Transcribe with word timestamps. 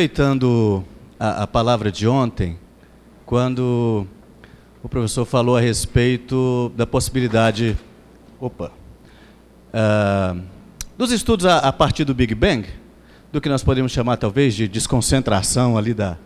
Aproveitando 0.00 0.82
a, 1.18 1.42
a, 1.42 1.46
palavra 1.46 1.92
de 1.92 2.08
ontem, 2.08 2.56
quando 3.26 4.06
o 4.82 4.88
professor 4.88 5.26
falou 5.26 5.58
a 5.58 5.60
respeito 5.60 6.72
da 6.74 6.86
possibilidade, 6.86 7.76
opa, 8.40 8.72
uh, 9.74 10.40
dos 10.96 11.12
estudos 11.12 11.44
a, 11.44 11.58
a, 11.58 11.70
partir 11.70 12.04
do 12.06 12.14
Big 12.14 12.34
Bang, 12.34 12.66
do 13.30 13.42
que 13.42 13.48
nós 13.50 13.62
podemos 13.62 13.92
chamar 13.92 14.16
talvez 14.16 14.54
de 14.54 14.66
desconcentração 14.66 15.76
ali 15.76 15.92
da, 15.92 16.16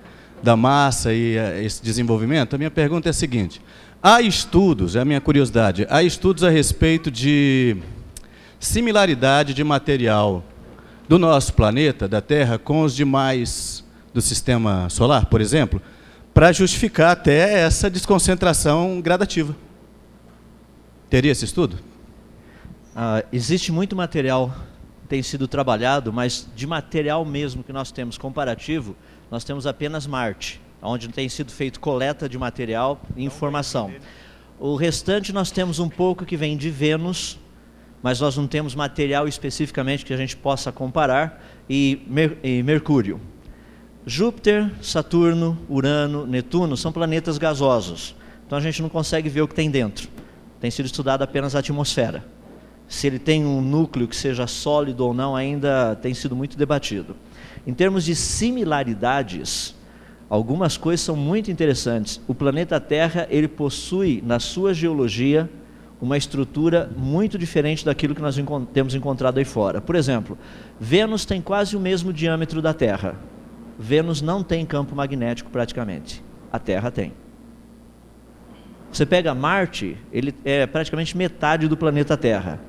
da 0.40 0.56
massa 0.56 1.12
e 1.12 1.36
uh, 1.36 1.60
esse 1.60 1.82
desenvolvimento, 1.82 2.54
a 2.54 2.58
minha 2.58 2.70
pergunta 2.70 3.08
é 3.08 3.10
a 3.10 3.12
seguinte: 3.12 3.60
há 4.00 4.22
estudos, 4.22 4.94
é 4.94 5.00
a 5.00 5.04
minha 5.04 5.20
curiosidade, 5.20 5.84
há 5.90 6.00
estudos 6.00 6.44
a 6.44 6.48
respeito 6.48 7.10
de 7.10 7.76
similaridade 8.60 9.52
de 9.52 9.64
material 9.64 10.44
do 11.08 11.18
nosso 11.18 11.52
planeta, 11.54 12.08
da 12.08 12.20
Terra, 12.20 12.58
com 12.58 12.82
os 12.82 12.94
demais 12.94 13.84
do 14.12 14.22
sistema 14.22 14.88
solar, 14.88 15.26
por 15.26 15.40
exemplo, 15.40 15.80
para 16.32 16.52
justificar 16.52 17.12
até 17.12 17.60
essa 17.60 17.90
desconcentração 17.90 19.00
gradativa. 19.00 19.54
Teria 21.10 21.32
esse 21.32 21.44
estudo? 21.44 21.78
Ah, 22.96 23.24
existe 23.32 23.70
muito 23.70 23.94
material 23.94 24.54
que 25.02 25.08
tem 25.08 25.22
sido 25.22 25.46
trabalhado, 25.46 26.12
mas 26.12 26.48
de 26.56 26.66
material 26.66 27.24
mesmo 27.24 27.62
que 27.62 27.72
nós 27.72 27.92
temos 27.92 28.16
comparativo, 28.16 28.96
nós 29.30 29.44
temos 29.44 29.66
apenas 29.66 30.06
Marte, 30.06 30.60
onde 30.80 31.08
tem 31.08 31.28
sido 31.28 31.52
feito 31.52 31.80
coleta 31.80 32.28
de 32.28 32.38
material 32.38 33.00
e 33.16 33.24
informação. 33.24 33.92
O 34.58 34.76
restante 34.76 35.32
nós 35.32 35.50
temos 35.50 35.78
um 35.78 35.88
pouco 35.88 36.24
que 36.24 36.36
vem 36.36 36.56
de 36.56 36.70
Vênus, 36.70 37.38
mas 38.04 38.20
nós 38.20 38.36
não 38.36 38.46
temos 38.46 38.74
material 38.74 39.26
especificamente 39.26 40.04
que 40.04 40.12
a 40.12 40.16
gente 40.18 40.36
possa 40.36 40.70
comparar, 40.70 41.42
e, 41.70 42.02
Mer 42.06 42.36
e 42.44 42.62
Mercúrio. 42.62 43.18
Júpiter, 44.04 44.70
Saturno, 44.82 45.58
Urano, 45.70 46.26
Netuno 46.26 46.76
são 46.76 46.92
planetas 46.92 47.38
gasosos, 47.38 48.14
então 48.46 48.58
a 48.58 48.60
gente 48.60 48.82
não 48.82 48.90
consegue 48.90 49.30
ver 49.30 49.40
o 49.40 49.48
que 49.48 49.54
tem 49.54 49.70
dentro. 49.70 50.06
Tem 50.60 50.70
sido 50.70 50.84
estudada 50.84 51.24
apenas 51.24 51.56
a 51.56 51.60
atmosfera. 51.60 52.22
Se 52.86 53.06
ele 53.06 53.18
tem 53.18 53.46
um 53.46 53.62
núcleo 53.62 54.06
que 54.06 54.16
seja 54.16 54.46
sólido 54.46 55.06
ou 55.06 55.14
não, 55.14 55.34
ainda 55.34 55.96
tem 55.96 56.12
sido 56.12 56.36
muito 56.36 56.58
debatido. 56.58 57.16
Em 57.66 57.72
termos 57.72 58.04
de 58.04 58.14
similaridades, 58.14 59.74
algumas 60.28 60.76
coisas 60.76 61.00
são 61.00 61.16
muito 61.16 61.50
interessantes. 61.50 62.20
O 62.28 62.34
planeta 62.34 62.78
Terra 62.78 63.26
ele 63.30 63.48
possui 63.48 64.22
na 64.26 64.38
sua 64.38 64.74
geologia 64.74 65.48
uma 66.00 66.16
estrutura 66.16 66.90
muito 66.96 67.38
diferente 67.38 67.84
daquilo 67.84 68.14
que 68.14 68.20
nós 68.20 68.36
temos 68.72 68.94
encontrado 68.94 69.38
aí 69.38 69.44
fora. 69.44 69.80
Por 69.80 69.94
exemplo, 69.94 70.36
Vênus 70.78 71.24
tem 71.24 71.40
quase 71.40 71.76
o 71.76 71.80
mesmo 71.80 72.12
diâmetro 72.12 72.60
da 72.60 72.74
Terra. 72.74 73.16
Vênus 73.78 74.20
não 74.20 74.42
tem 74.42 74.64
campo 74.66 74.94
magnético 74.94 75.50
praticamente. 75.50 76.22
A 76.52 76.58
Terra 76.58 76.90
tem. 76.90 77.12
Você 78.92 79.04
pega 79.04 79.34
Marte, 79.34 79.96
ele 80.12 80.32
é 80.44 80.66
praticamente 80.66 81.16
metade 81.16 81.66
do 81.66 81.76
planeta 81.76 82.16
Terra. 82.16 82.60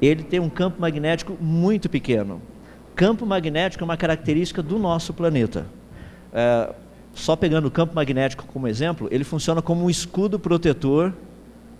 Ele 0.00 0.22
tem 0.22 0.40
um 0.40 0.48
campo 0.48 0.80
magnético 0.80 1.36
muito 1.40 1.88
pequeno. 1.88 2.40
Campo 2.94 3.26
magnético 3.26 3.82
é 3.82 3.86
uma 3.86 3.96
característica 3.96 4.62
do 4.62 4.78
nosso 4.78 5.12
planeta. 5.12 5.66
É, 6.32 6.72
só 7.12 7.36
pegando 7.36 7.66
o 7.66 7.70
campo 7.70 7.94
magnético 7.94 8.46
como 8.46 8.66
exemplo, 8.66 9.08
ele 9.10 9.24
funciona 9.24 9.60
como 9.60 9.84
um 9.84 9.90
escudo 9.90 10.38
protetor 10.38 11.12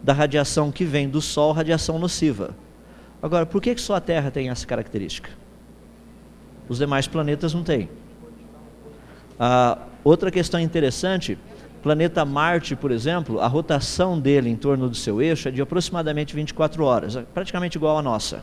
da 0.03 0.12
radiação 0.12 0.70
que 0.70 0.84
vem 0.84 1.09
do 1.09 1.20
Sol, 1.20 1.53
radiação 1.53 1.98
nociva. 1.98 2.55
Agora, 3.23 3.45
por 3.45 3.61
que, 3.61 3.77
só 3.79 3.95
a 3.95 4.01
Terra 4.01 4.31
tem 4.31 4.48
essa 4.48 4.67
característica? 4.67 5.31
Os 6.69 6.79
demais 6.79 7.06
planetas 7.06 7.53
não 7.53 7.62
têm. 7.62 7.89
Ah, 9.39 9.78
outra 10.03 10.31
questão 10.31 10.59
interessante, 10.59 11.37
planeta 11.83 12.25
Marte, 12.25 12.75
por 12.77 12.91
exemplo, 12.91 13.41
a 13.41 13.47
rotação 13.47 14.19
dele 14.19 14.48
em 14.48 14.56
torno 14.56 14.89
do 14.89 14.95
seu 14.95 15.21
eixo 15.21 15.48
é 15.48 15.51
de 15.51 15.61
aproximadamente 15.61 16.34
24 16.34 16.84
horas, 16.84 17.16
é 17.16 17.22
praticamente 17.22 17.77
igual 17.77 17.99
à 17.99 18.03
nossa. 18.03 18.43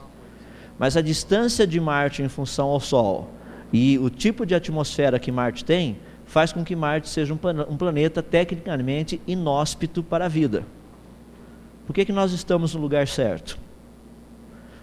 Mas 0.77 0.95
a 0.95 1.01
distância 1.01 1.65
de 1.65 1.79
Marte 1.79 2.21
em 2.21 2.29
função 2.29 2.67
ao 2.67 2.79
Sol 2.79 3.29
e 3.73 3.97
o 3.97 4.09
tipo 4.09 4.45
de 4.45 4.53
atmosfera 4.53 5.17
que 5.17 5.31
Marte 5.31 5.65
tem 5.65 5.97
faz 6.25 6.51
com 6.51 6.63
que 6.63 6.75
Marte 6.75 7.09
seja 7.09 7.33
um 7.33 7.77
planeta 7.77 8.21
tecnicamente 8.21 9.19
inóspito 9.25 10.03
para 10.03 10.25
a 10.25 10.27
vida. 10.27 10.63
Por 11.87 11.93
que, 11.93 12.03
que 12.03 12.11
nós 12.11 12.33
estamos 12.33 12.75
no 12.75 12.81
lugar 12.81 13.07
certo? 13.07 13.57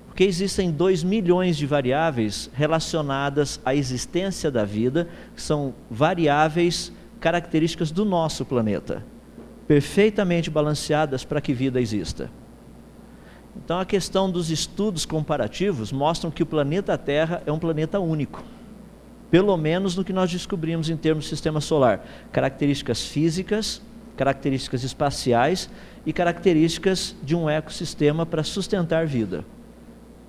Porque 0.06 0.25
existem 0.25 0.70
2 0.70 1.04
milhões 1.04 1.54
de 1.54 1.66
variáveis 1.66 2.50
relacionadas 2.54 3.60
à 3.62 3.75
existência 3.75 4.50
da 4.50 4.65
vida, 4.65 5.06
que 5.37 5.42
são 5.42 5.75
variáveis 5.91 6.91
características 7.20 7.91
do 7.91 8.06
nosso 8.06 8.44
planeta, 8.47 9.04
perfeitamente 9.69 10.48
balanceadas 10.48 11.25
para 11.25 11.42
que 11.42 11.53
vida 11.53 11.78
exista. 11.78 12.31
Então, 13.54 13.78
a 13.78 13.84
questão 13.84 14.31
dos 14.31 14.50
estudos 14.50 15.04
comparativos 15.04 15.92
mostram 15.92 16.31
que 16.31 16.42
o 16.42 16.47
planeta 16.47 16.97
Terra 16.97 17.42
é 17.44 17.53
um 17.53 17.59
planeta 17.59 18.00
único, 18.00 18.42
pelo 19.31 19.54
menos 19.59 19.94
no 19.94 20.04
que 20.04 20.12
nós 20.12 20.32
descobrimos 20.32 20.88
em 20.88 20.97
termos 20.97 21.25
de 21.25 21.31
sistema 21.31 21.60
solar. 21.60 22.06
Características 22.32 23.04
físicas, 23.04 23.82
características 24.17 24.83
espaciais 24.85 25.69
e 26.07 26.13
características 26.13 27.15
de 27.23 27.35
um 27.35 27.49
ecossistema 27.49 28.25
para 28.25 28.43
sustentar 28.43 29.07
vida. 29.07 29.45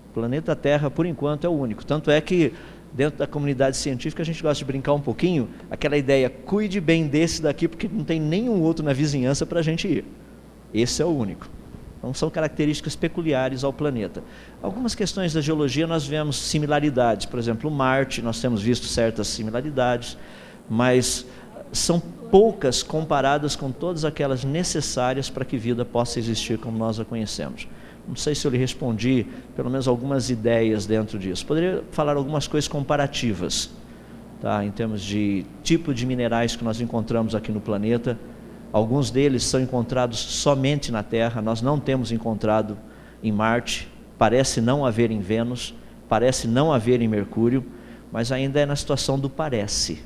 O 0.10 0.14
planeta 0.14 0.56
Terra, 0.56 0.90
por 0.90 1.06
enquanto, 1.06 1.46
é 1.46 1.50
o 1.50 1.54
único. 1.54 1.86
Tanto 1.86 2.10
é 2.10 2.20
que, 2.22 2.54
dentro 2.94 3.20
da 3.20 3.28
comunidade 3.28 3.78
científica, 3.78 4.24
a 4.24 4.26
gente 4.26 4.42
gosta 4.42 4.60
de 4.60 4.66
brincar 4.66 4.94
um 4.94 5.02
pouquinho, 5.02 5.50
aquela 5.70 5.98
ideia, 5.98 6.30
cuide 6.30 6.80
bem 6.80 7.08
desse 7.08 7.42
daqui, 7.42 7.68
porque 7.68 7.88
não 7.88 8.04
tem 8.04 8.20
nenhum 8.20 8.62
outro 8.62 8.84
na 8.84 8.94
vizinhança 8.94 9.46
para 9.46 9.60
a 9.60 9.64
gente 9.64 9.88
ir. 9.88 10.06
Esse 10.74 11.02
é 11.02 11.06
o 11.06 11.10
único. 11.10 11.50
Então, 11.98 12.14
são 12.14 12.30
características 12.30 12.96
peculiares 12.96 13.64
ao 13.64 13.74
planeta. 13.74 14.24
Algumas 14.62 14.94
questões 14.94 15.34
da 15.34 15.42
geologia 15.42 15.88
nós 15.88 16.06
vemos 16.06 16.38
similaridades. 16.38 17.26
Por 17.26 17.40
exemplo, 17.40 17.70
Marte, 17.72 18.22
nós 18.22 18.40
temos 18.40 18.62
visto 18.62 18.86
certas 18.86 19.28
similaridades, 19.28 20.18
mas 20.70 21.26
são 21.72 22.02
poucas 22.32 22.84
comparadas 22.84 23.56
com 23.56 23.72
todas 23.72 24.04
aquelas 24.04 24.44
necessárias 24.44 25.30
para 25.30 25.46
que 25.46 25.58
vida 25.58 25.86
possa 25.86 26.20
existir 26.20 26.58
como 26.58 26.78
nós 26.78 27.00
a 27.00 27.06
conhecemos. 27.06 27.68
Não 28.08 28.16
sei 28.16 28.36
se 28.36 28.46
eu 28.46 28.52
lhe 28.52 28.58
respondi 28.58 29.26
pelo 29.56 29.70
menos 29.70 29.88
algumas 29.88 30.30
ideias 30.30 30.86
dentro 30.86 31.18
disso. 31.18 31.46
Poderia 31.46 31.84
falar 31.92 32.16
algumas 32.16 32.48
coisas 32.48 32.68
comparativas, 32.68 33.72
tá? 34.42 34.64
em 34.64 34.72
termos 34.72 35.02
de 35.02 35.46
tipo 35.64 35.94
de 35.94 36.06
minerais 36.06 36.56
que 36.56 36.64
nós 36.64 36.80
encontramos 36.82 37.34
aqui 37.34 37.52
no 37.52 37.62
planeta. 37.62 38.18
Alguns 38.72 39.10
deles 39.10 39.44
são 39.44 39.60
encontrados 39.60 40.20
somente 40.20 40.92
na 40.92 41.02
Terra, 41.02 41.42
nós 41.42 41.62
não 41.62 41.80
temos 41.80 42.12
encontrado 42.12 42.78
em 43.24 43.32
Marte, 43.32 43.90
parece 44.18 44.62
não 44.62 44.86
haver 44.86 45.10
em 45.10 45.20
Vênus, 45.20 45.74
parece 46.10 46.48
não 46.48 46.72
haver 46.72 47.02
em 47.02 47.08
Mercúrio, 47.08 47.66
mas 48.12 48.32
ainda 48.32 48.60
é 48.60 48.66
na 48.66 48.76
situação 48.76 49.18
do 49.18 49.30
parece 49.30 50.04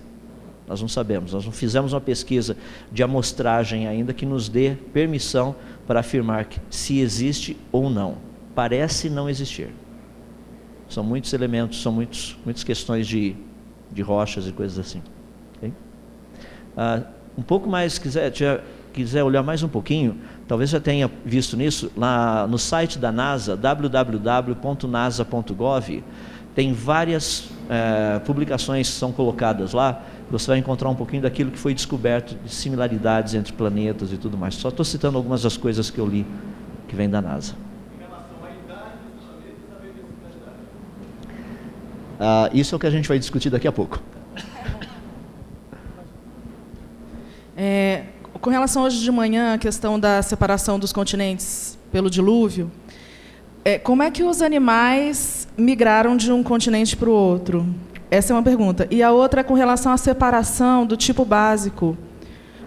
nós 0.69 0.80
não 0.80 0.88
sabemos, 0.88 1.34
nós 1.34 1.44
não 1.44 1.52
fizemos 1.52 1.94
uma 1.94 2.00
pesquisa 2.00 2.56
de 2.91 3.02
amostragem 3.02 3.88
ainda 3.88 4.13
que 4.13 4.24
nos 4.24 4.47
dê 4.47 4.75
permissão 4.94 5.56
para 5.88 6.02
afirmar 6.02 6.46
que 6.46 6.62
se 6.69 7.00
existe 7.00 7.57
ou 7.72 7.90
não. 7.90 8.18
Parece 8.53 9.09
não 9.09 9.28
existir. 9.28 9.69
São 10.88 11.03
muitos 11.03 11.34
elementos, 11.34 11.81
são 11.81 11.91
muitos, 11.91 12.38
muitas 12.46 12.63
questões 12.63 13.07
de, 13.07 13.35
de 13.91 14.03
rochas 14.03 14.47
e 14.47 14.52
coisas 14.52 14.78
assim. 14.78 15.02
Okay? 15.57 15.74
Ah, 16.78 17.01
um 17.36 17.41
pouco 17.41 17.68
mais, 17.68 17.97
quiser, 17.97 18.31
quiser 18.94 19.24
olhar 19.24 19.41
mais 19.41 19.63
um 19.63 19.68
pouquinho, 19.68 20.18
talvez 20.47 20.69
já 20.69 20.80
tenha 20.80 21.09
visto 21.25 21.57
nisso, 21.57 21.91
lá 21.97 22.46
no 22.46 22.59
site 22.59 23.00
da 23.00 23.12
NASA, 23.12 23.57
www.nasa.gov, 23.57 24.53
tem 26.53 26.74
várias 26.74 27.50
eh, 27.69 28.19
publicações 28.25 28.90
que 28.90 28.96
são 28.96 29.12
colocadas 29.12 29.74
lá 29.74 30.03
você 30.32 30.48
vai 30.48 30.58
encontrar 30.58 30.90
um 30.90 30.96
pouquinho 30.96 31.24
daquilo 31.24 31.50
que 31.52 31.58
foi 31.58 31.74
descoberto 31.74 32.36
de 32.36 32.54
similaridades 32.54 33.34
entre 33.34 33.54
planetas 33.54 34.12
e 34.14 34.18
tudo 34.18 34.38
mais. 34.38 34.56
Só 34.56 34.70
estou 34.70 34.86
citando 34.86 35.18
algumas 35.18 35.42
das 35.42 35.58
coisas 35.58 35.90
que 35.90 36.00
eu 36.00 36.06
li 36.06 36.26
que 36.88 36.96
vem 36.96 37.10
da 37.10 37.22
NASA. 37.22 37.56
Ah, 42.20 42.50
isso 42.54 42.76
é 42.76 42.78
o 42.78 42.80
que 42.80 42.86
a 42.86 42.92
gente 42.92 43.08
vai 43.08 43.18
discutir 43.18 43.50
daqui 43.50 43.68
a 43.68 43.72
pouco. 43.72 44.02
É, 47.62 48.06
com 48.40 48.50
relação 48.50 48.84
hoje 48.84 49.02
de 49.02 49.12
manhã 49.12 49.54
à 49.54 49.58
questão 49.58 50.00
da 50.00 50.22
separação 50.22 50.80
dos 50.80 50.94
continentes 50.94 51.78
pelo 51.92 52.10
dilúvio, 52.10 52.72
é, 53.66 53.78
como 53.78 54.02
é 54.02 54.10
que 54.10 54.24
os 54.24 54.42
animais 54.42 55.46
migraram 55.58 56.16
de 56.16 56.32
um 56.32 56.42
continente 56.42 56.96
para 56.96 57.10
o 57.10 57.12
outro? 57.12 57.68
Essa 58.12 58.34
é 58.34 58.36
uma 58.36 58.44
pergunta. 58.44 58.88
E 58.90 59.04
a 59.04 59.12
outra 59.12 59.42
é 59.42 59.44
com 59.44 59.54
relação 59.54 59.92
à 59.92 59.98
separação 59.98 60.86
do 60.86 60.98
tipo 60.98 61.24
básico 61.24 61.98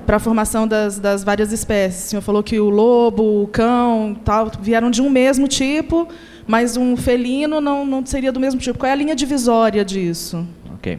para 0.07 0.17
a 0.17 0.21
formação 0.21 0.67
das, 0.67 0.99
das, 0.99 1.25
várias 1.25 1.53
espécies. 1.53 2.07
O 2.07 2.09
senhor 2.11 2.23
falou 2.23 2.43
que 2.43 2.59
o 2.61 2.69
lobo, 2.69 3.43
o 3.43 3.47
cão, 3.49 4.17
tal, 4.25 4.51
vieram 4.61 4.91
de 4.91 5.01
um 5.03 5.11
mesmo 5.11 5.49
tipo, 5.49 6.09
mas 6.47 6.77
um 6.77 6.97
felino 6.97 7.61
não, 7.61 7.85
não 7.85 8.05
seria 8.05 8.31
do 8.33 8.41
mesmo 8.41 8.61
tipo. 8.61 8.79
Qual 8.79 8.89
é 8.89 8.93
a 8.93 8.97
linha 8.97 9.15
divisória 9.15 9.85
disso? 9.85 10.47
Ok. 10.75 10.99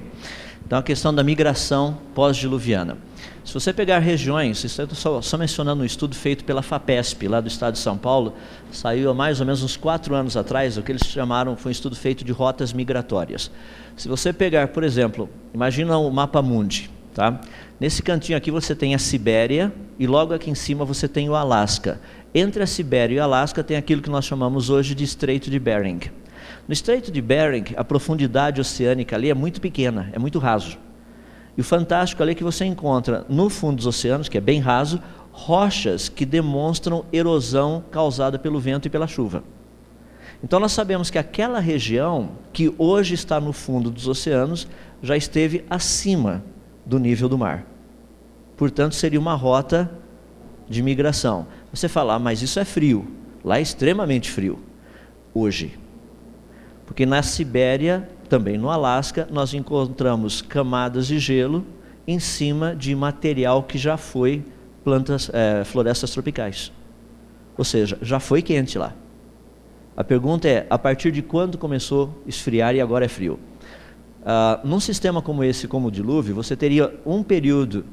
Então, 0.65 0.79
a 0.79 0.83
questão 0.83 1.13
da 1.13 1.23
migração 1.23 1.97
pós-diluviana. 2.15 2.97
Se 3.43 3.53
você 3.53 3.73
pegar 3.73 3.99
regiões, 3.99 4.63
estou 4.63 4.87
só, 4.95 5.21
só, 5.21 5.37
mencionando 5.37 5.83
um 5.83 5.85
estudo 5.85 6.15
feito 6.15 6.45
pela 6.45 6.61
FAPESP, 6.61 7.27
lá 7.27 7.41
do 7.41 7.49
estado 7.49 7.73
de 7.73 7.79
São 7.79 7.97
Paulo, 7.97 8.33
saiu 8.71 9.09
há 9.09 9.13
mais 9.13 9.41
ou 9.41 9.45
menos 9.45 9.61
uns 9.61 9.75
quatro 9.75 10.15
anos 10.15 10.37
atrás, 10.37 10.77
o 10.77 10.81
que 10.81 10.93
eles 10.93 11.05
chamaram 11.05 11.57
foi 11.57 11.69
um 11.69 11.73
estudo 11.73 11.93
feito 11.93 12.23
de 12.23 12.31
rotas 12.31 12.71
migratórias. 12.71 13.51
Se 13.97 14.07
você 14.07 14.31
pegar, 14.31 14.69
por 14.69 14.81
exemplo, 14.81 15.29
imagina 15.53 15.97
o 15.97 16.09
mapa 16.09 16.41
mundi, 16.41 16.89
tá? 17.13 17.41
Nesse 17.77 18.01
cantinho 18.01 18.37
aqui 18.37 18.49
você 18.49 18.73
tem 18.73 18.95
a 18.95 18.99
Sibéria 18.99 19.73
e 19.99 20.07
logo 20.07 20.33
aqui 20.33 20.49
em 20.49 20.55
cima 20.55 20.85
você 20.85 21.05
tem 21.05 21.29
o 21.29 21.35
Alasca. 21.35 21.99
Entre 22.33 22.63
a 22.63 22.67
Sibéria 22.67 23.15
e 23.15 23.19
o 23.19 23.23
Alasca 23.23 23.61
tem 23.61 23.75
aquilo 23.75 24.01
que 24.01 24.09
nós 24.09 24.23
chamamos 24.23 24.69
hoje 24.69 24.95
de 24.95 25.03
Estreito 25.03 25.51
de 25.51 25.59
Bering. 25.59 25.99
No 26.65 26.71
Estreito 26.71 27.11
de 27.11 27.21
Bering, 27.21 27.65
a 27.75 27.83
profundidade 27.83 28.61
oceânica 28.61 29.17
ali 29.17 29.29
é 29.29 29.33
muito 29.33 29.59
pequena, 29.59 30.09
é 30.13 30.17
muito 30.17 30.39
raso. 30.39 30.77
E 31.57 31.61
o 31.61 31.63
fantástico 31.63 32.21
ali 32.23 32.31
é 32.31 32.35
que 32.35 32.43
você 32.43 32.65
encontra 32.65 33.25
no 33.29 33.49
fundo 33.49 33.77
dos 33.77 33.85
oceanos, 33.85 34.27
que 34.27 34.37
é 34.37 34.41
bem 34.41 34.59
raso, 34.59 34.99
rochas 35.31 36.09
que 36.09 36.25
demonstram 36.25 37.05
erosão 37.11 37.83
causada 37.91 38.39
pelo 38.39 38.59
vento 38.59 38.87
e 38.87 38.89
pela 38.89 39.07
chuva. 39.07 39.43
Então 40.43 40.59
nós 40.59 40.71
sabemos 40.73 41.09
que 41.09 41.17
aquela 41.17 41.59
região 41.59 42.31
que 42.51 42.73
hoje 42.77 43.13
está 43.13 43.39
no 43.39 43.53
fundo 43.53 43.89
dos 43.89 44.07
oceanos 44.07 44.67
já 45.01 45.15
esteve 45.15 45.63
acima 45.69 46.43
do 46.85 46.99
nível 46.99 47.29
do 47.29 47.37
mar. 47.37 47.65
Portanto, 48.57 48.93
seria 48.95 49.19
uma 49.19 49.35
rota 49.35 49.89
de 50.69 50.81
migração. 50.81 51.47
Você 51.73 51.87
fala, 51.87 52.15
ah, 52.15 52.19
mas 52.19 52.41
isso 52.41 52.59
é 52.59 52.65
frio. 52.65 53.07
Lá 53.43 53.57
é 53.57 53.61
extremamente 53.61 54.29
frio 54.29 54.59
hoje. 55.33 55.77
Porque 56.85 57.05
na 57.05 57.23
Sibéria 57.23 58.09
também 58.33 58.57
no 58.57 58.71
Alasca, 58.71 59.27
nós 59.29 59.53
encontramos 59.53 60.41
camadas 60.41 61.05
de 61.05 61.19
gelo 61.19 61.63
em 62.07 62.17
cima 62.17 62.75
de 62.75 62.95
material 62.95 63.61
que 63.61 63.77
já 63.77 63.95
foi 63.95 64.43
plantas, 64.83 65.29
é, 65.31 65.63
florestas 65.63 66.09
tropicais. 66.09 66.71
Ou 67.55 67.63
seja, 67.63 67.95
já 68.01 68.19
foi 68.19 68.41
quente 68.41 68.75
lá. 68.75 68.95
A 69.95 70.03
pergunta 70.03 70.47
é: 70.47 70.65
a 70.67 70.79
partir 70.79 71.11
de 71.11 71.21
quando 71.21 71.59
começou 71.59 72.23
a 72.25 72.29
esfriar 72.29 72.73
e 72.73 72.81
agora 72.81 73.05
é 73.05 73.07
frio? 73.07 73.37
Ah, 74.25 74.59
num 74.63 74.79
sistema 74.79 75.21
como 75.21 75.43
esse, 75.43 75.67
como 75.67 75.89
o 75.89 75.91
dilúvio, 75.91 76.33
você 76.33 76.55
teria 76.55 76.91
um 77.05 77.21
período, 77.21 77.85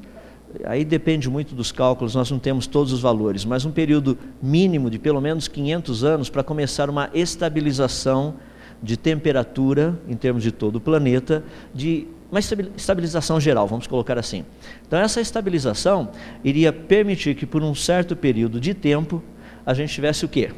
aí 0.63 0.83
depende 0.83 1.29
muito 1.29 1.53
dos 1.53 1.71
cálculos, 1.71 2.15
nós 2.15 2.31
não 2.31 2.39
temos 2.39 2.65
todos 2.65 2.91
os 2.91 2.99
valores, 2.99 3.45
mas 3.45 3.63
um 3.63 3.71
período 3.71 4.17
mínimo 4.41 4.89
de 4.89 4.97
pelo 4.97 5.21
menos 5.21 5.47
500 5.47 6.03
anos 6.03 6.29
para 6.31 6.41
começar 6.41 6.89
uma 6.89 7.11
estabilização 7.13 8.33
de 8.81 8.97
temperatura 8.97 9.99
em 10.07 10.15
termos 10.15 10.43
de 10.43 10.51
todo 10.51 10.77
o 10.77 10.81
planeta, 10.81 11.43
de 11.73 12.07
uma 12.31 12.39
estabilização 12.39 13.39
geral, 13.39 13.67
vamos 13.67 13.87
colocar 13.87 14.17
assim. 14.17 14.45
Então, 14.87 14.97
essa 14.97 15.19
estabilização 15.19 16.09
iria 16.43 16.71
permitir 16.71 17.35
que, 17.35 17.45
por 17.45 17.61
um 17.61 17.75
certo 17.75 18.15
período 18.15 18.59
de 18.59 18.73
tempo, 18.73 19.21
a 19.65 19.73
gente 19.73 19.93
tivesse 19.93 20.23
o 20.23 20.29
quê? 20.29 20.51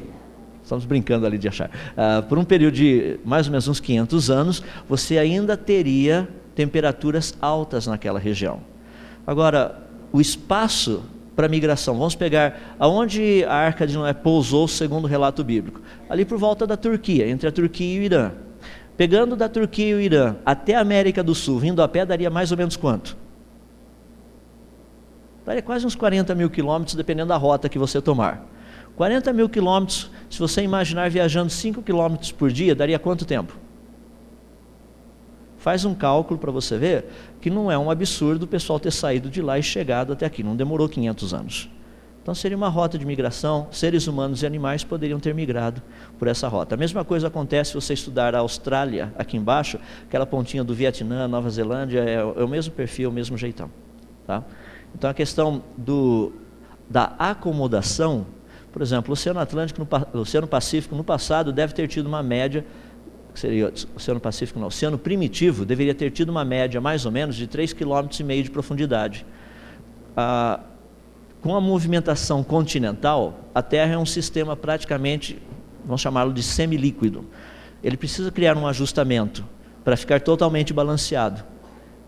Estamos 0.62 0.86
brincando 0.86 1.26
ali 1.26 1.38
de 1.38 1.48
achar. 1.48 1.70
Uh, 1.70 2.24
por 2.24 2.38
um 2.38 2.46
período 2.46 2.76
de 2.76 3.20
mais 3.26 3.48
ou 3.48 3.52
menos 3.52 3.68
uns 3.68 3.80
500 3.80 4.30
anos, 4.30 4.64
você 4.88 5.18
ainda 5.18 5.58
teria 5.58 6.30
temperaturas 6.56 7.36
altas 7.42 7.88
naquela 7.88 8.20
região. 8.20 8.62
Agora, 9.26 9.84
o 10.12 10.22
espaço 10.22 11.04
para 11.36 11.48
migração. 11.48 11.98
Vamos 11.98 12.16
pegar 12.16 12.76
aonde 12.80 13.44
a 13.46 13.56
arca 13.56 13.88
de 13.88 13.96
Noé 13.96 14.14
pousou, 14.14 14.68
segundo 14.68 15.06
o 15.06 15.08
relato 15.08 15.44
bíblico. 15.44 15.82
Ali 16.10 16.26
por 16.26 16.38
volta 16.38 16.68
da 16.68 16.78
Turquia, 16.78 17.28
entre 17.28 17.48
a 17.48 17.52
Turquia 17.52 17.96
e 17.96 18.00
o 18.00 18.04
Irã. 18.04 18.32
Pegando 18.96 19.36
da 19.36 19.50
Turquia 19.50 19.90
e 19.90 19.94
o 19.94 20.02
Irã 20.02 20.36
até 20.46 20.76
a 20.76 20.82
América 20.82 21.24
do 21.24 21.34
Sul, 21.34 21.60
vindo 21.60 21.82
a 21.82 21.88
pé, 21.88 22.06
daria 22.06 22.30
mais 22.30 22.52
ou 22.52 22.58
menos 22.58 22.76
quanto? 22.76 23.18
Daria 25.46 25.62
quase 25.62 25.86
uns 25.86 25.96
40 25.96 26.34
mil 26.36 26.50
quilômetros, 26.50 26.96
dependendo 26.96 27.30
da 27.30 27.38
rota 27.38 27.68
que 27.68 27.80
você 27.80 28.02
tomar. 28.02 28.48
40 28.96 29.34
mil 29.34 29.50
quilômetros, 29.50 30.12
se 30.30 30.40
você 30.40 30.62
imaginar 30.62 31.10
viajando 31.10 31.50
5 31.50 31.82
quilômetros 31.82 32.32
por 32.32 32.52
dia, 32.52 32.76
daria 32.76 33.00
quanto 33.00 33.26
tempo? 33.26 33.58
Faz 35.58 35.86
um 35.86 35.96
cálculo 35.96 36.40
para 36.40 36.52
você 36.52 36.78
ver 36.78 37.06
que 37.42 37.50
não 37.50 37.72
é 37.72 37.78
um 37.78 37.90
absurdo 37.90 38.44
o 38.44 38.48
pessoal 38.48 38.80
ter 38.80 38.92
saído 38.92 39.30
de 39.30 39.42
lá 39.42 39.58
e 39.58 39.64
chegado 39.64 40.14
até 40.14 40.26
aqui, 40.26 40.44
não 40.44 40.56
demorou 40.56 40.88
500 40.88 41.34
anos. 41.34 41.70
Então 42.24 42.34
seria 42.34 42.56
uma 42.56 42.70
rota 42.70 42.98
de 42.98 43.06
migração, 43.06 43.68
seres 43.70 44.08
humanos 44.08 44.42
e 44.44 44.46
animais 44.46 44.82
poderiam 44.82 45.20
ter 45.20 45.36
migrado 45.36 45.82
por 46.18 46.30
essa 46.30 46.48
rota. 46.48 46.74
A 46.74 46.78
mesma 46.78 47.04
coisa 47.04 47.28
acontece 47.28 47.72
se 47.72 47.76
você 47.76 47.94
estudar 47.94 48.34
a 48.34 48.40
Austrália, 48.40 49.14
aqui 49.18 49.36
embaixo, 49.36 49.78
aquela 50.08 50.26
pontinha 50.26 50.64
do 50.64 50.74
Vietnã, 50.74 51.28
Nova 51.28 51.50
Zelândia, 51.50 52.00
é, 52.00 52.14
é 52.14 52.24
o 52.24 52.48
mesmo 52.48 52.74
perfil, 52.74 53.10
o 53.10 53.14
mesmo 53.14 53.38
jeitão. 53.38 53.70
Tá? 54.26 54.42
Então 54.96 55.10
a 55.10 55.14
questão 55.14 55.62
do, 55.78 56.32
da 56.90 57.14
acomodação, 57.20 58.26
por 58.72 58.82
exemplo, 58.82 59.12
o 59.12 59.14
Oceano 59.14 59.42
Atlântico, 59.42 59.82
no, 59.82 60.18
o 60.18 60.22
Oceano 60.22 60.48
Pacífico, 60.48 60.96
no 60.96 61.04
passado, 61.04 61.52
deve 61.52 61.74
ter 61.74 61.90
tido 61.90 62.08
uma 62.08 62.24
média 62.24 62.66
que 63.34 63.40
seria 63.40 63.68
o 63.68 63.98
Oceano 63.98 64.22
Pacífico, 64.22 64.60
não, 64.60 64.68
o 64.68 64.70
Oceano 64.70 64.98
Primitivo, 64.98 65.66
deveria 65.66 65.94
ter 65.94 66.10
tido 66.10 66.30
uma 66.30 66.46
média 66.46 66.80
mais 66.80 67.06
ou 67.06 67.12
menos 67.12 67.36
de 67.36 67.50
3,5 67.50 68.08
km 68.08 68.44
de 68.44 68.50
profundidade. 68.50 69.26
Ah, 70.16 70.62
com 71.44 71.54
a 71.54 71.60
movimentação 71.60 72.42
continental, 72.42 73.50
a 73.54 73.62
Terra 73.62 73.96
é 73.96 73.98
um 73.98 74.06
sistema 74.06 74.56
praticamente, 74.56 75.38
vamos 75.86 76.00
chamá-lo 76.00 76.32
de 76.32 76.42
semilíquido. 76.42 77.26
Ele 77.84 77.98
precisa 77.98 78.32
criar 78.32 78.58
um 78.58 78.66
ajustamento 78.66 79.44
para 79.84 79.98
ficar 79.98 80.22
totalmente 80.22 80.72
balanceado. 80.72 81.44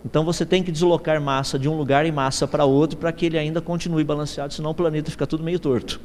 Então 0.05 0.23
você 0.23 0.45
tem 0.45 0.63
que 0.63 0.71
deslocar 0.71 1.19
massa 1.19 1.59
de 1.59 1.67
um 1.67 1.75
lugar 1.77 2.05
e 2.05 2.13
massa 2.13 2.47
para 2.47 2.63
outro 2.63 2.97
para 2.97 3.11
que 3.11 3.25
ele 3.25 3.37
ainda 3.37 3.59
continue 3.59 4.05
balanceado, 4.05 4.53
senão 4.53 4.71
o 4.71 4.73
planeta 4.73 5.11
fica 5.11 5.27
tudo 5.27 5.43
meio 5.43 5.59
torto. 5.59 5.99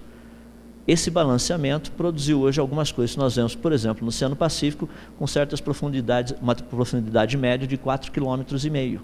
Esse 0.84 1.08
balanceamento 1.08 1.92
produziu 1.92 2.40
hoje 2.40 2.60
algumas 2.60 2.90
coisas 2.90 3.14
que 3.14 3.20
nós 3.20 3.36
vemos, 3.36 3.54
por 3.54 3.70
exemplo, 3.70 4.02
no 4.02 4.08
Oceano 4.08 4.34
Pacífico, 4.34 4.88
com 5.16 5.24
certas 5.24 5.60
profundidades, 5.60 6.34
uma 6.42 6.56
profundidade 6.56 7.36
média 7.36 7.64
de 7.64 7.78
4,5 7.78 8.10
km, 8.10 9.00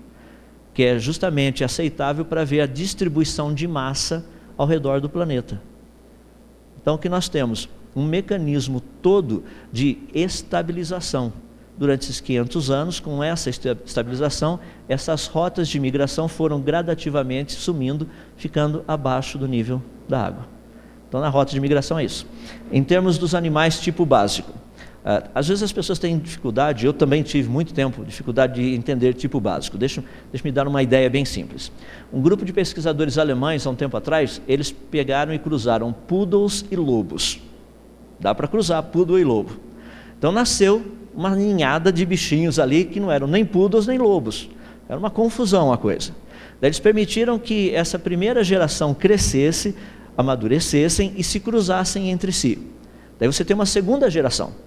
que 0.77 0.85
é 0.85 0.99
justamente 0.99 1.65
aceitável 1.65 2.23
para 2.23 2.45
ver 2.45 2.61
a 2.61 2.67
distribuição 2.67 3.55
de 3.55 3.67
massa 3.67 4.27
ao 4.59 4.67
redor 4.67 5.01
do 5.01 5.09
planeta. 5.09 5.59
Então, 6.79 6.97
o 6.97 6.99
que 6.99 7.09
nós 7.09 7.31
temos? 7.31 7.67
Um 7.97 8.05
mecanismo 8.05 8.83
todo 9.01 9.43
de 9.73 9.97
estabilização. 10.15 11.33
Durante 11.79 12.03
esses 12.03 12.21
500 12.21 12.71
anos, 12.71 13.01
com 13.01 13.25
essa 13.25 13.49
estabilização, 13.49 14.61
essas 14.87 15.27
rotas 15.27 15.67
de 15.67 15.81
migração 15.81 16.29
foram 16.29 16.61
gradativamente 16.61 17.55
sumindo, 17.55 18.07
ficando 18.37 18.85
abaixo 18.87 19.39
do 19.39 19.49
nível 19.49 19.83
da 20.07 20.27
água. 20.27 20.47
Então, 21.09 21.23
na 21.23 21.31
rota 21.31 21.53
de 21.53 21.61
migração 21.61 21.99
é 21.99 22.05
isso. 22.05 22.27
Em 22.71 22.85
termos 22.85 23.17
dos 23.17 23.35
animais 23.35 23.81
tipo 23.81 24.05
básico, 24.05 24.53
às 25.33 25.47
vezes 25.47 25.63
as 25.63 25.73
pessoas 25.73 26.01
têm 26.01 26.19
dificuldade, 26.19 26.85
eu 26.85 26.93
também 26.93 27.23
tive 27.23 27.49
muito 27.49 27.73
tempo 27.73 28.05
dificuldade 28.05 28.55
de 28.55 28.75
entender 28.75 29.15
tipo 29.15 29.41
básico. 29.41 29.79
Deixa, 29.79 30.03
deixa 30.33 30.45
me 30.45 30.51
dar 30.51 30.67
uma 30.67 30.83
ideia 30.83 31.09
bem 31.09 31.25
simples. 31.25 31.71
Um 32.13 32.21
grupo 32.21 32.45
de 32.45 32.53
pesquisadores 32.53 33.17
alemães, 33.17 33.65
há 33.65 33.71
um 33.71 33.77
tempo 33.77 33.97
atrás, 33.97 34.43
eles 34.49 34.73
pegaram 34.73 35.33
e 35.33 35.39
cruzaram 35.39 35.93
poodles 35.93 36.65
e 36.73 36.75
lobos. 36.75 37.41
Dá 38.19 38.35
para 38.35 38.49
cruzar 38.49 38.83
poodle 38.83 39.17
e 39.17 39.23
lobo. 39.23 39.61
Então 40.19 40.33
nasceu 40.33 40.85
uma 41.15 41.31
ninhada 41.37 41.93
de 41.93 42.05
bichinhos 42.05 42.59
ali 42.59 42.85
que 42.85 42.99
não 42.99 43.13
eram 43.13 43.29
nem 43.29 43.45
poodles 43.45 43.87
nem 43.87 43.99
lobos. 43.99 44.51
Era 44.89 44.99
uma 44.99 45.11
confusão 45.11 45.73
a 45.73 45.79
coisa. 45.79 46.11
Daí 46.61 46.67
eles 46.69 46.81
permitiram 46.81 47.39
que 47.39 47.73
essa 47.73 47.97
primeira 47.97 48.43
geração 48.43 48.93
crescesse, 48.93 49.73
amadurecessem 50.19 51.15
e 51.17 51.23
se 51.23 51.39
cruzassem 51.39 52.11
entre 52.11 52.33
si. 52.33 52.59
Daí 53.21 53.29
você 53.29 53.45
tem 53.45 53.55
uma 53.55 53.67
segunda 53.67 54.11
geração. 54.11 54.67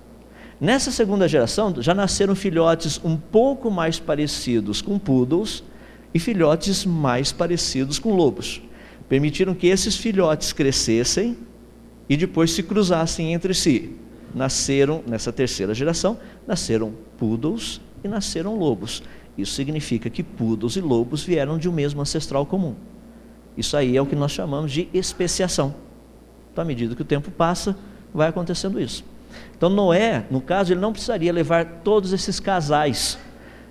Nessa 0.59 0.91
segunda 0.91 1.25
geração 1.25 1.73
já 1.81 1.93
nasceram 1.93 2.35
filhotes 2.35 2.99
um 3.01 3.15
pouco 3.15 3.71
mais 3.71 3.97
parecidos 3.97 4.81
com 4.81 4.99
poodles 4.99 5.63
e 6.13 6.19
filhotes 6.19 6.85
mais 6.85 7.31
parecidos 7.31 7.97
com 7.97 8.13
lobos. 8.13 8.61
Permitiram 9.07 9.53
que 9.53 9.67
esses 9.67 9.95
filhotes 9.95 10.51
crescessem 10.51 11.37
e 12.09 12.17
depois 12.17 12.51
se 12.51 12.61
cruzassem 12.61 13.33
entre 13.33 13.53
si. 13.53 13.95
Nasceram, 14.35 15.01
nessa 15.07 15.31
terceira 15.31 15.73
geração, 15.73 16.19
nasceram 16.45 16.93
poodles 17.17 17.79
e 18.03 18.09
nasceram 18.09 18.59
lobos. 18.59 19.01
Isso 19.37 19.53
significa 19.53 20.09
que 20.09 20.21
poodles 20.21 20.75
e 20.75 20.81
lobos 20.81 21.23
vieram 21.23 21.57
de 21.57 21.69
um 21.69 21.71
mesmo 21.71 22.01
ancestral 22.01 22.45
comum. 22.45 22.75
Isso 23.55 23.77
aí 23.77 23.95
é 23.95 24.01
o 24.01 24.05
que 24.05 24.15
nós 24.15 24.33
chamamos 24.33 24.73
de 24.73 24.89
especiação. 24.93 25.73
Então, 26.51 26.61
à 26.61 26.65
medida 26.65 26.95
que 26.95 27.01
o 27.01 27.05
tempo 27.05 27.31
passa, 27.31 27.77
vai 28.13 28.27
acontecendo 28.27 28.79
isso. 28.79 29.05
Então, 29.55 29.69
Noé, 29.69 30.25
no 30.29 30.41
caso, 30.41 30.73
ele 30.73 30.79
não 30.79 30.91
precisaria 30.91 31.31
levar 31.33 31.65
todos 31.83 32.13
esses 32.13 32.39
casais. 32.39 33.17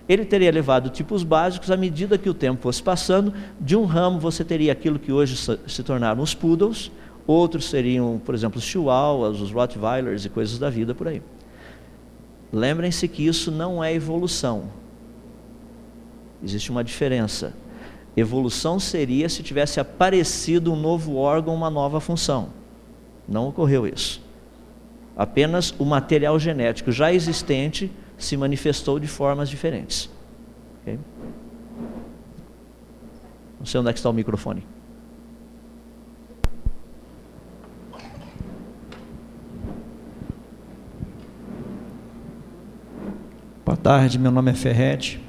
Ele 0.08 0.24
teria 0.24 0.50
levado 0.50 0.88
tipos 0.88 1.22
básicos 1.22 1.70
à 1.70 1.76
medida 1.76 2.16
que 2.16 2.30
o 2.30 2.34
tempo 2.34 2.62
fosse 2.62 2.82
passando. 2.82 3.32
De 3.60 3.76
um 3.76 3.84
ramo 3.84 4.18
você 4.18 4.42
teria 4.42 4.72
aquilo 4.72 4.98
que 4.98 5.12
hoje 5.12 5.36
se 5.66 5.82
tornaram 5.82 6.22
os 6.22 6.34
poodles, 6.34 6.90
outros 7.26 7.68
seriam, 7.68 8.20
por 8.24 8.34
exemplo, 8.34 8.58
os 8.58 8.64
chihuahuas, 8.64 9.40
os 9.40 9.52
rottweilers 9.52 10.24
e 10.24 10.28
coisas 10.30 10.58
da 10.58 10.70
vida 10.70 10.94
por 10.94 11.08
aí. 11.08 11.22
Lembrem-se 12.50 13.06
que 13.06 13.26
isso 13.26 13.50
não 13.50 13.84
é 13.84 13.92
evolução. 13.92 14.64
Existe 16.42 16.70
uma 16.70 16.82
diferença. 16.82 17.52
Evolução 18.16 18.80
seria 18.80 19.28
se 19.28 19.42
tivesse 19.42 19.78
aparecido 19.78 20.72
um 20.72 20.76
novo 20.76 21.16
órgão, 21.16 21.54
uma 21.54 21.68
nova 21.68 22.00
função. 22.00 22.48
Não 23.28 23.48
ocorreu 23.48 23.86
isso. 23.86 24.20
Apenas 25.18 25.74
o 25.80 25.84
material 25.84 26.38
genético 26.38 26.92
já 26.92 27.12
existente 27.12 27.90
se 28.16 28.36
manifestou 28.36 29.00
de 29.00 29.08
formas 29.08 29.48
diferentes. 29.48 30.08
Okay? 30.80 30.96
Não 33.58 33.66
sei 33.66 33.80
onde 33.80 33.90
é 33.90 33.92
que 33.92 33.98
está 33.98 34.08
o 34.08 34.12
microfone. 34.12 34.64
Boa 43.64 43.76
tarde, 43.76 44.20
meu 44.20 44.30
nome 44.30 44.52
é 44.52 44.54
Ferrete. 44.54 45.20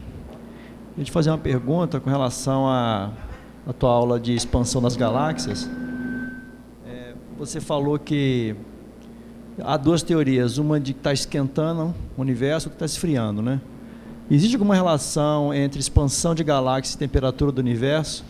Queria 0.90 1.06
te 1.06 1.12
fazer 1.12 1.32
uma 1.32 1.40
pergunta 1.40 2.00
com 2.00 2.12
relação 2.12 2.68
à, 2.68 3.12
à 3.66 3.74
tua 3.74 3.90
aula 3.90 4.20
de 4.20 4.36
expansão 4.36 4.84
das 4.84 4.96
galáxias. 4.96 5.68
É, 6.86 7.16
você 7.40 7.60
falou 7.60 7.98
que 7.98 8.56
há 9.64 9.78
duas 9.78 10.02
teorias, 10.04 10.58
uma 10.58 10.80
de 10.80 10.94
que 10.94 11.00
está 11.00 11.14
esquentando 11.14 11.94
o 12.18 12.22
universo, 12.22 12.70
que 12.70 12.76
está 12.76 12.86
esfriando, 12.86 13.42
né? 13.42 13.60
Existe 14.30 14.56
alguma 14.56 14.76
relação 14.76 15.54
entre 15.54 15.80
expansão 15.80 16.36
de 16.36 16.44
galáxias 16.44 16.94
e 16.94 16.98
temperatura 16.98 17.52
do 17.52 17.60
universo? 17.60 18.24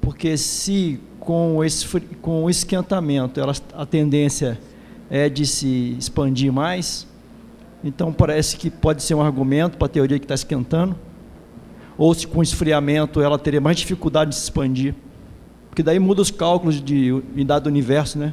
Porque 0.00 0.36
se 0.36 1.00
com 1.20 1.58
o, 1.58 1.62
com 2.20 2.44
o 2.44 2.50
esquentamento 2.50 3.38
ela, 3.38 3.52
a 3.74 3.86
tendência 3.86 4.58
é 5.08 5.28
de 5.28 5.46
se 5.46 5.96
expandir 5.98 6.52
mais, 6.52 7.06
então 7.84 8.12
parece 8.12 8.56
que 8.56 8.70
pode 8.70 9.02
ser 9.02 9.14
um 9.14 9.22
argumento 9.22 9.76
para 9.76 9.86
a 9.86 9.88
teoria 9.88 10.18
que 10.18 10.24
está 10.24 10.34
esquentando. 10.34 10.96
Ou 11.96 12.14
se 12.14 12.26
com 12.26 12.42
esfriamento 12.42 13.20
ela 13.20 13.38
teria 13.38 13.60
mais 13.60 13.76
dificuldade 13.76 14.30
de 14.30 14.36
se 14.36 14.44
expandir. 14.44 14.94
Porque 15.68 15.82
daí 15.82 15.98
muda 15.98 16.22
os 16.22 16.30
cálculos 16.30 16.82
de 16.82 17.12
unidade 17.12 17.64
do 17.64 17.68
universo, 17.68 18.18
né? 18.18 18.32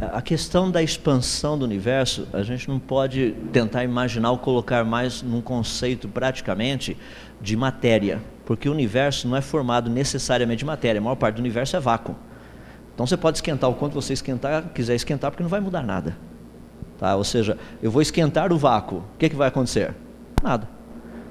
A 0.00 0.22
questão 0.22 0.70
da 0.70 0.82
expansão 0.82 1.58
do 1.58 1.64
universo, 1.64 2.26
a 2.32 2.42
gente 2.42 2.66
não 2.68 2.78
pode 2.78 3.34
tentar 3.52 3.84
imaginar 3.84 4.30
ou 4.30 4.38
colocar 4.38 4.82
mais 4.82 5.20
num 5.20 5.42
conceito 5.42 6.08
praticamente 6.08 6.96
de 7.38 7.54
matéria, 7.54 8.22
porque 8.46 8.66
o 8.66 8.72
universo 8.72 9.28
não 9.28 9.36
é 9.36 9.42
formado 9.42 9.90
necessariamente 9.90 10.60
de 10.60 10.64
matéria, 10.64 11.00
a 11.00 11.02
maior 11.02 11.16
parte 11.16 11.36
do 11.36 11.40
universo 11.40 11.76
é 11.76 11.80
vácuo. 11.80 12.16
Então 12.94 13.06
você 13.06 13.16
pode 13.16 13.36
esquentar 13.38 13.68
o 13.68 13.74
quanto 13.74 13.92
você 13.92 14.14
esquentar, 14.14 14.70
quiser 14.74 14.94
esquentar, 14.94 15.30
porque 15.30 15.42
não 15.42 15.50
vai 15.50 15.60
mudar 15.60 15.82
nada. 15.82 16.16
Tá? 16.98 17.14
Ou 17.16 17.24
seja, 17.24 17.58
eu 17.82 17.90
vou 17.90 18.00
esquentar 18.00 18.52
o 18.54 18.58
vácuo, 18.58 18.98
o 18.98 19.18
que, 19.18 19.28
que 19.28 19.36
vai 19.36 19.48
acontecer? 19.48 19.94
Nada. 20.42 20.66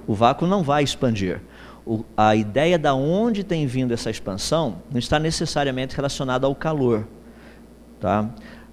O 0.06 0.14
vácuo 0.14 0.46
não 0.46 0.62
vai 0.62 0.84
expandir. 0.84 1.42
O, 1.86 2.04
a 2.16 2.36
ideia 2.36 2.78
da 2.78 2.94
onde 2.94 3.44
tem 3.44 3.66
vindo 3.66 3.94
essa 3.94 4.12
expansão 4.12 4.78
não 4.92 5.00
está 5.00 5.18
necessariamente 5.18 5.96
relacionada 5.96 6.46
ao 6.46 6.54
calor. 6.54 7.08
Tá? 8.00 8.30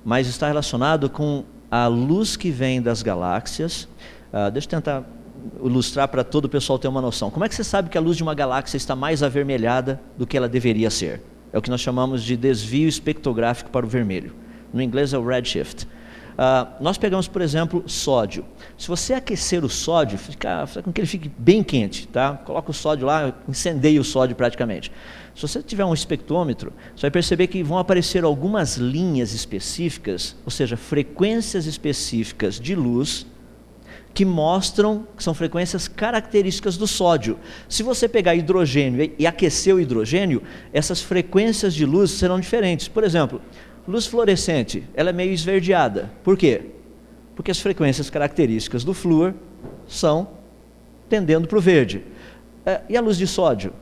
Mas 0.06 0.28
está 0.28 0.46
relacionado 0.46 1.10
com 1.10 1.42
a 1.68 1.88
luz 1.88 2.36
que 2.36 2.48
vem 2.48 2.80
das 2.80 3.02
galáxias. 3.02 3.88
Uh, 4.32 4.48
deixa 4.52 4.66
eu 4.66 4.70
tentar 4.70 5.02
ilustrar 5.60 6.06
para 6.06 6.22
todo 6.22 6.44
o 6.44 6.48
pessoal 6.48 6.78
ter 6.78 6.86
uma 6.86 7.02
noção. 7.02 7.28
Como 7.28 7.44
é 7.44 7.48
que 7.48 7.56
você 7.56 7.64
sabe 7.64 7.90
que 7.90 7.98
a 7.98 8.00
luz 8.00 8.16
de 8.16 8.22
uma 8.22 8.32
galáxia 8.32 8.76
está 8.76 8.94
mais 8.94 9.20
avermelhada 9.24 10.00
do 10.16 10.24
que 10.24 10.36
ela 10.36 10.48
deveria 10.48 10.90
ser? 10.90 11.22
É 11.52 11.58
o 11.58 11.62
que 11.62 11.68
nós 11.68 11.80
chamamos 11.80 12.22
de 12.22 12.36
desvio 12.36 12.88
espectrográfico 12.88 13.68
para 13.68 13.84
o 13.84 13.88
vermelho. 13.88 14.32
No 14.72 14.80
inglês 14.80 15.12
é 15.12 15.18
o 15.18 15.26
redshift. 15.26 15.88
Uh, 16.36 16.70
nós 16.80 16.98
pegamos, 16.98 17.26
por 17.26 17.40
exemplo, 17.40 17.82
sódio. 17.86 18.44
Se 18.76 18.88
você 18.88 19.14
aquecer 19.14 19.64
o 19.64 19.70
sódio, 19.70 20.18
fica, 20.18 20.66
fica 20.66 20.82
com 20.82 20.92
que 20.92 21.00
ele 21.00 21.08
fique 21.08 21.30
bem 21.38 21.62
quente, 21.62 22.06
tá? 22.06 22.34
Coloca 22.44 22.70
o 22.70 22.74
sódio 22.74 23.06
lá, 23.06 23.32
incendeia 23.48 23.98
o 23.98 24.04
sódio 24.04 24.36
praticamente. 24.36 24.92
Se 25.34 25.42
você 25.42 25.62
tiver 25.62 25.84
um 25.84 25.94
espectrômetro, 25.94 26.72
você 26.94 27.02
vai 27.02 27.10
perceber 27.10 27.46
que 27.46 27.62
vão 27.62 27.78
aparecer 27.78 28.22
algumas 28.22 28.76
linhas 28.76 29.32
específicas, 29.32 30.36
ou 30.44 30.50
seja, 30.50 30.76
frequências 30.76 31.64
específicas 31.64 32.60
de 32.60 32.74
luz 32.74 33.26
que 34.12 34.24
mostram 34.24 35.06
que 35.14 35.22
são 35.22 35.34
frequências 35.34 35.88
características 35.88 36.78
do 36.78 36.86
sódio. 36.86 37.38
Se 37.68 37.82
você 37.82 38.08
pegar 38.08 38.34
hidrogênio 38.34 39.12
e 39.18 39.26
aquecer 39.26 39.74
o 39.74 39.80
hidrogênio, 39.80 40.42
essas 40.72 41.02
frequências 41.02 41.74
de 41.74 41.84
luz 41.84 42.12
serão 42.12 42.40
diferentes. 42.40 42.88
Por 42.88 43.04
exemplo, 43.04 43.42
luz 43.86 44.06
fluorescente, 44.06 44.84
ela 44.94 45.10
é 45.10 45.12
meio 45.12 45.32
esverdeada. 45.32 46.10
Por 46.22 46.36
quê? 46.36 46.62
Porque 47.34 47.50
as 47.50 47.60
frequências 47.60 48.10
características 48.10 48.84
do 48.84 48.94
flúor 48.94 49.34
são 49.86 50.28
tendendo 51.08 51.46
para 51.46 51.58
o 51.58 51.60
verde. 51.60 52.02
É, 52.64 52.80
e 52.88 52.96
a 52.96 53.00
luz 53.00 53.16
de 53.16 53.26
sódio? 53.26 53.72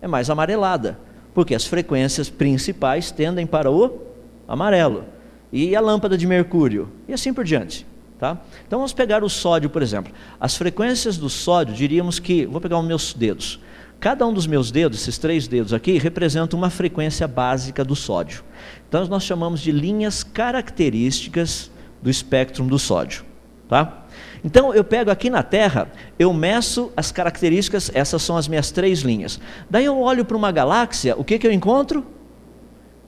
é 0.00 0.08
mais 0.08 0.30
amarelada, 0.30 0.98
porque 1.34 1.54
as 1.54 1.66
frequências 1.66 2.30
principais 2.30 3.10
tendem 3.10 3.46
para 3.46 3.70
o 3.70 4.00
amarelo. 4.48 5.04
E 5.52 5.74
a 5.74 5.80
lâmpada 5.80 6.16
de 6.16 6.26
mercúrio, 6.26 6.88
e 7.08 7.12
assim 7.12 7.34
por 7.34 7.44
diante. 7.44 7.86
Tá? 8.18 8.38
Então 8.66 8.78
vamos 8.78 8.92
pegar 8.92 9.24
o 9.24 9.28
sódio, 9.28 9.70
por 9.70 9.82
exemplo. 9.82 10.12
As 10.38 10.56
frequências 10.56 11.16
do 11.16 11.28
sódio, 11.28 11.74
diríamos 11.74 12.18
que, 12.18 12.46
vou 12.46 12.60
pegar 12.60 12.78
os 12.78 12.84
meus 12.84 13.14
dedos. 13.14 13.60
Cada 14.00 14.26
um 14.26 14.32
dos 14.32 14.46
meus 14.46 14.70
dedos, 14.70 15.02
esses 15.02 15.18
três 15.18 15.46
dedos 15.46 15.74
aqui, 15.74 15.98
representa 15.98 16.56
uma 16.56 16.70
frequência 16.70 17.28
básica 17.28 17.84
do 17.84 17.94
sódio. 17.94 18.42
Então 18.88 19.06
nós 19.06 19.22
chamamos 19.22 19.60
de 19.60 19.70
linhas 19.70 20.24
características 20.24 21.70
do 22.00 22.08
espectro 22.08 22.64
do 22.64 22.78
sódio. 22.78 23.26
Tá? 23.68 24.06
Então 24.42 24.72
eu 24.72 24.82
pego 24.82 25.10
aqui 25.10 25.28
na 25.28 25.42
Terra, 25.42 25.92
eu 26.18 26.32
meço 26.32 26.90
as 26.96 27.12
características, 27.12 27.90
essas 27.94 28.22
são 28.22 28.38
as 28.38 28.48
minhas 28.48 28.70
três 28.70 29.00
linhas. 29.00 29.38
Daí 29.68 29.84
eu 29.84 30.00
olho 30.00 30.24
para 30.24 30.36
uma 30.36 30.50
galáxia, 30.50 31.14
o 31.18 31.22
que, 31.22 31.38
que 31.38 31.46
eu 31.46 31.52
encontro? 31.52 32.04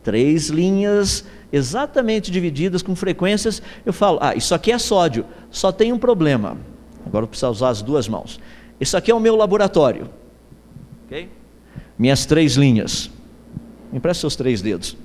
Três 0.02 0.50
linhas 0.50 1.24
exatamente 1.50 2.30
divididas 2.30 2.82
com 2.82 2.94
frequências. 2.94 3.62
Eu 3.86 3.94
falo, 3.94 4.18
ah, 4.20 4.36
isso 4.36 4.54
aqui 4.54 4.70
é 4.70 4.78
sódio, 4.78 5.24
só 5.50 5.72
tem 5.72 5.90
um 5.90 5.98
problema. 5.98 6.58
Agora 7.06 7.24
eu 7.24 7.28
preciso 7.28 7.50
usar 7.50 7.70
as 7.70 7.80
duas 7.80 8.06
mãos. 8.06 8.38
Isso 8.78 8.94
aqui 8.94 9.10
é 9.10 9.14
o 9.14 9.20
meu 9.20 9.34
laboratório. 9.36 10.21
Minhas 11.98 12.24
três 12.24 12.54
linhas. 12.56 13.10
Empreste 13.92 14.20
seus 14.20 14.34
três 14.34 14.62
dedos. 14.62 14.96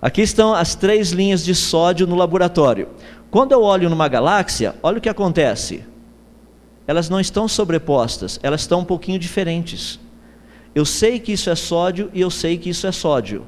Aqui 0.00 0.22
estão 0.22 0.54
as 0.54 0.74
três 0.74 1.10
linhas 1.10 1.44
de 1.44 1.54
sódio 1.54 2.06
no 2.06 2.14
laboratório. 2.14 2.88
Quando 3.30 3.52
eu 3.52 3.62
olho 3.62 3.90
numa 3.90 4.08
galáxia, 4.08 4.74
olha 4.82 4.98
o 4.98 5.00
que 5.00 5.08
acontece. 5.08 5.84
Elas 6.86 7.08
não 7.08 7.20
estão 7.20 7.46
sobrepostas, 7.46 8.40
elas 8.42 8.62
estão 8.62 8.80
um 8.80 8.84
pouquinho 8.84 9.18
diferentes. 9.18 10.00
Eu 10.74 10.84
sei 10.84 11.20
que 11.20 11.32
isso 11.32 11.50
é 11.50 11.54
sódio 11.54 12.10
e 12.14 12.20
eu 12.20 12.30
sei 12.30 12.56
que 12.56 12.70
isso 12.70 12.86
é 12.86 12.92
sódio. 12.92 13.46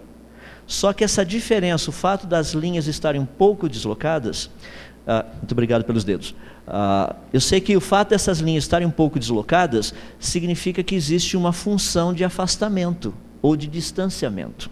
Só 0.67 0.93
que 0.93 1.05
essa 1.05 1.25
diferença, 1.25 1.91
o 1.91 1.93
fato 1.93 2.27
das 2.27 2.53
linhas 2.53 2.87
estarem 2.87 3.21
um 3.21 3.27
pouco 3.27 3.69
deslocadas, 3.69 4.51
ah, 5.07 5.25
muito 5.39 5.53
obrigado 5.53 5.85
pelos 5.85 6.05
dedos. 6.05 6.35
Ah, 6.67 7.17
eu 7.33 7.41
sei 7.41 7.61
que 7.61 7.77
o 7.77 7.81
fato 7.81 8.11
dessas 8.11 8.39
linhas 8.39 8.65
estarem 8.65 8.87
um 8.87 8.91
pouco 8.91 9.19
deslocadas 9.19 9.93
significa 10.19 10.83
que 10.83 10.95
existe 10.95 11.37
uma 11.37 11.53
função 11.53 12.13
de 12.13 12.25
afastamento 12.25 13.13
ou 13.41 13.57
de 13.57 13.67
distanciamento. 13.67 14.71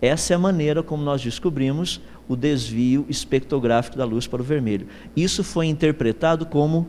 Essa 0.00 0.32
é 0.32 0.36
a 0.36 0.38
maneira 0.38 0.82
como 0.82 1.02
nós 1.02 1.22
descobrimos 1.22 2.00
o 2.28 2.36
desvio 2.36 3.04
espectrográfico 3.08 3.98
da 3.98 4.04
luz 4.04 4.26
para 4.26 4.40
o 4.40 4.44
vermelho. 4.44 4.86
Isso 5.16 5.42
foi 5.44 5.66
interpretado 5.66 6.46
como 6.46 6.86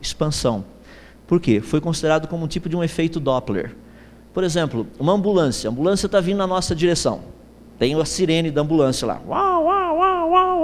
expansão. 0.00 0.64
Por 1.26 1.40
quê? 1.40 1.60
Foi 1.60 1.80
considerado 1.80 2.28
como 2.28 2.44
um 2.44 2.48
tipo 2.48 2.68
de 2.68 2.76
um 2.76 2.84
efeito 2.84 3.18
Doppler. 3.18 3.74
Por 4.32 4.44
exemplo, 4.44 4.86
uma 4.98 5.12
ambulância. 5.12 5.68
A 5.68 5.72
ambulância 5.72 6.06
está 6.06 6.20
vindo 6.20 6.38
na 6.38 6.46
nossa 6.46 6.74
direção. 6.74 7.22
Tem 7.78 7.94
a 7.94 8.04
sirene 8.04 8.50
da 8.50 8.62
ambulância 8.62 9.06
lá. 9.06 9.20
Uau, 9.26 9.64
uau, 9.64 9.83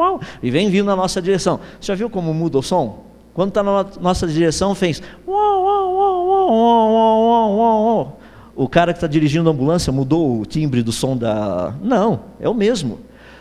uau. 0.01 0.21
E 0.43 0.51
vem 0.51 0.71
vindo 0.71 0.87
na 0.87 0.97
nossa 0.97 1.21
direção. 1.23 1.61
Você 1.81 1.93
já 1.93 1.95
viu 1.95 2.11
como 2.11 2.35
muda 2.35 2.59
o 2.59 2.63
som? 2.63 3.05
Quando 3.33 3.51
está 3.51 3.63
na 3.63 3.87
nossa 4.01 4.27
direção, 4.27 4.75
fez. 4.75 5.03
Uau, 5.27 5.65
uau, 5.65 5.95
uau, 5.95 6.27
uau, 6.27 6.51
uau, 6.51 7.23
uau, 7.23 7.57
uau, 7.57 7.85
uau. 7.85 8.21
O 8.57 8.69
cara 8.69 8.93
que 8.93 8.99
está 8.99 9.07
dirigindo 9.07 9.49
a 9.49 9.53
ambulância 9.53 9.93
mudou 9.93 10.41
o 10.41 10.45
timbre 10.45 10.83
do 10.83 10.93
som 10.93 11.17
da. 11.17 11.75
Não, 11.83 12.21
é 12.41 12.49
o 12.49 12.55
mesmo. 12.55 12.99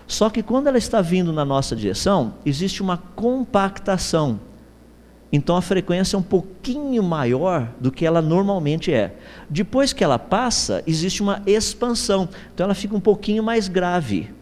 Só 0.07 0.29
que 0.29 0.41
quando 0.41 0.67
ela 0.67 0.77
está 0.77 1.01
vindo 1.01 1.33
na 1.33 1.43
nossa 1.43 1.75
direção, 1.75 2.33
existe 2.45 2.81
uma 2.81 2.97
compactação. 2.97 4.39
Então 5.31 5.55
a 5.55 5.61
frequência 5.61 6.15
é 6.15 6.19
um 6.19 6.23
pouquinho 6.23 7.03
maior 7.03 7.69
do 7.79 7.91
que 7.91 8.05
ela 8.05 8.21
normalmente 8.21 8.91
é. 8.91 9.15
Depois 9.49 9.93
que 9.93 10.03
ela 10.03 10.17
passa, 10.17 10.83
existe 10.87 11.21
uma 11.21 11.41
expansão. 11.45 12.27
Então 12.53 12.63
ela 12.63 12.73
fica 12.73 12.95
um 12.95 12.99
pouquinho 12.99 13.43
mais 13.43 13.67
grave. 13.67 14.33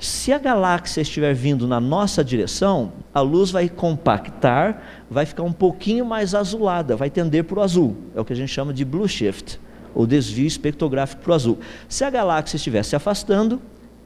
Se 0.00 0.32
a 0.32 0.38
galáxia 0.38 1.02
estiver 1.02 1.34
vindo 1.34 1.68
na 1.68 1.78
nossa 1.78 2.24
direção, 2.24 2.90
a 3.12 3.20
luz 3.20 3.50
vai 3.50 3.68
compactar, 3.68 4.82
vai 5.10 5.26
ficar 5.26 5.42
um 5.42 5.52
pouquinho 5.52 6.06
mais 6.06 6.34
azulada, 6.34 6.96
vai 6.96 7.10
tender 7.10 7.44
para 7.44 7.58
o 7.58 7.62
azul. 7.62 7.94
É 8.14 8.20
o 8.20 8.24
que 8.24 8.32
a 8.32 8.36
gente 8.36 8.48
chama 8.48 8.72
de 8.72 8.82
blue 8.82 9.06
shift, 9.06 9.60
ou 9.94 10.06
desvio 10.06 10.46
espectrográfico 10.46 11.20
para 11.22 11.32
o 11.32 11.34
azul. 11.34 11.58
Se 11.86 12.02
a 12.02 12.08
galáxia 12.08 12.56
estiver 12.56 12.82
se 12.82 12.96
afastando, 12.96 13.60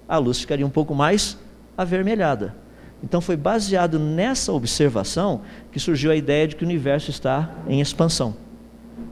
a 0.08 0.18
luz 0.18 0.40
ficaria 0.40 0.66
um 0.66 0.70
pouco 0.70 0.96
mais 0.96 1.38
avermelhada. 1.78 2.56
Então 3.00 3.20
foi 3.20 3.36
baseado 3.36 3.96
nessa 3.96 4.52
observação 4.52 5.42
que 5.70 5.78
surgiu 5.78 6.10
a 6.10 6.16
ideia 6.16 6.48
de 6.48 6.56
que 6.56 6.64
o 6.64 6.66
universo 6.66 7.10
está 7.10 7.50
em 7.68 7.80
expansão. 7.80 8.34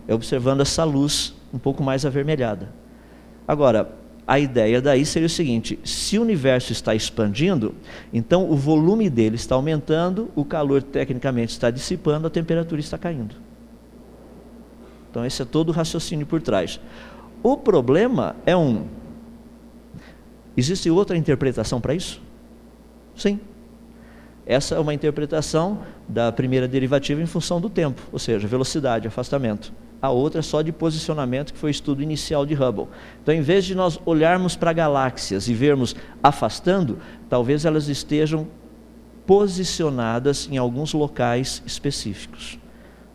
É 0.09 0.15
observando 0.15 0.63
essa 0.63 0.83
luz 0.83 1.33
um 1.55 1.59
pouco 1.59 1.81
mais 1.81 2.05
avermelhada. 2.05 2.71
Agora, 3.47 4.02
a 4.27 4.39
ideia 4.39 4.81
daí 4.81 5.05
seria 5.05 5.27
o 5.27 5.31
seguinte: 5.31 5.79
se 5.85 6.19
o 6.19 6.23
universo 6.23 6.73
está 6.73 6.95
expandindo, 6.95 7.75
então 8.13 8.49
o 8.49 8.57
volume 8.57 9.11
dele 9.11 9.37
está 9.37 9.55
aumentando, 9.55 10.31
o 10.35 10.45
calor 10.45 10.83
tecnicamente 10.83 11.53
está 11.53 11.71
dissipando, 11.71 12.27
a 12.27 12.31
temperatura 12.31 12.81
está 12.81 12.97
caindo. 12.97 13.35
Então, 15.11 15.27
esse 15.27 15.43
é 15.43 15.45
todo 15.45 15.69
o 15.69 15.73
raciocínio 15.73 16.27
por 16.27 16.41
trás. 16.41 16.81
O 17.43 17.57
problema 17.57 18.37
é 18.47 18.57
um: 18.57 18.87
existe 20.57 20.89
outra 20.89 21.17
interpretação 21.17 21.81
para 21.81 21.95
isso? 21.95 22.21
Sim. 23.17 23.41
Essa 24.47 24.75
é 24.75 24.79
uma 24.79 24.95
interpretação 24.95 25.81
da 26.09 26.33
primeira 26.33 26.67
derivativa 26.67 27.23
em 27.23 27.27
função 27.27 27.61
do 27.61 27.71
tempo, 27.71 28.03
ou 28.11 28.19
seja, 28.19 28.49
velocidade, 28.49 29.07
afastamento 29.07 29.73
a 30.03 30.11
outra 30.11 30.43
só 30.43 30.61
de 30.63 30.73
posicionamento, 30.73 31.53
que 31.53 31.59
foi 31.59 31.71
o 31.71 31.71
estudo 31.71 32.03
inicial 32.03 32.45
de 32.45 32.55
Hubble. 32.55 32.89
Então, 33.23 33.33
em 33.33 33.41
vez 33.41 33.65
de 33.65 33.73
nós 33.73 34.01
olharmos 34.05 34.57
para 34.57 34.73
galáxias 34.73 35.47
e 35.47 35.55
vermos 35.55 35.95
afastando, 36.21 36.99
talvez 37.29 37.65
elas 37.65 37.87
estejam 37.87 38.49
posicionadas 39.25 40.49
em 40.51 40.59
alguns 40.59 40.93
locais 40.93 41.63
específicos. 41.65 42.59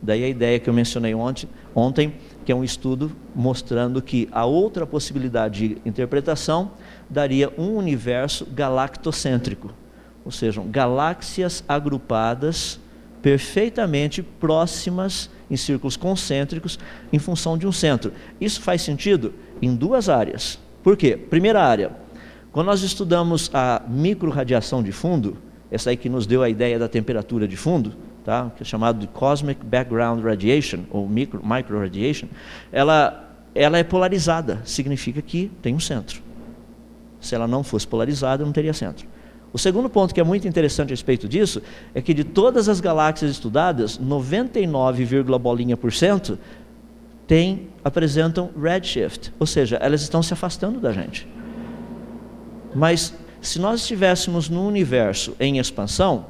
Daí 0.02 0.24
a 0.24 0.30
ideia 0.30 0.60
que 0.60 0.70
eu 0.70 0.74
mencionei 0.74 1.14
ontem, 1.14 1.50
ontem, 1.76 2.14
que 2.46 2.52
é 2.52 2.56
um 2.56 2.64
estudo 2.64 3.12
mostrando 3.36 4.02
que 4.02 4.30
a 4.32 4.46
outra 4.46 4.86
possibilidade 4.86 5.68
de 5.68 5.78
interpretação 5.86 6.72
daria 7.10 7.52
um 7.58 7.76
universo 7.76 8.46
galactocêntrico, 8.46 9.74
ou 10.24 10.32
seja, 10.32 10.62
galáxias 10.66 11.64
agrupadas 11.68 12.80
perfeitamente 13.22 14.22
próximas 14.22 15.30
em 15.50 15.56
círculos 15.56 15.96
concêntricos 15.96 16.78
em 17.12 17.20
função 17.20 17.58
de 17.58 17.68
um 17.68 17.72
centro. 17.72 18.12
Isso 18.40 18.62
faz 18.62 18.82
sentido 18.82 19.34
em 19.62 19.76
duas 19.76 20.10
áreas. 20.10 20.60
Por 20.84 20.96
quê? 20.96 21.18
Primeira 21.18 21.64
área, 21.64 21.92
quando 22.52 22.68
nós 22.68 22.82
estudamos 22.82 23.52
a 23.54 23.82
microradiação 23.88 24.82
de 24.82 24.92
fundo, 24.92 25.38
essa 25.70 25.90
aí 25.90 25.98
que 25.98 26.10
nos 26.10 26.26
deu 26.26 26.42
a 26.42 26.50
ideia 26.50 26.80
da 26.80 26.88
temperatura 26.88 27.48
de 27.48 27.58
fundo, 27.58 27.94
tá? 28.24 28.52
que 28.56 28.64
é 28.64 28.66
chamado 28.66 29.00
de 29.00 29.08
Cosmic 29.08 29.66
Background 29.66 30.24
Radiation, 30.24 30.80
ou 30.90 31.08
micro, 31.08 31.42
micro 31.46 31.80
radiation, 31.80 32.28
ela, 32.72 33.32
ela 33.54 33.78
é 33.78 33.84
polarizada, 33.84 34.62
significa 34.66 35.22
que 35.22 35.52
tem 35.62 35.76
um 35.76 35.80
centro. 35.80 36.22
Se 37.20 37.36
ela 37.36 37.48
não 37.48 37.64
fosse 37.64 37.88
polarizada, 37.88 38.46
não 38.46 38.52
teria 38.52 38.74
centro. 38.74 39.08
O 39.54 39.58
segundo 39.58 39.90
ponto 39.90 40.14
que 40.14 40.20
é 40.20 40.24
muito 40.24 40.48
interessante 40.48 40.90
a 40.90 40.94
respeito 40.94 41.28
disso 41.28 41.62
é 41.94 42.02
que 42.02 42.14
de 42.14 42.24
todas 42.24 42.68
as 42.68 42.80
galáxias 42.80 43.32
estudadas, 43.32 43.98
99, 43.98 45.24
bolinha 45.40 45.78
por 45.78 45.92
cento 45.94 46.38
tem, 47.26 47.68
apresentam 47.84 48.50
redshift, 48.62 49.34
ou 49.40 49.46
seja, 49.46 49.78
elas 49.78 50.02
estão 50.02 50.24
se 50.24 50.34
afastando 50.34 50.80
da 50.80 50.92
gente. 50.92 51.28
Mas 52.74 53.14
se 53.42 53.60
nós 53.60 53.82
estivéssemos 53.82 54.50
num 54.50 54.66
universo 54.66 55.36
em 55.40 55.58
expansão, 55.60 56.26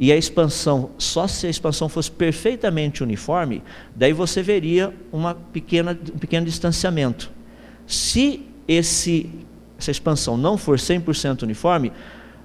e 0.00 0.10
a 0.10 0.16
expansão, 0.16 0.92
só 0.96 1.26
se 1.26 1.46
a 1.46 1.50
expansão 1.50 1.86
fosse 1.86 2.10
perfeitamente 2.10 3.02
uniforme, 3.02 3.62
daí 3.94 4.14
você 4.14 4.42
veria 4.42 4.94
uma 5.12 5.34
pequena, 5.34 5.92
um 6.14 6.18
pequeno 6.18 6.46
distanciamento. 6.46 7.30
Se 7.86 8.46
esse, 8.66 9.28
essa 9.78 9.90
expansão 9.90 10.38
não 10.38 10.56
for 10.56 10.78
100% 10.78 11.42
uniforme, 11.42 11.92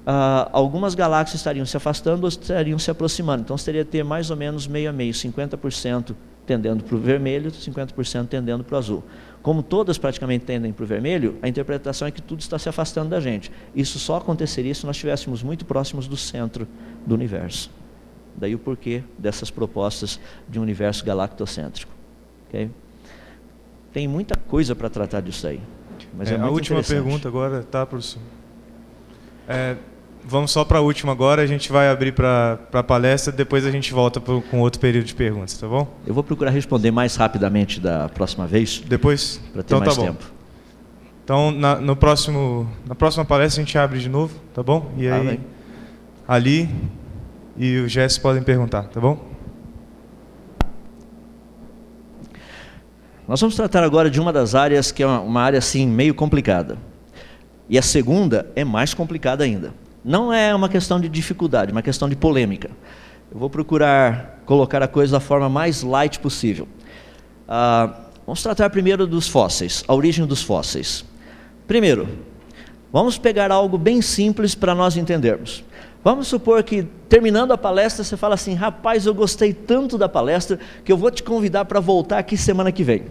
Uh, 0.06 0.48
algumas 0.52 0.94
galáxias 0.94 1.40
estariam 1.40 1.66
se 1.66 1.76
afastando 1.76 2.24
ou 2.24 2.30
estariam 2.30 2.78
se 2.78 2.92
aproximando. 2.92 3.42
Então, 3.42 3.58
você 3.58 3.66
teria 3.66 3.84
que 3.84 3.92
ter 3.92 4.04
mais 4.04 4.30
ou 4.30 4.38
menos 4.38 4.68
meio 4.68 4.90
a 4.90 4.94
meio, 4.94 5.12
50% 5.12 6.16
tendendo 6.46 6.84
para 6.84 6.96
o 6.96 7.00
vermelho, 7.00 7.52
50% 7.52 8.28
tendendo 8.28 8.64
para 8.64 8.76
o 8.76 8.78
azul. 8.78 9.04
Como 9.42 9.64
todas 9.64 9.98
praticamente 9.98 10.46
tendem 10.46 10.72
para 10.72 10.84
o 10.84 10.86
vermelho, 10.86 11.38
a 11.42 11.48
interpretação 11.48 12.08
é 12.08 12.12
que 12.12 12.22
tudo 12.22 12.40
está 12.40 12.60
se 12.60 12.70
afastando 12.70 13.10
da 13.10 13.20
gente. 13.20 13.52
Isso 13.76 13.98
só 13.98 14.18
aconteceria 14.18 14.74
se 14.76 14.86
nós 14.86 14.96
estivéssemos 14.96 15.42
muito 15.42 15.66
próximos 15.66 16.08
do 16.08 16.16
centro 16.16 16.68
do 17.06 17.16
universo. 17.16 17.72
Daí 18.36 18.54
o 18.54 18.60
porquê 18.60 19.04
dessas 19.18 19.50
propostas 19.50 20.20
de 20.48 20.60
um 20.60 20.62
universo 20.62 21.04
galactocêntrico. 21.04 21.92
Okay? 22.48 22.70
Tem 23.94 24.08
muita 24.08 24.36
coisa 24.38 24.76
para 24.76 24.90
tratar 24.90 25.22
disso 25.22 25.48
aí. 25.48 25.62
Mas 26.16 26.32
é, 26.32 26.36
é 26.36 26.40
a 26.40 26.50
última 26.50 26.84
pergunta 26.84 27.28
agora, 27.28 27.64
tá, 27.64 27.86
professor? 27.86 28.22
É, 29.48 29.78
Vamos 30.28 30.50
só 30.50 30.66
para 30.66 30.80
a 30.80 30.82
última 30.82 31.12
agora, 31.12 31.44
a 31.44 31.46
gente 31.46 31.72
vai 31.72 31.88
abrir 31.88 32.12
para 32.12 32.58
a 32.74 32.82
palestra, 32.82 33.32
depois 33.32 33.64
a 33.64 33.70
gente 33.70 33.94
volta 33.94 34.20
pro, 34.20 34.42
com 34.42 34.60
outro 34.60 34.80
período 34.80 35.06
de 35.06 35.14
perguntas, 35.14 35.56
tá 35.56 35.68
bom? 35.68 35.88
Eu 36.06 36.16
vou 36.16 36.24
procurar 36.24 36.50
responder 36.50 36.90
mais 36.90 37.16
rapidamente 37.16 37.80
da 37.80 38.10
próxima 38.10 38.48
vez. 38.48 38.80
Depois? 38.80 39.40
Para 39.54 39.62
ter 39.62 39.76
então, 39.76 39.80
mais 39.86 39.96
tá 39.96 40.02
tempo. 40.02 40.26
Então, 41.24 41.52
na, 41.52 41.76
no 41.76 41.96
próximo, 41.96 42.68
na 42.88 42.96
próxima 42.96 43.24
palestra 43.24 43.62
a 43.62 43.66
gente 43.66 43.78
abre 43.78 44.00
de 44.00 44.10
novo, 44.10 44.34
tá 44.52 44.64
bom? 44.64 44.92
E 44.98 45.08
tá 45.08 45.16
aí, 45.16 45.40
ali 46.28 46.70
e 47.56 47.78
o 47.78 47.88
Jess 47.88 48.18
podem 48.18 48.42
perguntar, 48.42 48.84
tá 48.84 49.00
bom? 49.00 49.24
Nós 53.28 53.40
vamos 53.40 53.56
tratar 53.56 53.84
agora 53.84 54.10
de 54.10 54.20
uma 54.20 54.34
das 54.34 54.56
áreas 54.56 54.92
que 54.92 55.04
é 55.04 55.06
uma, 55.06 55.20
uma 55.20 55.42
área 55.42 55.60
assim 55.60 55.86
meio 55.86 56.16
complicada. 56.16 56.80
E 57.70 57.78
a 57.78 57.82
segunda 57.84 58.52
é 58.56 58.64
mais 58.64 58.92
complicada 58.92 59.44
ainda. 59.44 59.85
Não 60.06 60.32
é 60.32 60.54
uma 60.54 60.70
questão 60.70 61.00
de 61.00 61.10
dificuldade, 61.10 61.72
é 61.72 61.74
uma 61.74 61.82
questão 61.82 62.08
de 62.08 62.16
polêmica. 62.16 62.70
Eu 63.32 63.40
vou 63.40 63.50
procurar 63.50 64.40
colocar 64.46 64.84
a 64.84 64.88
coisa 64.88 65.14
da 65.14 65.20
forma 65.20 65.50
mais 65.50 65.82
light 65.82 66.20
possível. 66.20 66.68
Ah, 67.48 67.92
vamos 68.24 68.44
tratar 68.44 68.70
primeiro 68.70 69.08
dos 69.08 69.28
fósseis, 69.28 69.84
a 69.88 69.96
origem 69.96 70.24
dos 70.28 70.44
fósseis. 70.44 71.04
Primeiro, 71.66 72.08
vamos 72.94 73.18
pegar 73.18 73.52
algo 73.52 73.80
bem 73.80 74.00
simples 74.00 74.54
para 74.54 74.76
nós 74.76 74.96
entendermos. 74.96 75.64
Vamos 76.04 76.28
supor 76.28 76.62
que, 76.62 76.84
terminando 77.10 77.52
a 77.52 77.58
palestra, 77.58 78.04
você 78.04 78.16
fala 78.16 78.36
assim: 78.36 78.54
rapaz, 78.54 79.08
eu 79.08 79.14
gostei 79.16 79.56
tanto 79.56 79.98
da 79.98 80.08
palestra 80.08 80.60
que 80.84 80.92
eu 80.92 80.98
vou 80.98 81.10
te 81.10 81.24
convidar 81.24 81.66
para 81.66 81.80
voltar 81.80 82.20
aqui 82.20 82.38
semana 82.38 82.72
que 82.72 82.84
vem. 82.84 83.06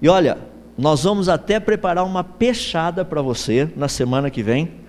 E 0.00 0.08
olha, 0.08 0.38
nós 0.78 1.04
vamos 1.04 1.28
até 1.28 1.60
preparar 1.60 2.06
uma 2.06 2.24
peixada 2.24 3.04
para 3.04 3.20
você 3.20 3.68
na 3.76 3.86
semana 3.86 4.30
que 4.30 4.42
vem 4.42 4.79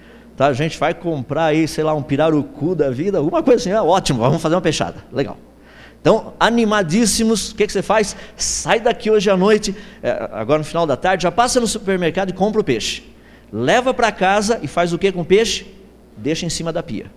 Tá? 0.42 0.48
A 0.48 0.54
gente 0.54 0.80
vai 0.80 0.92
comprar 0.92 1.46
aí, 1.46 1.68
sei 1.68 1.84
lá, 1.84 1.94
um 1.94 2.02
pirarucu 2.02 2.74
da 2.74 2.90
vida, 2.90 3.20
alguma 3.20 3.44
coisa 3.44 3.62
assim, 3.62 3.70
é 3.70 3.80
ótimo, 3.80 4.22
vamos 4.22 4.42
fazer 4.42 4.56
uma 4.56 4.62
peixada. 4.62 5.06
Legal. 5.14 5.38
Então, 6.02 6.34
animadíssimos, 6.40 7.52
o 7.52 7.56
que, 7.56 7.68
que 7.68 7.72
você 7.72 7.84
faz? 7.84 8.16
Sai 8.36 8.80
daqui 8.80 9.12
hoje 9.12 9.30
à 9.30 9.38
noite, 9.38 9.76
é, 10.02 10.10
agora 10.32 10.58
no 10.58 10.66
final 10.66 10.88
da 10.88 10.98
tarde, 10.98 11.22
já 11.22 11.32
passa 11.32 11.60
no 11.60 11.68
supermercado 11.68 12.32
e 12.32 12.34
compra 12.34 12.60
o 12.60 12.64
peixe. 12.64 13.04
Leva 13.54 13.94
para 13.94 14.12
casa 14.12 14.60
e 14.64 14.68
faz 14.68 14.92
o 14.94 14.98
que 14.98 15.12
com 15.12 15.22
o 15.22 15.26
peixe? 15.26 15.68
Deixa 16.18 16.44
em 16.44 16.50
cima 16.50 16.74
da 16.74 16.82
pia. 16.82 17.12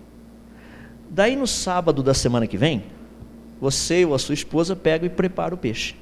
Daí 1.08 1.34
no 1.34 1.46
sábado 1.46 2.02
da 2.02 2.12
semana 2.12 2.46
que 2.46 2.58
vem, 2.58 2.84
você 3.58 4.04
ou 4.04 4.14
a 4.14 4.18
sua 4.18 4.34
esposa 4.34 4.76
pega 4.76 5.06
e 5.06 5.08
prepara 5.08 5.54
o 5.54 5.56
peixe. 5.56 5.94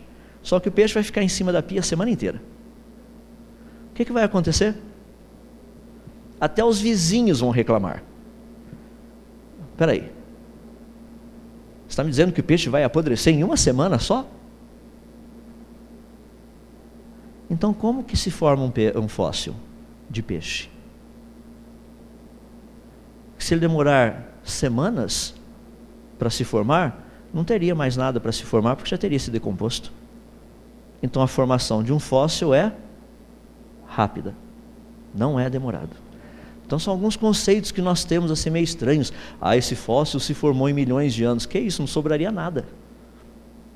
Só 0.42 0.58
que 0.58 0.68
o 0.68 0.72
peixe 0.72 0.92
vai 0.92 1.04
ficar 1.04 1.22
em 1.22 1.28
cima 1.28 1.52
da 1.52 1.62
pia 1.62 1.78
a 1.78 1.84
semana 1.84 2.10
inteira. 2.10 2.42
O 3.92 3.94
que, 3.94 4.04
que 4.04 4.12
vai 4.12 4.24
acontecer? 4.24 4.74
Até 6.42 6.64
os 6.64 6.80
vizinhos 6.80 7.38
vão 7.38 7.50
reclamar. 7.50 8.02
Espera 9.70 9.92
aí. 9.92 10.00
Você 10.00 11.90
está 11.90 12.02
me 12.02 12.10
dizendo 12.10 12.32
que 12.32 12.40
o 12.40 12.42
peixe 12.42 12.68
vai 12.68 12.82
apodrecer 12.82 13.32
em 13.32 13.44
uma 13.44 13.56
semana 13.56 13.96
só? 14.00 14.26
Então, 17.48 17.72
como 17.72 18.02
que 18.02 18.16
se 18.16 18.28
forma 18.28 18.64
um, 18.64 18.72
um 19.00 19.06
fóssil 19.06 19.54
de 20.10 20.20
peixe? 20.20 20.68
Se 23.38 23.54
ele 23.54 23.60
demorar 23.60 24.36
semanas 24.42 25.36
para 26.18 26.28
se 26.28 26.42
formar, 26.42 27.06
não 27.32 27.44
teria 27.44 27.72
mais 27.72 27.96
nada 27.96 28.18
para 28.18 28.32
se 28.32 28.42
formar, 28.42 28.74
porque 28.74 28.90
já 28.90 28.98
teria 28.98 29.18
se 29.20 29.30
decomposto. 29.30 29.92
Então, 31.00 31.22
a 31.22 31.28
formação 31.28 31.84
de 31.84 31.92
um 31.92 32.00
fóssil 32.00 32.52
é 32.52 32.74
rápida, 33.86 34.34
não 35.14 35.38
é 35.38 35.48
demorado. 35.48 36.01
Então 36.72 36.78
são 36.78 36.94
alguns 36.94 37.16
conceitos 37.16 37.70
que 37.70 37.82
nós 37.82 38.02
temos 38.02 38.30
assim 38.30 38.48
meio 38.48 38.64
estranhos. 38.64 39.12
Ah, 39.38 39.54
esse 39.54 39.74
fóssil 39.74 40.18
se 40.18 40.32
formou 40.32 40.70
em 40.70 40.72
milhões 40.72 41.12
de 41.12 41.22
anos. 41.22 41.44
Que 41.44 41.58
isso? 41.58 41.82
Não 41.82 41.86
sobraria 41.86 42.32
nada. 42.32 42.64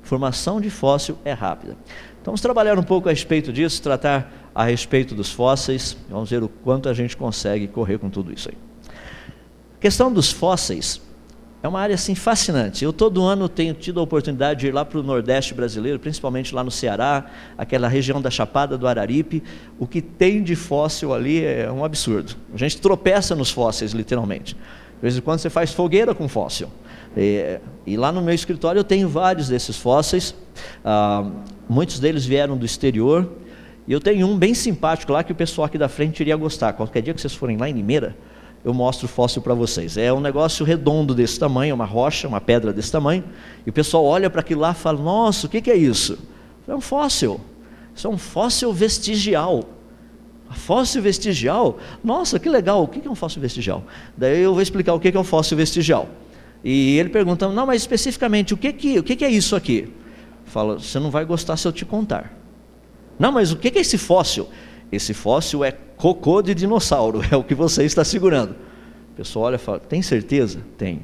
Formação 0.01 0.59
de 0.59 0.71
fóssil 0.71 1.15
é 1.23 1.31
rápida. 1.31 1.73
Então 2.19 2.31
vamos 2.31 2.41
trabalhar 2.41 2.79
um 2.79 2.81
pouco 2.81 3.07
a 3.07 3.11
respeito 3.11 3.53
disso, 3.53 3.83
tratar 3.83 4.49
a 4.55 4.63
respeito 4.63 5.13
dos 5.13 5.31
fósseis. 5.31 5.95
Vamos 6.09 6.31
ver 6.31 6.41
o 6.41 6.49
quanto 6.49 6.89
a 6.89 6.93
gente 6.95 7.15
consegue 7.15 7.67
correr 7.67 7.99
com 7.99 8.09
tudo 8.09 8.33
isso 8.33 8.49
aí. 8.49 8.57
A 9.77 9.79
questão 9.79 10.11
dos 10.11 10.31
fósseis 10.31 10.99
é 11.61 11.67
uma 11.67 11.79
área 11.79 11.95
assim 11.95 12.13
fascinante. 12.13 12.83
Eu 12.83 12.93
todo 12.93 13.23
ano 13.23 13.49
tenho 13.49 13.73
tido 13.73 13.99
a 13.99 14.03
oportunidade 14.03 14.61
de 14.61 14.67
ir 14.67 14.73
lá 14.73 14.85
para 14.85 14.99
o 14.99 15.03
Nordeste 15.03 15.53
brasileiro, 15.53 15.97
principalmente 15.99 16.53
lá 16.53 16.63
no 16.63 16.69
Ceará, 16.69 17.25
aquela 17.57 17.87
região 17.87 18.21
da 18.21 18.29
Chapada 18.29 18.77
do 18.77 18.87
Araripe. 18.87 19.43
O 19.79 19.87
que 19.87 20.01
tem 20.01 20.43
de 20.43 20.55
fóssil 20.55 21.13
ali 21.13 21.43
é 21.43 21.71
um 21.71 21.83
absurdo. 21.83 22.35
A 22.53 22.57
gente 22.57 22.79
tropeça 22.79 23.35
nos 23.35 23.49
fósseis, 23.49 23.91
literalmente. 23.91 24.55
De 24.55 25.01
vez 25.01 25.17
em 25.17 25.21
quando 25.21 25.39
você 25.39 25.49
faz 25.49 25.71
fogueira 25.71 26.13
com 26.13 26.27
fóssil. 26.27 26.69
E, 27.15 27.59
e 27.85 27.97
lá 27.97 28.11
no 28.11 28.21
meu 28.21 28.35
escritório 28.35 28.79
eu 28.79 28.83
tenho 28.83 29.09
vários 29.09 29.47
desses 29.47 29.77
fósseis. 29.77 30.35
Ah, 30.85 31.27
muitos 31.67 31.99
deles 31.99 32.25
vieram 32.25 32.55
do 32.55 32.65
exterior. 32.65 33.31
E 33.87 33.93
eu 33.93 33.99
tenho 33.99 34.27
um 34.27 34.37
bem 34.37 34.53
simpático 34.53 35.11
lá 35.11 35.23
que 35.23 35.31
o 35.31 35.35
pessoal 35.35 35.65
aqui 35.65 35.77
da 35.77 35.89
frente 35.89 36.19
iria 36.19 36.35
gostar. 36.35 36.73
Qualquer 36.73 37.01
dia 37.01 37.13
que 37.13 37.21
vocês 37.21 37.33
forem 37.33 37.57
lá 37.57 37.69
em 37.69 37.73
Limeira, 37.73 38.15
eu 38.67 38.73
mostro 38.73 39.05
o 39.05 39.07
fóssil 39.07 39.41
para 39.41 39.53
vocês. 39.53 39.95
É 39.95 40.11
um 40.11 40.19
negócio 40.19 40.65
redondo 40.65 41.15
desse 41.15 41.39
tamanho, 41.39 41.73
uma 41.73 41.85
rocha, 41.85 42.27
uma 42.27 42.41
pedra 42.41 42.73
desse 42.73 42.91
tamanho. 42.91 43.23
E 43.65 43.69
o 43.69 43.73
pessoal 43.73 44.03
olha 44.03 44.29
para 44.29 44.41
aquilo 44.41 44.59
lá 44.59 44.71
e 44.71 44.75
fala: 44.75 45.01
Nossa, 45.01 45.47
o 45.47 45.49
que, 45.49 45.61
que 45.61 45.71
é 45.71 45.75
isso? 45.77 46.19
É 46.67 46.75
um 46.75 46.81
fóssil. 46.81 47.39
Isso 47.95 48.07
é 48.07 48.09
um 48.09 48.17
fóssil 48.17 48.73
vestigial. 48.73 49.63
Fóssil 50.51 51.01
vestigial? 51.01 51.77
Nossa, 52.03 52.37
que 52.39 52.49
legal. 52.49 52.83
O 52.83 52.89
que 52.89 53.07
é 53.07 53.09
um 53.09 53.15
fóssil 53.15 53.41
vestigial? 53.41 53.85
Daí 54.17 54.41
eu 54.41 54.51
vou 54.51 54.61
explicar 54.61 54.93
o 54.93 54.99
que 54.99 55.15
é 55.15 55.17
um 55.17 55.23
fóssil 55.23 55.55
vestigial. 55.55 56.09
E 56.61 56.97
ele 56.97 57.07
pergunta: 57.07 57.47
Não, 57.47 57.65
mas 57.65 57.83
especificamente, 57.83 58.53
o 58.53 58.57
que, 58.57 58.99
o 58.99 59.03
que 59.03 59.23
é 59.23 59.29
isso 59.29 59.55
aqui? 59.55 59.93
Fala: 60.43 60.77
Você 60.77 60.99
não 60.99 61.09
vai 61.09 61.23
gostar 61.23 61.55
se 61.55 61.65
eu 61.65 61.71
te 61.71 61.85
contar. 61.85 62.37
Não, 63.17 63.31
mas 63.31 63.49
o 63.49 63.55
que 63.55 63.69
é 63.69 63.79
esse 63.79 63.97
fóssil? 63.97 64.49
Esse 64.91 65.13
fóssil 65.13 65.63
é 65.63 65.71
cocô 65.97 66.41
de 66.41 66.55
dinossauro, 66.55 67.21
é 67.29 67.35
o 67.35 67.43
que 67.43 67.55
você 67.55 67.83
está 67.83 68.05
segurando. 68.05 68.51
O 69.11 69.15
pessoal 69.17 69.45
olha 69.45 69.55
e 69.55 69.59
fala: 69.59 69.79
Tem 69.79 70.01
certeza? 70.01 70.59
Tenho. 70.77 71.01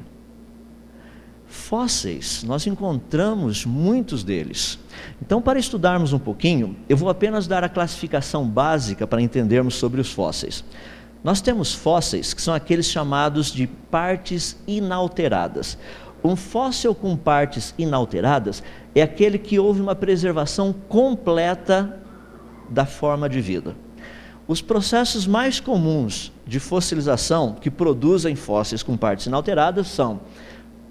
Fósseis, 1.46 2.42
nós 2.42 2.66
encontramos 2.66 3.64
muitos 3.64 4.24
deles. 4.24 4.78
Então, 5.22 5.40
para 5.40 5.58
estudarmos 5.58 6.12
um 6.12 6.18
pouquinho, 6.18 6.76
eu 6.88 6.96
vou 6.96 7.08
apenas 7.08 7.46
dar 7.46 7.62
a 7.62 7.68
classificação 7.68 8.46
básica 8.46 9.06
para 9.06 9.22
entendermos 9.22 9.76
sobre 9.76 10.00
os 10.00 10.10
fósseis. 10.12 10.64
Nós 11.22 11.40
temos 11.40 11.72
fósseis 11.72 12.34
que 12.34 12.42
são 12.42 12.52
aqueles 12.52 12.86
chamados 12.86 13.52
de 13.52 13.66
partes 13.66 14.56
inalteradas. 14.66 15.78
Um 16.24 16.36
fóssil 16.36 16.94
com 16.94 17.16
partes 17.16 17.72
inalteradas 17.78 18.62
é 18.94 19.02
aquele 19.02 19.38
que 19.38 19.58
houve 19.58 19.80
uma 19.80 19.94
preservação 19.94 20.74
completa 20.88 22.00
da 22.68 22.84
forma 22.84 23.28
de 23.28 23.40
vida. 23.40 23.76
Os 24.46 24.60
processos 24.60 25.26
mais 25.26 25.58
comuns 25.58 26.30
de 26.46 26.60
fossilização 26.60 27.56
que 27.58 27.70
produzem 27.70 28.36
fósseis 28.36 28.82
com 28.82 28.96
partes 28.96 29.26
inalteradas 29.26 29.88
são 29.88 30.20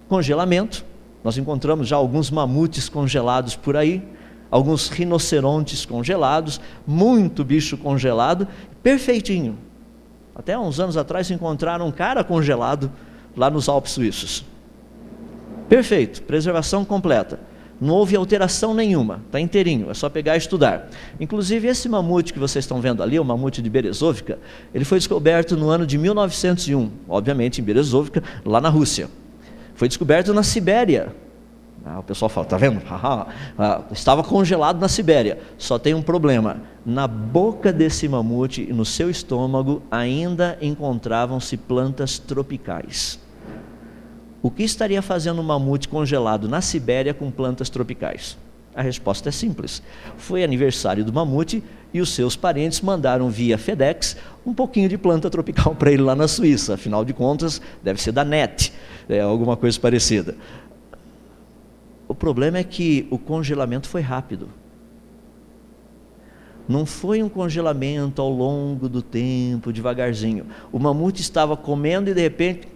congelamento, 0.07 0.83
nós 1.23 1.37
encontramos 1.37 1.87
já 1.87 1.95
alguns 1.95 2.31
mamutes 2.31 2.89
congelados 2.89 3.55
por 3.55 3.77
aí, 3.77 4.03
alguns 4.49 4.89
rinocerontes 4.89 5.85
congelados, 5.85 6.59
muito 6.85 7.43
bicho 7.43 7.77
congelado, 7.77 8.47
perfeitinho. 8.81 9.57
Até 10.35 10.57
uns 10.57 10.79
anos 10.79 10.97
atrás 10.97 11.29
encontraram 11.29 11.87
um 11.87 11.91
cara 11.91 12.23
congelado 12.23 12.91
lá 13.37 13.49
nos 13.49 13.69
Alpes 13.69 13.93
suíços. 13.93 14.43
Perfeito, 15.69 16.23
preservação 16.23 16.83
completa. 16.83 17.39
Não 17.83 17.95
houve 17.95 18.15
alteração 18.15 18.73
nenhuma, 18.73 19.19
está 19.25 19.41
inteirinho, 19.41 19.91
é 19.91 19.93
só 19.93 20.07
pegar 20.09 20.35
e 20.35 20.37
estudar. 20.37 20.87
Inclusive, 21.19 21.67
esse 21.67 21.89
mamute 21.89 22.31
que 22.31 22.39
vocês 22.39 22.63
estão 22.63 22.79
vendo 22.79 23.03
ali, 23.03 23.19
o 23.19 23.25
mamute 23.25 23.61
de 23.61 23.69
Berezovka, 23.69 24.39
ele 24.73 24.85
foi 24.85 24.99
descoberto 24.99 25.57
no 25.57 25.67
ano 25.67 25.85
de 25.85 25.97
1901, 25.97 26.89
obviamente 27.09 27.59
em 27.59 27.63
Berezovka, 27.63 28.23
lá 28.45 28.61
na 28.61 28.69
Rússia. 28.69 29.09
Foi 29.75 29.89
descoberto 29.89 30.33
na 30.33 30.43
Sibéria. 30.43 31.13
Ah, 31.85 31.99
o 31.99 32.03
pessoal 32.03 32.29
fala, 32.29 32.47
tá 32.47 32.55
vendo? 32.55 32.81
Ah, 33.59 33.81
estava 33.91 34.23
congelado 34.23 34.79
na 34.79 34.87
Sibéria. 34.87 35.39
Só 35.57 35.77
tem 35.77 35.93
um 35.93 36.01
problema. 36.01 36.61
Na 36.85 37.05
boca 37.05 37.73
desse 37.73 38.07
mamute 38.07 38.61
e 38.61 38.71
no 38.71 38.85
seu 38.85 39.09
estômago 39.09 39.83
ainda 39.91 40.57
encontravam-se 40.61 41.57
plantas 41.57 42.17
tropicais. 42.17 43.19
O 44.43 44.51
que 44.51 44.61
estaria 44.61 45.01
fazendo 45.01 45.39
um 45.39 45.43
mamute 45.43 45.87
congelado 45.87 46.49
na 46.49 46.59
Sibéria 46.59 47.13
com 47.13 47.31
plantas 47.31 47.69
tropicais? 47.69 48.37
A 48.75 48.81
resposta 48.81 49.29
é 49.29 49.31
simples. 49.31 49.81
Foi 50.17 50.43
aniversário 50.43 51.05
do 51.05 51.13
mamute 51.13 51.63
e 51.93 52.01
os 52.01 52.09
seus 52.09 52.35
parentes 52.35 52.81
mandaram 52.81 53.29
via 53.29 53.57
FedEx 53.57 54.17
um 54.45 54.53
pouquinho 54.53 54.89
de 54.89 54.97
planta 54.97 55.29
tropical 55.29 55.73
para 55.79 55.93
ele 55.93 56.01
lá 56.01 56.13
na 56.13 56.27
Suíça. 56.27 56.73
Afinal 56.73 57.05
de 57.05 57.13
contas, 57.13 57.61
deve 57.81 58.01
ser 58.01 58.11
da 58.11 58.25
NET, 58.25 58.73
é, 59.07 59.21
alguma 59.21 59.55
coisa 59.55 59.79
parecida. 59.79 60.35
O 62.05 62.13
problema 62.13 62.57
é 62.57 62.65
que 62.65 63.07
o 63.09 63.17
congelamento 63.17 63.87
foi 63.87 64.01
rápido. 64.01 64.49
Não 66.67 66.85
foi 66.85 67.23
um 67.23 67.29
congelamento 67.29 68.21
ao 68.21 68.29
longo 68.29 68.89
do 68.89 69.01
tempo, 69.01 69.71
devagarzinho. 69.71 70.47
O 70.69 70.79
mamute 70.79 71.21
estava 71.21 71.55
comendo 71.55 72.09
e 72.09 72.13
de 72.13 72.21
repente 72.21 72.72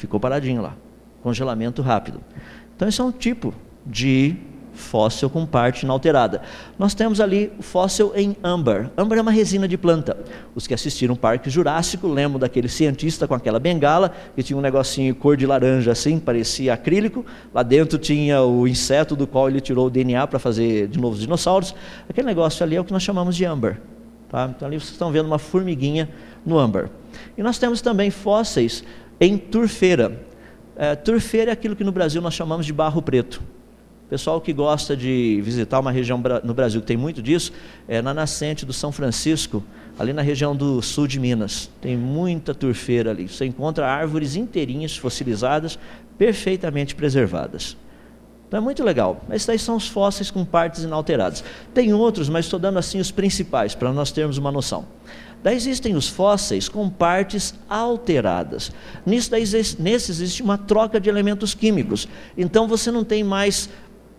ficou 0.00 0.18
paradinho 0.18 0.62
lá. 0.62 0.74
Congelamento 1.22 1.82
rápido. 1.82 2.20
Então, 2.74 2.88
esse 2.88 3.00
é 3.00 3.04
um 3.04 3.12
tipo 3.12 3.54
de 3.84 4.36
fóssil 4.72 5.28
com 5.28 5.44
parte 5.44 5.82
inalterada. 5.82 6.42
Nós 6.78 6.94
temos 6.94 7.20
ali 7.20 7.52
o 7.58 7.62
fóssil 7.62 8.12
em 8.16 8.36
âmbar. 8.42 8.90
Âmbar 8.96 9.18
é 9.18 9.22
uma 9.22 9.30
resina 9.30 9.68
de 9.68 9.76
planta. 9.76 10.16
Os 10.54 10.66
que 10.66 10.74
assistiram 10.74 11.14
Parque 11.14 11.50
Jurássico 11.50 12.08
lembram 12.08 12.40
daquele 12.40 12.68
cientista 12.68 13.28
com 13.28 13.34
aquela 13.34 13.60
bengala, 13.60 14.12
que 14.34 14.42
tinha 14.42 14.56
um 14.56 14.62
negocinho 14.62 15.14
cor 15.14 15.36
de 15.36 15.46
laranja 15.46 15.92
assim, 15.92 16.18
parecia 16.18 16.72
acrílico. 16.72 17.24
Lá 17.52 17.62
dentro 17.62 17.98
tinha 17.98 18.42
o 18.42 18.66
inseto 18.66 19.14
do 19.14 19.26
qual 19.26 19.48
ele 19.48 19.60
tirou 19.60 19.86
o 19.86 19.90
DNA 19.90 20.26
para 20.26 20.38
fazer 20.38 20.88
de 20.88 20.98
novo 20.98 21.14
os 21.14 21.20
dinossauros. 21.20 21.74
Aquele 22.08 22.26
negócio 22.26 22.64
ali 22.64 22.76
é 22.76 22.80
o 22.80 22.84
que 22.84 22.92
nós 22.92 23.02
chamamos 23.02 23.36
de 23.36 23.44
âmbar. 23.44 23.78
Tá? 24.28 24.50
Então 24.54 24.66
ali 24.66 24.78
vocês 24.78 24.92
estão 24.92 25.10
vendo 25.10 25.26
uma 25.26 25.38
formiguinha 25.38 26.08
no 26.46 26.58
âmbar. 26.58 26.88
E 27.36 27.42
nós 27.42 27.58
temos 27.58 27.80
também 27.80 28.10
fósseis 28.10 28.84
em 29.20 29.36
turfeira. 29.36 30.20
É, 30.74 30.96
turfeira 30.96 31.50
é 31.50 31.52
aquilo 31.52 31.76
que 31.76 31.84
no 31.84 31.92
Brasil 31.92 32.22
nós 32.22 32.34
chamamos 32.34 32.64
de 32.64 32.72
barro 32.72 33.02
preto. 33.02 33.42
Pessoal 34.08 34.40
que 34.40 34.52
gosta 34.52 34.96
de 34.96 35.40
visitar 35.44 35.78
uma 35.78 35.92
região 35.92 36.20
no 36.42 36.52
Brasil 36.52 36.80
que 36.80 36.86
tem 36.86 36.96
muito 36.96 37.22
disso, 37.22 37.52
é 37.86 38.02
na 38.02 38.12
nascente 38.12 38.66
do 38.66 38.72
São 38.72 38.90
Francisco, 38.90 39.62
ali 39.96 40.12
na 40.12 40.22
região 40.22 40.56
do 40.56 40.82
sul 40.82 41.06
de 41.06 41.20
Minas. 41.20 41.70
Tem 41.80 41.96
muita 41.96 42.52
turfeira 42.52 43.10
ali. 43.10 43.28
Você 43.28 43.44
encontra 43.44 43.86
árvores 43.86 44.34
inteirinhas, 44.34 44.96
fossilizadas, 44.96 45.78
perfeitamente 46.18 46.96
preservadas. 46.96 47.76
Então 48.48 48.58
é 48.58 48.60
muito 48.60 48.82
legal. 48.82 49.20
Esses 49.30 49.48
aí 49.48 49.58
são 49.60 49.76
os 49.76 49.86
fósseis 49.86 50.28
com 50.28 50.44
partes 50.44 50.82
inalteradas. 50.82 51.44
Tem 51.72 51.94
outros, 51.94 52.28
mas 52.28 52.46
estou 52.46 52.58
dando 52.58 52.80
assim 52.80 52.98
os 52.98 53.12
principais, 53.12 53.76
para 53.76 53.92
nós 53.92 54.10
termos 54.10 54.38
uma 54.38 54.50
noção. 54.50 54.86
Daí 55.42 55.56
existem 55.56 55.96
os 55.96 56.08
fósseis 56.08 56.68
com 56.68 56.88
partes 56.90 57.54
alteradas. 57.68 58.70
Nisso 59.06 59.30
daí, 59.30 59.44
nesse 59.78 60.10
existe 60.10 60.42
uma 60.42 60.58
troca 60.58 61.00
de 61.00 61.08
elementos 61.08 61.54
químicos. 61.54 62.06
Então 62.36 62.68
você 62.68 62.90
não 62.90 63.04
tem 63.04 63.24
mais 63.24 63.68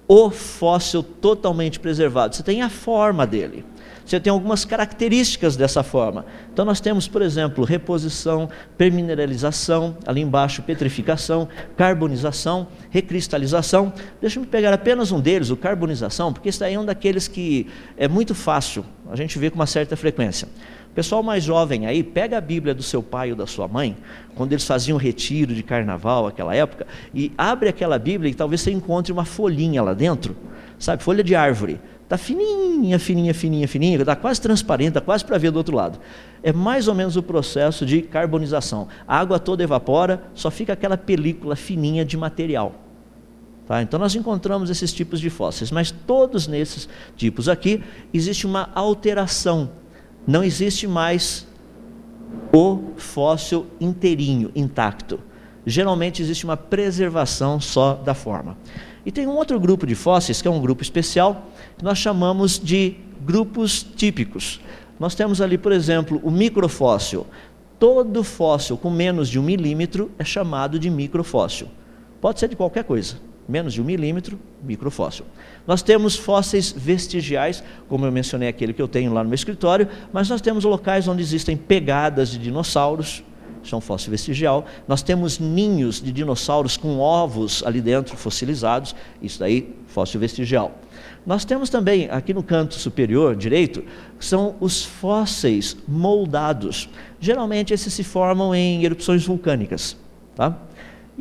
o 0.07 0.29
fóssil 0.29 1.03
totalmente 1.03 1.79
preservado, 1.79 2.35
você 2.35 2.43
tem 2.43 2.61
a 2.61 2.69
forma 2.69 3.25
dele. 3.25 3.63
Você 4.05 4.19
tem 4.19 4.31
algumas 4.31 4.65
características 4.65 5.55
dessa 5.55 5.83
forma. 5.83 6.25
Então 6.51 6.65
nós 6.65 6.81
temos, 6.81 7.07
por 7.07 7.21
exemplo, 7.21 7.63
reposição, 7.63 8.49
permineralização, 8.77 9.95
ali 10.05 10.19
embaixo 10.19 10.61
petrificação, 10.63 11.47
carbonização, 11.77 12.67
recristalização. 12.89 13.93
Deixa 14.19 14.37
eu 14.37 14.45
pegar 14.45 14.73
apenas 14.73 15.13
um 15.13 15.19
deles, 15.21 15.49
o 15.49 15.55
carbonização, 15.55 16.33
porque 16.33 16.49
esse 16.49 16.61
aí 16.61 16.73
é 16.73 16.79
um 16.79 16.83
daqueles 16.83 17.27
que 17.29 17.67
é 17.95 18.07
muito 18.07 18.35
fácil, 18.35 18.83
a 19.09 19.15
gente 19.15 19.39
vê 19.39 19.49
com 19.49 19.55
uma 19.55 19.67
certa 19.67 19.95
frequência. 19.95 20.47
Pessoal 20.93 21.23
mais 21.23 21.41
jovem 21.41 21.85
aí, 21.85 22.03
pega 22.03 22.37
a 22.37 22.41
Bíblia 22.41 22.73
do 22.73 22.83
seu 22.83 23.01
pai 23.01 23.31
ou 23.31 23.37
da 23.37 23.47
sua 23.47 23.65
mãe, 23.65 23.95
quando 24.35 24.51
eles 24.51 24.65
faziam 24.65 24.97
retiro 24.97 25.55
de 25.55 25.63
carnaval, 25.63 26.27
aquela 26.27 26.53
época, 26.53 26.85
e 27.15 27.31
abre 27.37 27.69
aquela 27.69 27.97
Bíblia 27.97 28.29
e 28.29 28.33
talvez 28.33 28.59
você 28.59 28.71
encontre 28.71 29.13
uma 29.13 29.23
folhinha 29.23 29.81
lá 29.81 29.93
dentro, 29.93 30.35
sabe, 30.77 31.01
folha 31.01 31.23
de 31.23 31.33
árvore. 31.33 31.79
Está 32.03 32.17
fininha, 32.17 32.99
fininha, 32.99 33.33
fininha, 33.33 33.67
fininha, 33.69 33.97
está 33.97 34.17
quase 34.17 34.41
transparente, 34.41 34.89
está 34.89 34.99
quase 34.99 35.23
para 35.23 35.37
ver 35.37 35.49
do 35.49 35.55
outro 35.55 35.73
lado. 35.73 35.97
É 36.43 36.51
mais 36.51 36.89
ou 36.89 36.93
menos 36.93 37.15
o 37.15 37.23
processo 37.23 37.85
de 37.85 38.01
carbonização. 38.01 38.89
A 39.07 39.17
água 39.17 39.39
toda 39.39 39.63
evapora, 39.63 40.21
só 40.33 40.51
fica 40.51 40.73
aquela 40.73 40.97
película 40.97 41.55
fininha 41.55 42.03
de 42.03 42.17
material. 42.17 42.75
Tá? 43.65 43.81
Então 43.81 43.97
nós 43.97 44.13
encontramos 44.13 44.69
esses 44.69 44.91
tipos 44.91 45.21
de 45.21 45.29
fósseis, 45.29 45.71
mas 45.71 45.89
todos 45.89 46.47
nesses 46.47 46.89
tipos 47.15 47.47
aqui 47.47 47.81
existe 48.13 48.45
uma 48.45 48.69
alteração 48.75 49.69
não 50.27 50.43
existe 50.43 50.87
mais 50.87 51.47
o 52.53 52.79
fóssil 52.97 53.65
inteirinho, 53.79 54.51
intacto. 54.55 55.19
Geralmente 55.65 56.21
existe 56.21 56.43
uma 56.43 56.57
preservação 56.57 57.59
só 57.59 57.93
da 57.93 58.13
forma. 58.13 58.57
E 59.05 59.11
tem 59.11 59.27
um 59.27 59.35
outro 59.35 59.59
grupo 59.59 59.85
de 59.87 59.95
fósseis, 59.95 60.41
que 60.41 60.47
é 60.47 60.51
um 60.51 60.61
grupo 60.61 60.83
especial, 60.83 61.47
que 61.77 61.83
nós 61.83 61.97
chamamos 61.97 62.59
de 62.59 62.97
grupos 63.21 63.83
típicos. 63.83 64.59
Nós 64.99 65.15
temos 65.15 65.41
ali, 65.41 65.57
por 65.57 65.71
exemplo, 65.71 66.19
o 66.23 66.29
microfóssil. 66.29 67.25
Todo 67.79 68.23
fóssil 68.23 68.77
com 68.77 68.91
menos 68.91 69.27
de 69.27 69.39
um 69.39 69.43
milímetro 69.43 70.11
é 70.19 70.23
chamado 70.23 70.77
de 70.77 70.89
microfóssil. 70.89 71.67
Pode 72.19 72.39
ser 72.39 72.47
de 72.47 72.55
qualquer 72.55 72.83
coisa 72.83 73.30
menos 73.51 73.73
de 73.73 73.81
um 73.81 73.85
milímetro, 73.85 74.39
microfóssil. 74.63 75.25
Nós 75.67 75.83
temos 75.83 76.15
fósseis 76.15 76.71
vestigiais, 76.71 77.63
como 77.87 78.05
eu 78.05 78.11
mencionei 78.11 78.47
aquele 78.47 78.73
que 78.73 78.81
eu 78.81 78.87
tenho 78.87 79.13
lá 79.13 79.21
no 79.23 79.29
meu 79.29 79.35
escritório, 79.35 79.87
mas 80.11 80.29
nós 80.29 80.41
temos 80.41 80.63
locais 80.63 81.07
onde 81.07 81.21
existem 81.21 81.57
pegadas 81.57 82.29
de 82.29 82.39
dinossauros, 82.39 83.23
isso 83.63 83.75
é 83.75 83.77
um 83.77 83.81
fóssil 83.81 84.09
vestigial. 84.09 84.65
Nós 84.87 85.03
temos 85.03 85.37
ninhos 85.37 86.01
de 86.01 86.11
dinossauros 86.11 86.77
com 86.77 86.97
ovos 86.97 87.61
ali 87.63 87.79
dentro, 87.79 88.17
fossilizados, 88.17 88.95
isso 89.21 89.39
daí, 89.39 89.75
fóssil 89.87 90.19
vestigial. 90.19 90.79
Nós 91.25 91.45
temos 91.45 91.69
também, 91.69 92.09
aqui 92.09 92.33
no 92.33 92.41
canto 92.41 92.73
superior 92.73 93.35
direito, 93.35 93.83
são 94.19 94.55
os 94.59 94.83
fósseis 94.83 95.77
moldados. 95.87 96.89
Geralmente 97.19 97.73
esses 97.73 97.93
se 97.93 98.03
formam 98.03 98.55
em 98.55 98.83
erupções 98.83 99.23
vulcânicas. 99.23 99.95
Tá? 100.35 100.57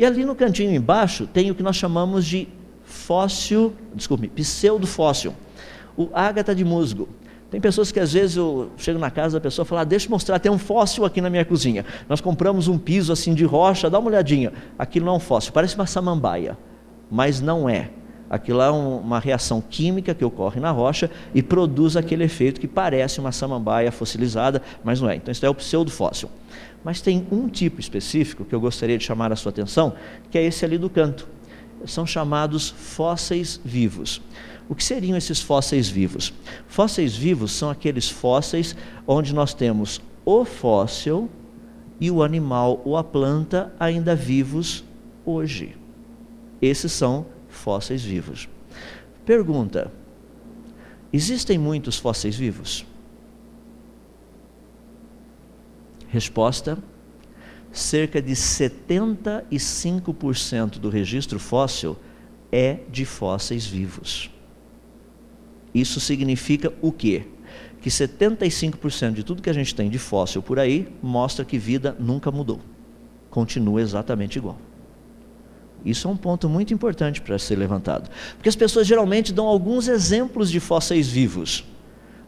E 0.01 0.05
ali 0.07 0.25
no 0.25 0.35
cantinho 0.35 0.75
embaixo 0.75 1.27
tem 1.27 1.51
o 1.51 1.55
que 1.55 1.63
nós 1.63 1.77
chamamos 1.77 2.25
de 2.25 2.49
fóssil, 2.85 3.75
desculpe, 3.95 4.29
pseudofóssil. 4.29 5.35
O 5.95 6.09
ágata 6.15 6.55
de 6.55 6.65
musgo. 6.65 7.07
Tem 7.51 7.61
pessoas 7.61 7.93
que 7.93 8.01
às 8.01 8.15
vezes 8.15 8.35
eu 8.35 8.71
chego 8.79 8.99
na 8.99 9.11
casa 9.11 9.39
da 9.39 9.43
pessoa 9.43 9.63
e 9.63 9.69
falo, 9.69 9.83
ah, 9.83 9.85
deixa 9.85 10.07
eu 10.07 10.11
mostrar, 10.11 10.39
tem 10.39 10.51
um 10.51 10.57
fóssil 10.57 11.05
aqui 11.05 11.21
na 11.21 11.29
minha 11.29 11.45
cozinha. 11.45 11.85
Nós 12.09 12.19
compramos 12.19 12.67
um 12.67 12.79
piso 12.79 13.13
assim 13.13 13.35
de 13.35 13.45
rocha, 13.45 13.91
dá 13.91 13.99
uma 13.99 14.09
olhadinha. 14.09 14.55
Aquilo 14.79 15.05
não 15.05 15.13
é 15.13 15.17
um 15.17 15.21
fóssil, 15.21 15.53
parece 15.53 15.75
uma 15.75 15.87
samambaia, 15.87 16.57
mas 17.11 17.43
não 17.43 17.69
é. 17.69 17.91
Aquilo 18.31 18.63
é 18.63 18.71
uma 18.71 19.19
reação 19.19 19.61
química 19.61 20.15
que 20.15 20.25
ocorre 20.25 20.61
na 20.61 20.71
rocha 20.71 21.11
e 21.35 21.43
produz 21.43 21.95
aquele 21.95 22.25
efeito 22.25 22.59
que 22.59 22.67
parece 22.67 23.21
uma 23.21 23.33
samambaia 23.33 23.93
fossilizada, 23.93 24.63
mas 24.83 24.99
não 24.99 25.11
é. 25.11 25.17
Então 25.17 25.31
isso 25.31 25.45
é 25.45 25.51
o 25.51 25.55
pseudofóssil. 25.55 26.31
Mas 26.85 27.01
tem 27.01 27.27
um 27.31 27.49
tipo 27.49 27.81
específico 27.81 28.45
que 28.45 28.55
eu 28.55 28.61
gostaria 28.61 28.97
de 28.97 29.05
chamar 29.05 29.33
a 29.33 29.37
sua 29.37 29.51
atenção, 29.51 29.95
que 30.31 30.39
é 30.39 30.45
esse 30.45 30.65
ali 30.65 30.79
do 30.79 30.89
canto. 30.89 31.29
São 31.85 32.07
chamados 32.07 32.71
fósseis 32.71 33.61
vivos. 33.65 34.21
O 34.69 34.75
que 34.75 34.85
seriam 34.85 35.17
esses 35.17 35.41
fósseis 35.41 35.89
vivos? 35.89 36.33
Fósseis 36.69 37.17
vivos 37.17 37.53
são 37.53 37.71
aqueles 37.71 38.09
fósseis 38.09 38.77
onde 39.07 39.35
nós 39.35 39.53
temos 39.53 40.01
o 40.25 40.45
fóssil 40.45 41.29
e 42.01 42.11
o 42.11 42.23
animal 42.23 42.81
ou 42.85 42.97
a 42.97 43.05
planta 43.05 43.75
ainda 43.79 44.15
vivos 44.15 44.85
hoje. 45.25 45.77
Esses 46.63 46.93
são 46.93 47.27
fósseis 47.49 48.03
vivos. 48.03 48.49
Pergunta: 49.27 49.93
existem 51.13 51.59
muitos 51.59 51.99
fósseis 51.99 52.37
vivos? 52.37 52.87
Resposta: 56.11 56.77
cerca 57.73 58.21
de 58.21 58.33
75% 58.33 60.79
do 60.79 60.91
registro 60.91 61.39
fóssil 61.39 61.97
é 62.51 62.81
de 62.91 63.05
fósseis 63.05 63.65
vivos. 63.65 64.29
Isso 65.73 66.01
significa 66.01 66.73
o 66.83 66.91
quê? 66.91 67.29
Que 67.81 67.89
75% 67.89 69.13
de 69.13 69.23
tudo 69.23 69.41
que 69.41 69.49
a 69.49 69.53
gente 69.53 69.73
tem 69.75 69.89
de 69.89 69.99
fóssil 69.99 70.43
por 70.43 70.59
aí 70.59 70.89
mostra 71.01 71.45
que 71.45 71.59
vida 71.59 71.97
nunca 71.99 72.31
mudou. 72.31 72.61
Continua 73.31 73.81
exatamente 73.81 74.37
igual. 74.37 74.59
Isso 75.85 76.09
é 76.09 76.11
um 76.11 76.17
ponto 76.17 76.49
muito 76.49 76.75
importante 76.75 77.23
para 77.23 77.39
ser 77.39 77.57
levantado. 77.57 78.11
Porque 78.37 78.49
as 78.49 78.57
pessoas 78.57 78.87
geralmente 78.87 79.33
dão 79.33 79.47
alguns 79.47 79.89
exemplos 79.89 80.51
de 80.51 80.61
fósseis 80.61 81.09
vivos. 81.09 81.65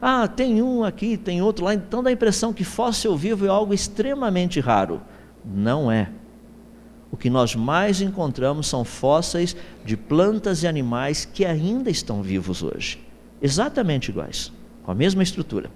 Ah, 0.04 0.26
tem 0.26 0.60
um 0.60 0.82
aqui, 0.82 1.16
tem 1.16 1.40
outro 1.40 1.64
lá, 1.64 1.74
então 1.74 2.02
dá 2.02 2.10
a 2.10 2.12
impressão 2.12 2.52
que 2.52 2.64
fóssil 2.64 3.16
vivo 3.16 3.46
é 3.46 3.48
algo 3.48 3.72
extremamente 3.72 4.58
raro. 4.58 5.00
Não 5.44 5.90
é. 5.90 6.10
O 7.10 7.16
que 7.16 7.30
nós 7.30 7.54
mais 7.54 8.00
encontramos 8.00 8.66
são 8.66 8.84
fósseis 8.84 9.56
de 9.84 9.96
plantas 9.96 10.64
e 10.64 10.66
animais 10.66 11.24
que 11.24 11.44
ainda 11.44 11.88
estão 11.88 12.20
vivos 12.20 12.62
hoje 12.62 12.98
exatamente 13.42 14.08
iguais, 14.08 14.52
com 14.84 14.92
a 14.92 14.94
mesma 14.94 15.22
estrutura. 15.22 15.68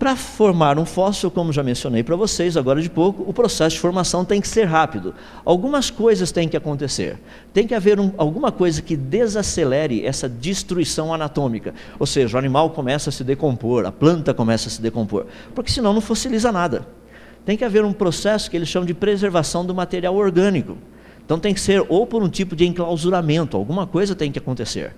Para 0.00 0.16
formar 0.16 0.78
um 0.78 0.86
fóssil, 0.86 1.30
como 1.30 1.52
já 1.52 1.62
mencionei 1.62 2.02
para 2.02 2.16
vocês 2.16 2.56
agora 2.56 2.80
de 2.80 2.88
pouco, 2.88 3.22
o 3.28 3.34
processo 3.34 3.76
de 3.76 3.80
formação 3.82 4.24
tem 4.24 4.40
que 4.40 4.48
ser 4.48 4.64
rápido. 4.64 5.14
Algumas 5.44 5.90
coisas 5.90 6.32
têm 6.32 6.48
que 6.48 6.56
acontecer. 6.56 7.18
Tem 7.52 7.66
que 7.66 7.74
haver 7.74 8.00
um, 8.00 8.10
alguma 8.16 8.50
coisa 8.50 8.80
que 8.80 8.96
desacelere 8.96 10.02
essa 10.06 10.26
destruição 10.26 11.12
anatômica. 11.12 11.74
Ou 11.98 12.06
seja, 12.06 12.34
o 12.34 12.38
animal 12.38 12.70
começa 12.70 13.10
a 13.10 13.12
se 13.12 13.22
decompor, 13.22 13.84
a 13.84 13.92
planta 13.92 14.32
começa 14.32 14.68
a 14.68 14.70
se 14.70 14.80
decompor. 14.80 15.26
Porque 15.54 15.70
senão 15.70 15.92
não 15.92 16.00
fossiliza 16.00 16.50
nada. 16.50 16.88
Tem 17.44 17.54
que 17.54 17.64
haver 17.64 17.84
um 17.84 17.92
processo 17.92 18.50
que 18.50 18.56
eles 18.56 18.70
chamam 18.70 18.86
de 18.86 18.94
preservação 18.94 19.66
do 19.66 19.74
material 19.74 20.16
orgânico. 20.16 20.78
Então 21.22 21.38
tem 21.38 21.52
que 21.52 21.60
ser 21.60 21.84
ou 21.90 22.06
por 22.06 22.22
um 22.22 22.28
tipo 22.30 22.56
de 22.56 22.66
enclausuramento, 22.66 23.54
alguma 23.54 23.86
coisa 23.86 24.14
tem 24.14 24.32
que 24.32 24.38
acontecer 24.38 24.94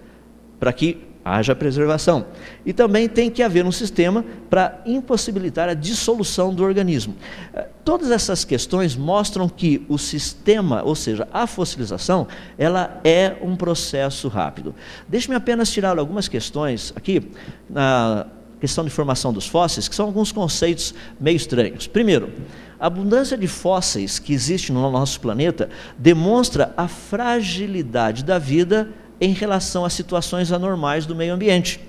para 0.63 0.73
que 0.73 1.12
haja 1.25 1.55
preservação. 1.55 2.27
E 2.65 2.73
também 2.73 3.09
tem 3.09 3.31
que 3.31 3.43
haver 3.43 3.65
um 3.65 3.73
sistema 3.73 4.25
para 4.51 4.81
impossibilitar 4.85 5.69
a 5.69 5.75
dissolução 5.75 6.55
do 6.55 6.65
organismo. 6.65 7.15
Eh, 7.55 7.69
todas 7.85 8.11
essas 8.11 8.45
questões 8.45 8.97
mostram 8.97 9.49
que 9.49 9.85
o 9.89 9.99
sistema, 9.99 10.83
ou 10.83 10.95
seja, 10.95 11.29
a 11.33 11.47
fossilização, 11.47 12.27
ela 12.59 13.01
é 13.05 13.37
um 13.43 13.57
processo 13.57 14.29
rápido. 14.29 14.75
Deixe-me 15.09 15.37
apenas 15.37 15.71
tirar 15.71 15.99
algumas 15.99 16.29
questões 16.29 16.93
aqui 16.97 17.31
na 17.69 18.27
questão 18.63 18.85
de 18.85 18.91
formação 18.91 19.33
dos 19.33 19.47
fósseis, 19.47 19.89
que 19.89 19.95
são 19.95 20.07
alguns 20.07 20.31
conceitos 20.31 20.95
meio 21.19 21.37
estranhos. 21.37 21.89
Primeiro, 21.89 22.31
a 22.79 22.87
abundância 22.87 23.37
de 23.37 23.49
fósseis 23.49 24.21
que 24.21 24.33
existe 24.33 24.73
no 24.73 24.89
nosso 24.89 25.21
planeta 25.21 25.69
demonstra 25.99 26.73
a 26.77 26.87
fragilidade 26.87 28.25
da 28.25 28.39
vida 28.39 28.89
em 29.23 29.33
relação 29.33 29.85
às 29.85 29.93
situações 29.93 30.51
anormais 30.51 31.07
do 31.07 31.15
meio 31.15 31.33
ambiente. 31.33 31.81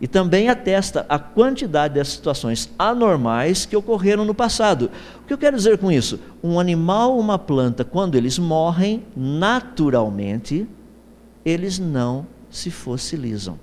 E 0.00 0.08
também 0.08 0.48
atesta 0.48 1.04
a 1.10 1.18
quantidade 1.18 1.96
das 1.96 2.08
situações 2.08 2.70
anormais 2.78 3.66
que 3.66 3.76
ocorreram 3.76 4.24
no 4.24 4.34
passado. 4.34 4.90
O 5.22 5.26
que 5.26 5.32
eu 5.34 5.36
quero 5.36 5.58
dizer 5.58 5.76
com 5.76 5.92
isso? 5.92 6.18
Um 6.42 6.58
animal 6.58 7.18
uma 7.18 7.38
planta, 7.38 7.84
quando 7.84 8.14
eles 8.14 8.38
morrem, 8.38 9.04
naturalmente, 9.14 10.66
eles 11.44 11.78
não 11.78 12.26
se 12.48 12.70
fossilizam. 12.70 13.60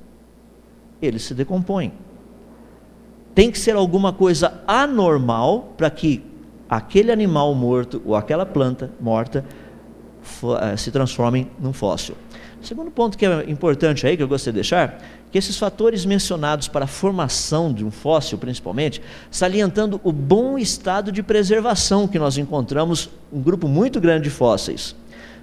Eles 1.02 1.24
se 1.24 1.34
decompõem. 1.34 1.92
Tem 3.34 3.50
que 3.50 3.58
ser 3.58 3.76
alguma 3.76 4.14
coisa 4.14 4.62
anormal 4.68 5.74
para 5.76 5.90
que 5.90 6.24
aquele 6.70 7.12
animal 7.12 7.56
morto 7.56 8.00
ou 8.06 8.16
aquela 8.16 8.46
planta 8.46 8.92
morta 9.02 9.44
eh, 10.62 10.78
se 10.78 10.92
transformem 10.92 11.50
num 11.60 11.74
fóssil. 11.74 12.16
Segundo 12.62 12.90
ponto 12.92 13.18
que 13.18 13.26
é 13.26 13.50
importante 13.50 14.06
aí, 14.06 14.18
que 14.18 14.24
eu 14.24 14.28
gostaria 14.28 14.54
de 14.54 14.58
deixar, 14.58 15.02
que 15.32 15.38
esses 15.38 15.58
fatores 15.58 16.06
mencionados 16.06 16.68
para 16.68 16.86
a 16.86 16.88
formação 16.88 17.72
de 17.72 17.86
um 17.86 17.92
fóssil, 17.92 18.38
principalmente, 18.38 19.02
salientando 19.30 20.02
o 20.04 20.12
bom 20.12 20.58
estado 20.58 21.12
de 21.12 21.22
preservação 21.22 22.08
que 22.08 22.18
nós 22.18 22.38
encontramos, 22.38 23.10
um 23.32 23.42
grupo 23.42 23.68
muito 23.68 24.02
grande 24.02 24.26
de 24.26 24.30
fósseis, 24.30 24.96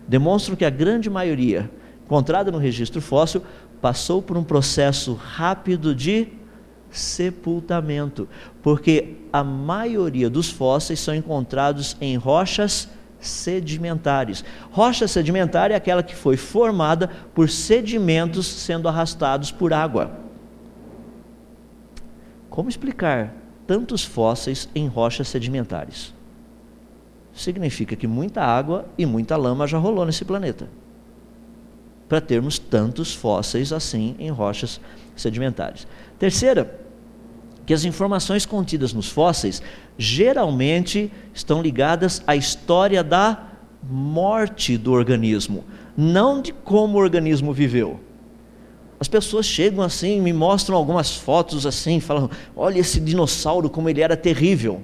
demonstram 0.08 0.56
que 0.56 0.64
a 0.64 0.70
grande 0.70 1.08
maioria 1.08 1.70
encontrada 2.04 2.50
no 2.50 2.58
registro 2.58 3.00
fóssil 3.00 3.42
passou 3.80 4.20
por 4.20 4.36
um 4.36 4.44
processo 4.44 5.14
rápido 5.14 5.94
de 5.94 6.28
sepultamento, 6.90 8.28
porque 8.62 9.16
a 9.32 9.42
maioria 9.42 10.30
dos 10.30 10.50
fósseis 10.50 11.00
são 11.00 11.14
encontrados 11.14 11.96
em 12.00 12.16
rochas 12.16 12.88
sedimentares. 13.26 14.44
Rocha 14.70 15.08
sedimentar 15.08 15.70
é 15.70 15.74
aquela 15.74 16.02
que 16.02 16.14
foi 16.14 16.36
formada 16.36 17.08
por 17.34 17.48
sedimentos 17.48 18.46
sendo 18.46 18.88
arrastados 18.88 19.50
por 19.50 19.72
água. 19.72 20.10
Como 22.50 22.68
explicar 22.68 23.34
tantos 23.66 24.04
fósseis 24.04 24.68
em 24.74 24.86
rochas 24.86 25.28
sedimentares? 25.28 26.14
Significa 27.32 27.96
que 27.96 28.06
muita 28.06 28.42
água 28.42 28.86
e 28.96 29.04
muita 29.04 29.36
lama 29.36 29.66
já 29.66 29.76
rolou 29.76 30.06
nesse 30.06 30.24
planeta. 30.24 30.68
Para 32.08 32.20
termos 32.20 32.58
tantos 32.58 33.14
fósseis 33.14 33.72
assim 33.72 34.14
em 34.18 34.30
rochas 34.30 34.80
sedimentares. 35.16 35.86
Terceira, 36.18 36.83
que 37.66 37.74
as 37.74 37.84
informações 37.84 38.44
contidas 38.44 38.92
nos 38.92 39.08
fósseis 39.08 39.62
geralmente 39.96 41.10
estão 41.32 41.62
ligadas 41.62 42.22
à 42.26 42.36
história 42.36 43.02
da 43.02 43.48
morte 43.82 44.76
do 44.76 44.92
organismo, 44.92 45.64
não 45.96 46.40
de 46.40 46.52
como 46.52 46.96
o 46.96 47.00
organismo 47.00 47.52
viveu. 47.52 48.00
As 48.98 49.08
pessoas 49.08 49.46
chegam 49.46 49.82
assim, 49.82 50.20
me 50.20 50.32
mostram 50.32 50.76
algumas 50.76 51.14
fotos 51.16 51.66
assim, 51.66 52.00
falam: 52.00 52.30
olha 52.56 52.78
esse 52.78 53.00
dinossauro, 53.00 53.68
como 53.68 53.88
ele 53.88 54.00
era 54.00 54.16
terrível. 54.16 54.80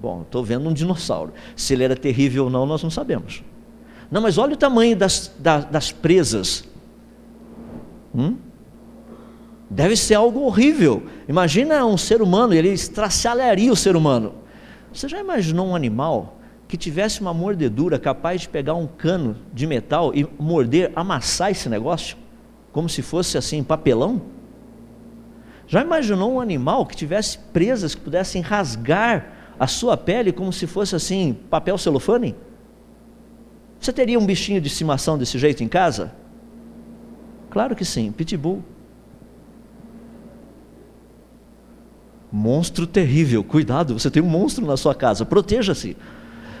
Bom, 0.00 0.22
estou 0.22 0.44
vendo 0.44 0.68
um 0.68 0.72
dinossauro. 0.72 1.32
Se 1.56 1.72
ele 1.72 1.84
era 1.84 1.96
terrível 1.96 2.44
ou 2.44 2.50
não, 2.50 2.66
nós 2.66 2.82
não 2.82 2.90
sabemos. 2.90 3.42
Não, 4.10 4.20
mas 4.20 4.38
olha 4.38 4.54
o 4.54 4.56
tamanho 4.56 4.96
das, 4.96 5.32
das, 5.38 5.64
das 5.66 5.92
presas. 5.92 6.64
Hum? 8.14 8.36
Deve 9.70 9.96
ser 9.96 10.14
algo 10.14 10.40
horrível. 10.40 11.02
Imagina 11.28 11.84
um 11.84 11.98
ser 11.98 12.22
humano, 12.22 12.54
ele 12.54 12.70
estraçalharia 12.70 13.70
o 13.70 13.76
ser 13.76 13.96
humano. 13.96 14.34
Você 14.92 15.08
já 15.08 15.20
imaginou 15.20 15.68
um 15.68 15.76
animal 15.76 16.38
que 16.66 16.76
tivesse 16.76 17.20
uma 17.20 17.34
mordedura 17.34 17.98
capaz 17.98 18.42
de 18.42 18.48
pegar 18.48 18.74
um 18.74 18.86
cano 18.86 19.36
de 19.52 19.66
metal 19.66 20.14
e 20.14 20.26
morder, 20.38 20.92
amassar 20.96 21.50
esse 21.50 21.68
negócio? 21.68 22.16
Como 22.72 22.88
se 22.88 23.02
fosse 23.02 23.36
assim, 23.36 23.62
papelão? 23.62 24.22
Já 25.66 25.82
imaginou 25.82 26.32
um 26.32 26.40
animal 26.40 26.86
que 26.86 26.96
tivesse 26.96 27.38
presas 27.38 27.94
que 27.94 28.00
pudessem 28.00 28.40
rasgar 28.40 29.34
a 29.60 29.66
sua 29.66 29.96
pele 29.96 30.32
como 30.32 30.52
se 30.52 30.66
fosse 30.66 30.96
assim, 30.96 31.36
papel 31.50 31.76
celofane? 31.76 32.34
Você 33.78 33.92
teria 33.92 34.18
um 34.18 34.24
bichinho 34.24 34.60
de 34.60 34.68
estimação 34.68 35.18
desse 35.18 35.38
jeito 35.38 35.62
em 35.62 35.68
casa? 35.68 36.12
Claro 37.50 37.76
que 37.76 37.84
sim, 37.84 38.10
pitbull. 38.10 38.62
Monstro 42.30 42.86
terrível, 42.86 43.42
cuidado, 43.42 43.98
você 43.98 44.10
tem 44.10 44.22
um 44.22 44.28
monstro 44.28 44.66
na 44.66 44.76
sua 44.76 44.94
casa, 44.94 45.24
proteja-se. 45.24 45.96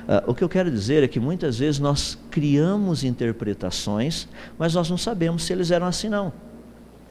Uh, 0.08 0.30
o 0.30 0.34
que 0.34 0.42
eu 0.42 0.48
quero 0.48 0.70
dizer 0.70 1.02
é 1.02 1.08
que 1.08 1.20
muitas 1.20 1.58
vezes 1.58 1.78
nós 1.78 2.18
criamos 2.30 3.04
interpretações, 3.04 4.26
mas 4.58 4.74
nós 4.74 4.88
não 4.88 4.96
sabemos 4.96 5.44
se 5.44 5.52
eles 5.52 5.70
eram 5.70 5.86
assim 5.86 6.08
não. 6.08 6.32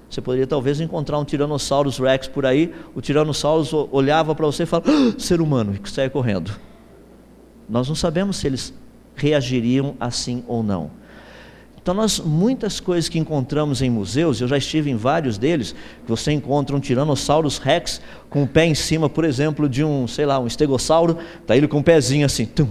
Você 0.10 0.22
poderia 0.22 0.48
talvez 0.48 0.80
encontrar 0.80 1.20
um 1.20 1.26
Tyrannosaurus 1.26 2.00
Rex 2.00 2.28
por 2.28 2.46
aí, 2.46 2.74
o 2.96 3.02
Tyrannosaurus 3.02 3.72
olhava 3.91 4.34
para 4.34 4.46
você 4.46 4.63
e 4.63 4.65
falava, 4.65 4.89
ah, 4.89 5.20
ser 5.20 5.41
humano, 5.41 5.76
e 5.76 5.89
saia 5.89 6.10
correndo. 6.10 6.52
Nós 7.70 7.88
não 7.88 7.96
sabemos 7.96 8.38
se 8.38 8.48
eles 8.48 8.74
reagiriam 9.15 9.96
assim 10.00 10.43
ou 10.48 10.63
não. 10.63 10.89
Então, 11.88 11.95
nós, 11.95 12.19
muitas 12.19 12.82
coisas 12.82 13.08
que 13.08 13.17
encontramos 13.17 13.82
em 13.82 13.89
museus, 13.89 14.41
eu 14.41 14.47
já 14.50 14.58
estive 14.58 14.91
em 14.91 14.97
vários 14.97 15.38
deles, 15.38 15.73
você 16.06 16.34
encontra 16.34 16.76
um 16.76 16.82
Tyrannosaurus 16.82 17.60
Rex 17.60 18.02
com 18.30 18.43
o 18.43 18.47
pé 18.47 18.65
em 18.65 18.76
cima, 18.76 19.08
por 19.08 19.23
exemplo, 19.23 19.69
de 19.69 19.86
um, 19.86 20.06
sei 20.06 20.26
lá, 20.26 20.38
um 20.38 20.45
estegossauro, 20.45 21.17
está 21.41 21.56
ele 21.56 21.65
com 21.65 21.78
o 21.78 21.80
um 21.80 21.84
pezinho 21.84 22.26
assim, 22.26 22.45
tum, 22.45 22.67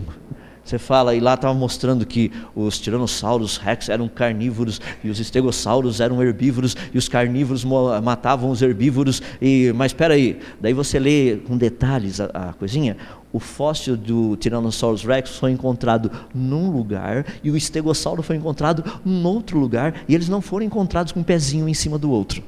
você 0.67 0.79
fala, 0.79 1.15
e 1.15 1.21
lá 1.21 1.35
estava 1.35 1.55
mostrando 1.55 2.05
que 2.05 2.33
os 2.53 2.81
tiranossauros 2.81 3.57
rex 3.57 3.89
eram 3.89 4.09
carnívoros 4.09 4.81
e 5.05 5.09
os 5.09 5.21
estegossauros 5.21 6.01
eram 6.01 6.21
herbívoros 6.21 6.77
e 6.93 6.99
os 6.99 7.09
carnívoros 7.09 7.65
matavam 8.03 8.51
os 8.51 8.61
herbívoros. 8.61 9.23
E, 9.41 9.73
mas 9.77 9.93
espera 9.93 10.15
aí, 10.15 10.41
daí 10.61 10.73
você 10.73 10.99
lê 10.99 11.37
com 11.37 11.57
detalhes 11.57 12.21
a, 12.21 12.25
a 12.35 12.53
coisinha. 12.53 12.97
O 13.37 13.39
fóssil 13.39 13.99
do 13.99 14.35
Tyrannosaurus 14.39 15.05
rex 15.05 15.37
foi 15.37 15.51
encontrado 15.51 16.11
num 16.35 16.71
lugar 16.71 17.27
e 17.45 17.51
o 17.51 17.57
estegossauro 17.57 18.23
foi 18.23 18.37
encontrado 18.37 18.83
em 19.05 19.27
outro 19.27 19.59
lugar 19.59 20.05
e 20.09 20.15
eles 20.15 20.27
não 20.27 20.41
foram 20.41 20.65
encontrados 20.65 21.13
com 21.13 21.21
um 21.21 21.23
pezinho 21.23 21.69
em 21.69 21.75
cima 21.75 21.99
do 21.99 22.11
outro. 22.11 22.43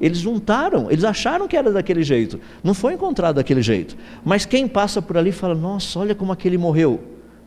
Eles 0.00 0.18
juntaram, 0.18 0.90
eles 0.90 1.04
acharam 1.04 1.46
que 1.46 1.56
era 1.56 1.70
daquele 1.70 2.02
jeito. 2.02 2.40
Não 2.64 2.74
foi 2.74 2.94
encontrado 2.94 3.36
daquele 3.36 3.62
jeito. 3.62 3.96
Mas 4.24 4.44
quem 4.44 4.66
passa 4.66 5.00
por 5.00 5.16
ali 5.16 5.30
fala: 5.30 5.54
Nossa, 5.54 6.00
olha 6.00 6.16
como 6.16 6.32
aquele 6.32 6.58
morreu. 6.58 7.00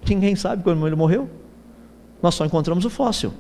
Ninguém 0.08 0.34
sabe 0.38 0.64
como 0.64 0.88
ele 0.88 0.96
morreu. 0.96 1.30
Nós 2.24 2.36
só 2.36 2.46
encontramos 2.46 2.86
o 2.86 2.90
fóssil. 2.90 3.34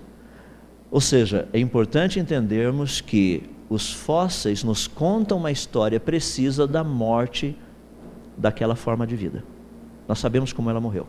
Ou 0.91 0.99
seja, 0.99 1.47
é 1.53 1.59
importante 1.59 2.19
entendermos 2.19 2.99
que 2.99 3.43
os 3.69 3.93
fósseis 3.93 4.61
nos 4.61 4.87
contam 4.87 5.37
uma 5.37 5.51
história 5.51 6.01
precisa 6.01 6.67
da 6.67 6.83
morte 6.83 7.57
daquela 8.37 8.75
forma 8.75 9.05
de 9.05 9.15
vida. 9.15 9.43
Nós 10.07 10.19
sabemos 10.19 10.53
como 10.53 10.69
ela 10.69 10.79
morreu. 10.79 11.07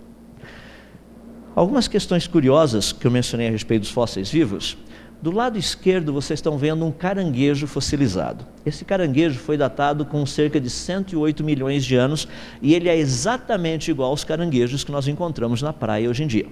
Algumas 1.55 1.89
questões 1.89 2.27
curiosas 2.27 2.93
que 2.93 3.07
eu 3.07 3.11
mencionei 3.11 3.49
a 3.49 3.51
respeito 3.51 3.83
dos 3.83 3.91
fósseis 3.91 4.31
vivos 4.31 4.77
do 5.21 5.31
lado 5.31 5.59
esquerdo, 5.59 6.13
vocês 6.13 6.39
estão 6.39 6.59
vendo 6.59 6.85
um 6.85 6.93
caranguejo 6.93 7.67
fossilizado. 7.67 8.47
Esse 8.67 8.85
caranguejo 8.85 9.39
foi 9.39 9.57
datado 9.57 10.05
com 10.05 10.25
cerca 10.27 10.61
de 10.61 10.69
108 10.69 11.43
milhões 11.43 11.85
de 11.85 11.97
anos 11.97 12.29
e 12.61 12.75
ele 12.75 12.89
é 12.89 12.97
exatamente 12.97 13.91
igual 13.91 14.11
aos 14.11 14.25
caranguejos 14.25 14.85
que 14.85 14.93
nós 14.93 15.09
encontramos 15.09 15.63
na 15.63 15.73
praia 15.73 16.11
hoje 16.11 16.23
em 16.23 16.27
dia. 16.27 16.47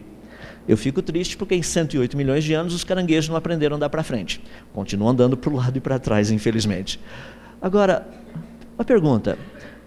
Eu 0.67 0.79
fico 0.79 1.03
triste 1.03 1.37
porque 1.37 1.55
em 1.55 1.63
108 1.63 2.17
milhões 2.17 2.43
de 2.43 2.55
anos 2.55 2.73
os 2.73 2.85
caranguejos 2.85 3.29
não 3.29 3.37
aprenderam 3.37 3.75
a 3.75 3.77
andar 3.77 3.91
para 3.91 4.03
frente. 4.03 4.43
Continuam 4.73 5.11
andando 5.11 5.37
para 5.37 5.51
o 5.51 5.57
lado 5.57 5.77
e 5.77 5.81
para 5.81 5.99
trás, 5.99 6.31
infelizmente. 6.31 6.99
Agora, 7.61 8.09
uma 8.79 8.85
pergunta: 8.85 9.39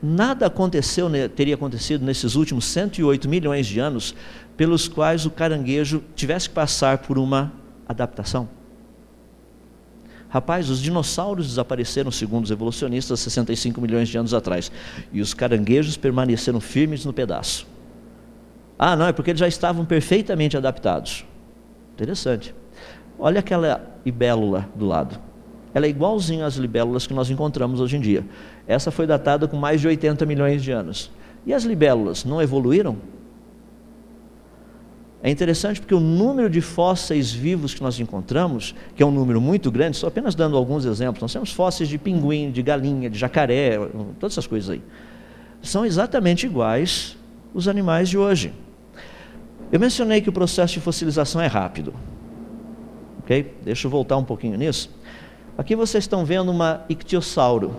nada 0.01 0.45
aconteceu, 0.45 1.09
teria 1.35 1.55
acontecido 1.55 2.05
nesses 2.05 2.35
últimos 2.35 2.65
108 2.65 3.27
milhões 3.27 3.65
de 3.65 3.79
anos 3.79 4.15
pelos 4.55 4.87
quais 4.87 5.25
o 5.25 5.31
caranguejo 5.31 6.03
tivesse 6.15 6.49
que 6.49 6.55
passar 6.55 6.99
por 6.99 7.17
uma 7.17 7.53
adaptação? 7.87 8.49
Rapaz, 10.29 10.69
os 10.69 10.81
dinossauros 10.81 11.47
desapareceram, 11.47 12.11
segundo 12.11 12.43
os 12.45 12.51
evolucionistas, 12.51 13.19
65 13.21 13.79
milhões 13.79 14.09
de 14.09 14.17
anos 14.17 14.33
atrás. 14.33 14.71
E 15.13 15.21
os 15.21 15.33
caranguejos 15.33 15.95
permaneceram 15.95 16.59
firmes 16.59 17.05
no 17.05 17.13
pedaço. 17.13 17.65
Ah, 18.77 18.95
não, 18.95 19.07
é 19.07 19.13
porque 19.13 19.31
eles 19.31 19.39
já 19.39 19.47
estavam 19.47 19.85
perfeitamente 19.85 20.57
adaptados. 20.57 21.25
Interessante. 21.93 22.53
Olha 23.17 23.39
aquela 23.39 23.81
libélula 24.05 24.69
do 24.75 24.85
lado. 24.85 25.19
Ela 25.73 25.85
é 25.85 25.89
igualzinha 25.89 26.45
às 26.45 26.55
libélulas 26.55 27.07
que 27.07 27.13
nós 27.13 27.29
encontramos 27.29 27.79
hoje 27.79 27.97
em 27.97 27.99
dia. 27.99 28.25
Essa 28.67 28.91
foi 28.91 29.07
datada 29.07 29.47
com 29.47 29.57
mais 29.57 29.79
de 29.79 29.87
80 29.87 30.25
milhões 30.25 30.61
de 30.61 30.71
anos. 30.71 31.11
E 31.45 31.53
as 31.53 31.63
libélulas 31.63 32.25
não 32.25 32.41
evoluíram? 32.41 32.97
É 35.23 35.31
interessante 35.31 35.79
porque 35.79 35.95
o 35.95 35.99
número 35.99 36.49
de 36.49 36.61
fósseis 36.61 37.31
vivos 37.31 37.73
que 37.73 37.81
nós 37.81 37.99
encontramos, 37.99 38.75
que 38.95 39.01
é 39.01 39.05
um 39.05 39.11
número 39.11 39.41
muito 39.41 39.71
grande, 39.71 39.97
só 39.97 40.07
apenas 40.07 40.35
dando 40.35 40.55
alguns 40.55 40.85
exemplos, 40.85 41.21
nós 41.21 41.33
temos 41.33 41.51
fósseis 41.51 41.89
de 41.89 41.97
pinguim, 41.97 42.51
de 42.51 42.61
galinha, 42.61 43.09
de 43.09 43.17
jacaré, 43.17 43.77
todas 44.19 44.33
essas 44.33 44.45
coisas 44.45 44.69
aí. 44.69 44.81
São 45.61 45.85
exatamente 45.85 46.45
iguais 46.45 47.17
os 47.53 47.67
animais 47.67 48.09
de 48.09 48.17
hoje. 48.17 48.53
Eu 49.71 49.79
mencionei 49.79 50.21
que 50.21 50.29
o 50.29 50.33
processo 50.33 50.75
de 50.75 50.79
fossilização 50.79 51.41
é 51.41 51.47
rápido. 51.47 51.93
Ok? 53.19 53.55
Deixa 53.63 53.87
eu 53.87 53.91
voltar 53.91 54.17
um 54.17 54.23
pouquinho 54.23 54.57
nisso. 54.57 54.89
Aqui 55.57 55.75
vocês 55.75 56.03
estão 56.03 56.23
vendo 56.23 56.51
uma 56.51 56.85
ictiossauro. 56.87 57.75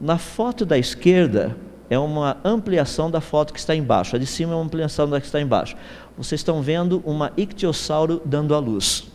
Na 0.00 0.16
foto 0.16 0.64
da 0.64 0.78
esquerda 0.78 1.56
é 1.90 1.98
uma 1.98 2.38
ampliação 2.44 3.10
da 3.10 3.20
foto 3.20 3.52
que 3.52 3.58
está 3.58 3.74
embaixo. 3.74 4.16
A 4.16 4.18
de 4.18 4.26
cima 4.26 4.52
é 4.52 4.56
uma 4.56 4.64
ampliação 4.64 5.08
da 5.08 5.20
que 5.20 5.26
está 5.26 5.40
embaixo 5.40 5.76
vocês 6.20 6.40
estão 6.40 6.60
vendo 6.60 7.02
uma 7.06 7.32
ictiossauro 7.34 8.20
dando 8.26 8.54
à 8.54 8.58
luz. 8.58 9.10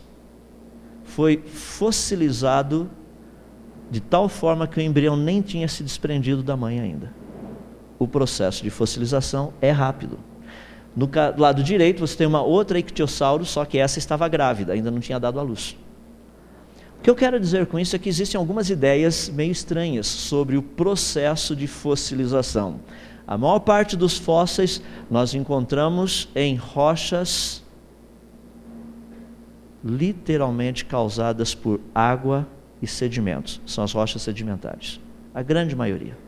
Foi 1.04 1.40
fossilizado 1.46 2.90
de 3.88 4.00
tal 4.00 4.28
forma 4.28 4.66
que 4.66 4.80
o 4.80 4.82
embrião 4.82 5.16
nem 5.16 5.40
tinha 5.40 5.68
se 5.68 5.84
desprendido 5.84 6.42
da 6.42 6.56
mãe 6.56 6.80
ainda. 6.80 7.12
O 7.96 8.08
processo 8.08 8.60
de 8.64 8.70
fossilização 8.70 9.52
é 9.60 9.70
rápido. 9.70 10.18
No 10.96 11.08
lado 11.36 11.62
direito 11.62 12.00
você 12.00 12.16
tem 12.16 12.26
uma 12.26 12.42
outra 12.42 12.76
ictiossauro, 12.76 13.44
só 13.44 13.64
que 13.64 13.78
essa 13.78 14.00
estava 14.00 14.26
grávida, 14.26 14.72
ainda 14.72 14.90
não 14.90 14.98
tinha 14.98 15.20
dado 15.20 15.38
à 15.38 15.42
luz. 15.42 15.76
Que 17.06 17.10
eu 17.10 17.14
quero 17.14 17.38
dizer 17.38 17.66
com 17.66 17.78
isso 17.78 17.94
é 17.94 18.00
que 18.00 18.08
existem 18.08 18.36
algumas 18.36 18.68
ideias 18.68 19.28
meio 19.28 19.52
estranhas 19.52 20.08
sobre 20.08 20.56
o 20.56 20.62
processo 20.62 21.54
de 21.54 21.68
fossilização. 21.68 22.80
A 23.24 23.38
maior 23.38 23.60
parte 23.60 23.96
dos 23.96 24.18
fósseis 24.18 24.82
nós 25.08 25.32
encontramos 25.32 26.28
em 26.34 26.56
rochas 26.56 27.62
literalmente 29.84 30.84
causadas 30.84 31.54
por 31.54 31.80
água 31.94 32.44
e 32.82 32.88
sedimentos. 32.88 33.60
São 33.64 33.84
as 33.84 33.92
rochas 33.92 34.22
sedimentares. 34.22 35.00
A 35.32 35.44
grande 35.44 35.76
maioria. 35.76 36.18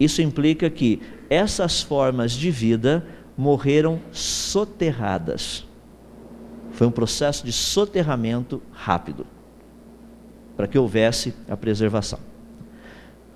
Isso 0.00 0.20
implica 0.20 0.68
que 0.68 1.00
essas 1.30 1.80
formas 1.80 2.32
de 2.32 2.50
vida 2.50 3.06
morreram 3.36 4.00
soterradas. 4.10 5.64
Foi 6.72 6.88
um 6.88 6.90
processo 6.90 7.46
de 7.46 7.52
soterramento 7.52 8.60
rápido 8.72 9.24
para 10.62 10.68
que 10.68 10.78
houvesse 10.78 11.34
a 11.50 11.56
preservação. 11.56 12.20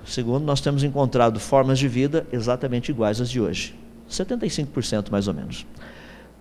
Segundo, 0.04 0.44
nós 0.44 0.60
temos 0.60 0.84
encontrado 0.84 1.40
formas 1.40 1.76
de 1.76 1.88
vida 1.88 2.24
exatamente 2.30 2.92
iguais 2.92 3.20
às 3.20 3.28
de 3.28 3.40
hoje. 3.40 3.74
75% 4.08 5.10
mais 5.10 5.26
ou 5.26 5.34
menos. 5.34 5.66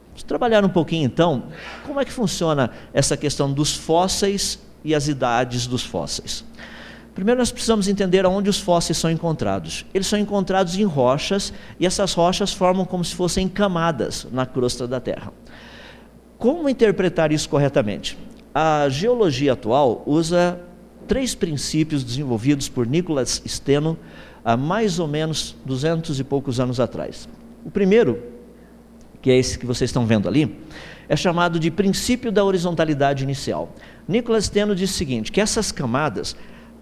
Vamos 0.09 0.21
trabalhar 0.21 0.63
um 0.63 0.69
pouquinho 0.69 1.07
então, 1.07 1.45
como 1.87 1.99
é 1.99 2.05
que 2.05 2.11
funciona 2.11 2.69
essa 2.93 3.17
questão 3.17 3.51
dos 3.51 3.75
fósseis 3.75 4.59
e 4.83 4.93
as 4.93 5.07
idades 5.07 5.65
dos 5.65 5.83
fósseis. 5.83 6.45
Primeiro 7.15 7.39
nós 7.39 7.51
precisamos 7.51 7.87
entender 7.87 8.23
aonde 8.23 8.47
os 8.47 8.59
fósseis 8.59 8.99
são 8.99 9.09
encontrados. 9.09 9.87
Eles 9.91 10.05
são 10.05 10.19
encontrados 10.19 10.77
em 10.77 10.83
rochas 10.83 11.51
e 11.79 11.87
essas 11.87 12.13
rochas 12.13 12.53
formam 12.53 12.85
como 12.85 13.03
se 13.03 13.15
fossem 13.15 13.47
camadas 13.47 14.27
na 14.31 14.45
crosta 14.45 14.87
da 14.87 14.99
Terra. 14.99 15.33
Como 16.37 16.69
interpretar 16.69 17.31
isso 17.31 17.49
corretamente? 17.49 18.15
A 18.57 18.87
geologia 18.87 19.51
atual 19.51 20.01
usa 20.05 20.57
três 21.07 21.35
princípios 21.35 22.03
desenvolvidos 22.03 22.69
por 22.69 22.85
Nicholas 22.85 23.41
Steno 23.47 23.97
há 24.43 24.55
mais 24.55 24.99
ou 24.99 25.07
menos 25.07 25.55
duzentos 25.65 26.19
e 26.19 26.23
poucos 26.23 26.59
anos 26.59 26.79
atrás. 26.79 27.27
O 27.63 27.71
primeiro, 27.71 28.21
que 29.21 29.31
é 29.31 29.37
esse 29.37 29.57
que 29.57 29.65
vocês 29.65 29.89
estão 29.89 30.05
vendo 30.05 30.27
ali, 30.27 30.55
é 31.09 31.15
chamado 31.15 31.59
de 31.59 31.71
princípio 31.71 32.31
da 32.31 32.43
horizontalidade 32.43 33.23
inicial. 33.23 33.73
Nicholas 34.07 34.45
Steno 34.45 34.75
diz 34.75 34.91
o 34.91 34.93
seguinte, 34.93 35.31
que 35.31 35.41
essas 35.41 35.71
camadas 35.71 36.35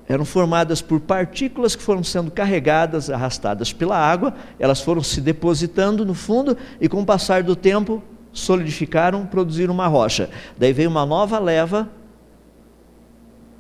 eram 0.08 0.26
formadas 0.26 0.82
por 0.82 1.00
partículas 1.00 1.76
que 1.76 1.82
foram 1.82 2.04
sendo 2.04 2.30
carregadas, 2.30 3.10
arrastadas 3.10 3.72
pela 3.72 3.98
água, 3.98 4.34
elas 4.60 4.82
foram 4.82 5.02
se 5.02 5.22
depositando 5.22 6.06
no 6.06 6.14
fundo 6.14 6.58
e 6.82 6.90
com 6.90 7.02
o 7.02 7.06
passar 7.06 7.44
do 7.44 7.56
tempo 7.56 8.04
solidificaram, 8.34 9.26
produziram 9.26 9.74
uma 9.74 9.88
rocha. 9.88 10.30
Daí 10.58 10.74
veio 10.74 10.90
uma 10.90 11.06
nova 11.06 11.40
leva 11.40 11.90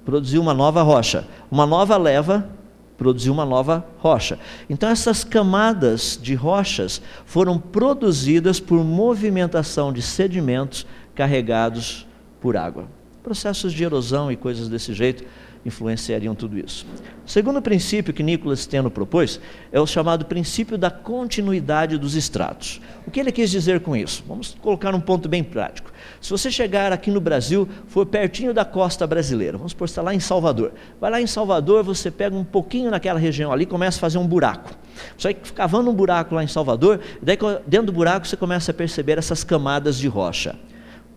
produziu 0.05 0.41
uma 0.41 0.53
nova 0.53 0.81
rocha. 0.81 1.27
Uma 1.49 1.65
nova 1.65 1.97
leva 1.97 2.49
produzir 2.97 3.29
uma 3.29 3.45
nova 3.45 3.85
rocha. 3.97 4.39
Então, 4.69 4.89
essas 4.89 5.23
camadas 5.23 6.17
de 6.21 6.35
rochas 6.35 7.01
foram 7.25 7.59
produzidas 7.59 8.59
por 8.59 8.83
movimentação 8.83 9.91
de 9.91 10.01
sedimentos 10.01 10.85
carregados 11.15 12.07
por 12.39 12.55
água. 12.55 12.87
Processos 13.21 13.73
de 13.73 13.83
erosão 13.83 14.31
e 14.31 14.35
coisas 14.35 14.69
desse 14.69 14.93
jeito 14.93 15.23
influenciariam 15.65 16.35
tudo 16.35 16.57
isso. 16.57 16.85
O 17.25 17.29
segundo 17.29 17.61
princípio 17.61 18.13
que 18.13 18.21
Nicolas 18.21 18.59
Steno 18.59 18.91
propôs 18.91 19.39
é 19.71 19.79
o 19.79 19.87
chamado 19.87 20.25
princípio 20.25 20.77
da 20.77 20.91
continuidade 20.91 21.97
dos 21.97 22.15
estratos. 22.15 22.81
O 23.07 23.11
que 23.11 23.19
ele 23.19 23.31
quis 23.31 23.49
dizer 23.49 23.79
com 23.79 23.95
isso? 23.95 24.23
Vamos 24.27 24.55
colocar 24.61 24.93
um 24.93 24.99
ponto 24.99 25.29
bem 25.29 25.43
prático. 25.43 25.91
Se 26.19 26.29
você 26.29 26.51
chegar 26.51 26.91
aqui 26.91 27.09
no 27.09 27.21
Brasil, 27.21 27.67
for 27.87 28.05
pertinho 28.05 28.53
da 28.53 28.65
costa 28.65 29.07
brasileira, 29.07 29.57
vamos 29.57 29.71
supor, 29.71 29.85
está 29.85 30.01
lá 30.01 30.13
em 30.13 30.19
Salvador. 30.19 30.73
Vai 30.99 31.11
lá 31.11 31.21
em 31.21 31.27
Salvador, 31.27 31.83
você 31.83 32.11
pega 32.11 32.35
um 32.35 32.43
pouquinho 32.43 32.91
naquela 32.91 33.19
região 33.19 33.51
ali, 33.51 33.65
começa 33.65 33.97
a 33.97 34.01
fazer 34.01 34.17
um 34.17 34.27
buraco. 34.27 34.71
Você 35.17 35.33
vai 35.33 35.33
cavando 35.33 35.89
um 35.89 35.93
buraco 35.93 36.35
lá 36.35 36.43
em 36.43 36.47
Salvador, 36.47 36.99
daí 37.21 37.37
dentro 37.65 37.87
do 37.87 37.93
buraco 37.93 38.27
você 38.27 38.35
começa 38.35 38.71
a 38.71 38.73
perceber 38.73 39.17
essas 39.17 39.43
camadas 39.43 39.97
de 39.97 40.07
rocha. 40.07 40.55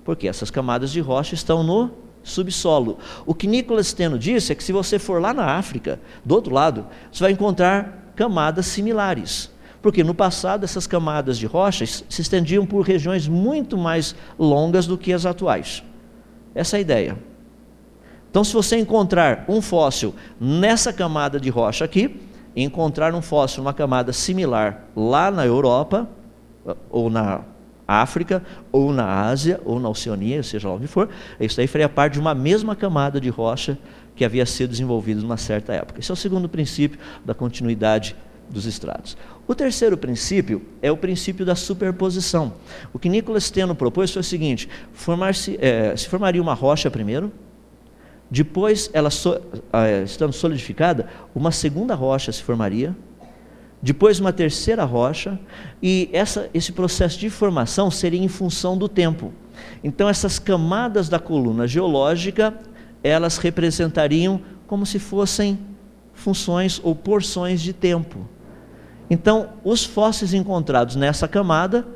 Porque 0.04 0.28
essas 0.28 0.52
camadas 0.52 0.92
de 0.92 1.00
rocha 1.00 1.34
estão 1.34 1.64
no 1.64 2.05
subsolo. 2.26 2.98
O 3.24 3.34
que 3.34 3.46
Nicolas 3.46 3.88
Steno 3.88 4.18
disse 4.18 4.52
é 4.52 4.54
que 4.54 4.64
se 4.64 4.72
você 4.72 4.98
for 4.98 5.20
lá 5.20 5.32
na 5.32 5.52
África, 5.52 6.00
do 6.24 6.34
outro 6.34 6.52
lado, 6.52 6.86
você 7.10 7.22
vai 7.24 7.32
encontrar 7.32 8.12
camadas 8.14 8.66
similares. 8.66 9.50
Porque 9.80 10.02
no 10.02 10.14
passado 10.14 10.64
essas 10.64 10.86
camadas 10.86 11.38
de 11.38 11.46
rochas 11.46 12.04
se 12.08 12.20
estendiam 12.20 12.66
por 12.66 12.80
regiões 12.82 13.28
muito 13.28 13.78
mais 13.78 14.16
longas 14.38 14.86
do 14.86 14.98
que 14.98 15.12
as 15.12 15.24
atuais. 15.24 15.82
Essa 16.54 16.76
é 16.76 16.78
a 16.78 16.80
ideia. 16.80 17.18
Então, 18.30 18.42
se 18.42 18.52
você 18.52 18.76
encontrar 18.76 19.44
um 19.48 19.62
fóssil 19.62 20.14
nessa 20.40 20.92
camada 20.92 21.38
de 21.38 21.48
rocha 21.48 21.84
aqui, 21.84 22.20
encontrar 22.54 23.14
um 23.14 23.22
fóssil 23.22 23.62
numa 23.62 23.72
camada 23.72 24.12
similar 24.12 24.88
lá 24.94 25.30
na 25.30 25.46
Europa, 25.46 26.08
ou 26.90 27.08
na 27.08 27.42
África, 27.86 28.42
ou 28.72 28.92
na 28.92 29.22
Ásia, 29.22 29.60
ou 29.64 29.78
na 29.78 29.88
Oceania, 29.88 30.42
seja 30.42 30.68
lá 30.68 30.74
onde 30.74 30.86
for, 30.86 31.08
isso 31.38 31.60
aí 31.60 31.66
faria 31.66 31.88
parte 31.88 32.14
de 32.14 32.20
uma 32.20 32.34
mesma 32.34 32.74
camada 32.74 33.20
de 33.20 33.28
rocha 33.28 33.78
que 34.14 34.24
havia 34.24 34.46
sido 34.46 34.70
desenvolvida 34.70 35.20
numa 35.20 35.36
certa 35.36 35.72
época. 35.72 36.00
Esse 36.00 36.10
é 36.10 36.14
o 36.14 36.16
segundo 36.16 36.48
princípio 36.48 36.98
da 37.24 37.34
continuidade 37.34 38.16
dos 38.48 38.64
estratos. 38.64 39.16
O 39.46 39.54
terceiro 39.54 39.96
princípio 39.96 40.62
é 40.80 40.90
o 40.90 40.96
princípio 40.96 41.44
da 41.44 41.54
superposição. 41.54 42.54
O 42.92 42.98
que 42.98 43.08
Nicolas 43.08 43.44
Steno 43.44 43.74
propôs 43.74 44.10
foi 44.10 44.20
o 44.20 44.24
seguinte: 44.24 44.68
-se, 45.32 45.58
é, 45.60 45.96
se 45.96 46.08
formaria 46.08 46.40
uma 46.42 46.54
rocha 46.54 46.90
primeiro, 46.90 47.32
depois, 48.30 48.90
ela 48.92 49.08
so, 49.08 49.40
é, 49.72 50.02
estando 50.02 50.32
solidificada, 50.32 51.08
uma 51.34 51.52
segunda 51.52 51.94
rocha 51.94 52.32
se 52.32 52.42
formaria, 52.42 52.96
depois 53.86 54.18
uma 54.18 54.32
terceira 54.32 54.82
rocha, 54.82 55.38
e 55.80 56.10
essa, 56.12 56.50
esse 56.52 56.72
processo 56.72 57.20
de 57.20 57.30
formação 57.30 57.88
seria 57.88 58.20
em 58.20 58.26
função 58.26 58.76
do 58.76 58.88
tempo. 58.88 59.32
Então, 59.84 60.08
essas 60.08 60.40
camadas 60.40 61.08
da 61.08 61.20
coluna 61.20 61.68
geológica, 61.68 62.52
elas 63.00 63.38
representariam 63.38 64.40
como 64.66 64.84
se 64.84 64.98
fossem 64.98 65.56
funções 66.12 66.80
ou 66.82 66.96
porções 66.96 67.60
de 67.60 67.72
tempo. 67.72 68.28
Então, 69.08 69.50
os 69.62 69.84
fósseis 69.84 70.34
encontrados 70.34 70.96
nessa 70.96 71.28
camada 71.28 71.86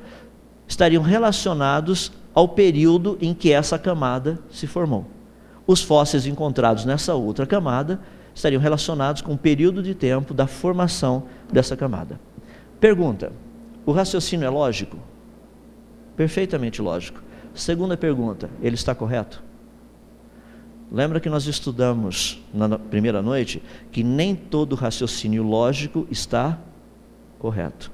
estariam 0.68 1.03
relacionados 1.03 2.12
ao 2.32 2.47
período 2.47 3.18
em 3.20 3.34
que 3.34 3.51
essa 3.53 3.76
camada 3.76 4.38
se 4.49 4.68
formou. 4.68 5.09
Os 5.66 5.82
fósseis 5.82 6.24
encontrados 6.24 6.84
nessa 6.84 7.16
outra 7.16 7.45
camada 7.47 7.99
estariam 8.35 8.61
relacionados 8.61 9.22
com 9.22 9.35
o 9.35 9.39
período 9.39 9.83
de 9.83 9.95
tempo 9.95 10.33
da 10.33 10.47
formação 10.47 11.24
dessa 11.53 11.76
camada. 11.76 12.20
Pergunta: 12.78 13.33
o 13.85 13.93
raciocínio 13.93 14.47
é 14.47 14.51
lógico? 14.51 14.97
Perfeitamente 16.16 16.81
lógico. 16.81 17.22
Segunda 17.55 17.97
pergunta: 17.97 18.51
ele 18.62 18.74
está 18.74 18.95
correto? 18.95 19.43
Lembra 20.91 21.20
que 21.20 21.31
nós 21.31 21.47
estudamos 21.47 22.43
na 22.53 22.76
primeira 22.76 23.22
noite 23.22 23.62
que 23.93 24.03
nem 24.03 24.35
todo 24.35 24.74
raciocínio 24.74 25.43
lógico 25.43 26.07
está 26.11 26.59
correto. 27.39 27.93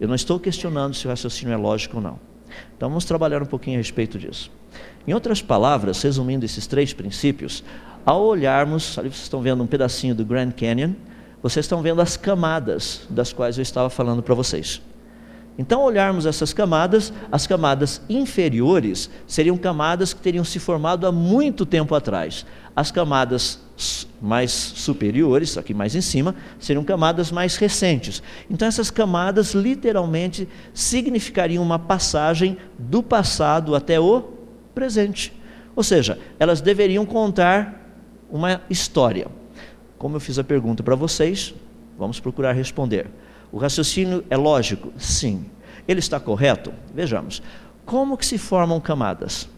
Eu 0.00 0.08
não 0.08 0.14
estou 0.16 0.40
questionando 0.40 0.94
se 0.94 1.06
o 1.06 1.10
raciocínio 1.10 1.54
é 1.54 1.56
lógico 1.56 1.98
ou 1.98 2.02
não. 2.02 2.18
Então 2.76 2.88
vamos 2.88 3.04
trabalhar 3.04 3.42
um 3.42 3.46
pouquinho 3.46 3.76
a 3.76 3.78
respeito 3.78 4.18
disso. 4.18 4.50
Em 5.06 5.12
outras 5.12 5.40
palavras, 5.40 6.02
resumindo 6.02 6.44
esses 6.44 6.66
três 6.66 6.92
princípios, 6.92 7.62
ao 8.04 8.22
olharmos, 8.22 8.98
ali 8.98 9.08
vocês 9.08 9.22
estão 9.22 9.40
vendo 9.40 9.62
um 9.62 9.66
pedacinho 9.66 10.14
do 10.14 10.24
Grand 10.24 10.50
Canyon, 10.50 10.92
vocês 11.42 11.64
estão 11.64 11.82
vendo 11.82 12.00
as 12.00 12.16
camadas 12.16 13.02
das 13.10 13.32
quais 13.32 13.58
eu 13.58 13.62
estava 13.62 13.90
falando 13.90 14.22
para 14.22 14.34
vocês. 14.34 14.80
Então, 15.58 15.82
olharmos 15.82 16.24
essas 16.24 16.52
camadas, 16.54 17.12
as 17.30 17.46
camadas 17.46 18.00
inferiores 18.08 19.10
seriam 19.26 19.56
camadas 19.56 20.14
que 20.14 20.20
teriam 20.20 20.44
se 20.44 20.58
formado 20.58 21.06
há 21.06 21.12
muito 21.12 21.66
tempo 21.66 21.94
atrás. 21.94 22.46
As 22.74 22.90
camadas 22.90 23.60
mais 24.20 24.50
superiores, 24.50 25.58
aqui 25.58 25.74
mais 25.74 25.94
em 25.94 26.00
cima, 26.00 26.34
seriam 26.58 26.82
camadas 26.82 27.30
mais 27.30 27.56
recentes. 27.56 28.22
Então, 28.48 28.66
essas 28.66 28.90
camadas 28.90 29.52
literalmente 29.52 30.48
significariam 30.72 31.62
uma 31.62 31.78
passagem 31.78 32.56
do 32.78 33.02
passado 33.02 33.74
até 33.74 34.00
o 34.00 34.22
presente. 34.74 35.34
Ou 35.76 35.82
seja, 35.82 36.18
elas 36.38 36.62
deveriam 36.62 37.04
contar 37.04 37.81
uma 38.32 38.62
história. 38.70 39.28
Como 39.98 40.16
eu 40.16 40.20
fiz 40.20 40.38
a 40.38 40.42
pergunta 40.42 40.82
para 40.82 40.94
vocês, 40.94 41.54
vamos 41.98 42.18
procurar 42.18 42.52
responder. 42.52 43.08
O 43.52 43.58
raciocínio 43.58 44.24
é 44.30 44.36
lógico? 44.36 44.90
Sim. 44.96 45.44
Ele 45.86 46.00
está 46.00 46.18
correto? 46.18 46.72
Vejamos. 46.94 47.42
Como 47.84 48.16
que 48.16 48.24
se 48.24 48.38
formam 48.38 48.80
camadas? 48.80 49.48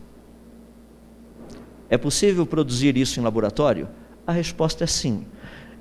É 1.89 1.97
possível 1.97 2.45
produzir 2.45 2.97
isso 2.97 3.21
em 3.21 3.23
laboratório? 3.23 3.89
A 4.27 4.33
resposta 4.33 4.83
é 4.83 4.87
sim. 4.87 5.25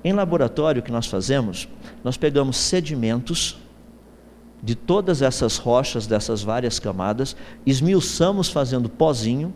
Em 0.04 0.12
laboratório, 0.12 0.80
o 0.80 0.84
que 0.84 0.92
nós 0.92 1.06
fazemos? 1.06 1.68
Nós 2.04 2.16
pegamos 2.16 2.56
sedimentos 2.56 3.58
de 4.62 4.74
todas 4.74 5.20
essas 5.20 5.56
rochas, 5.56 6.06
dessas 6.06 6.42
várias 6.42 6.78
camadas, 6.78 7.36
esmiuçamos 7.66 8.48
fazendo 8.48 8.88
pozinho, 8.88 9.52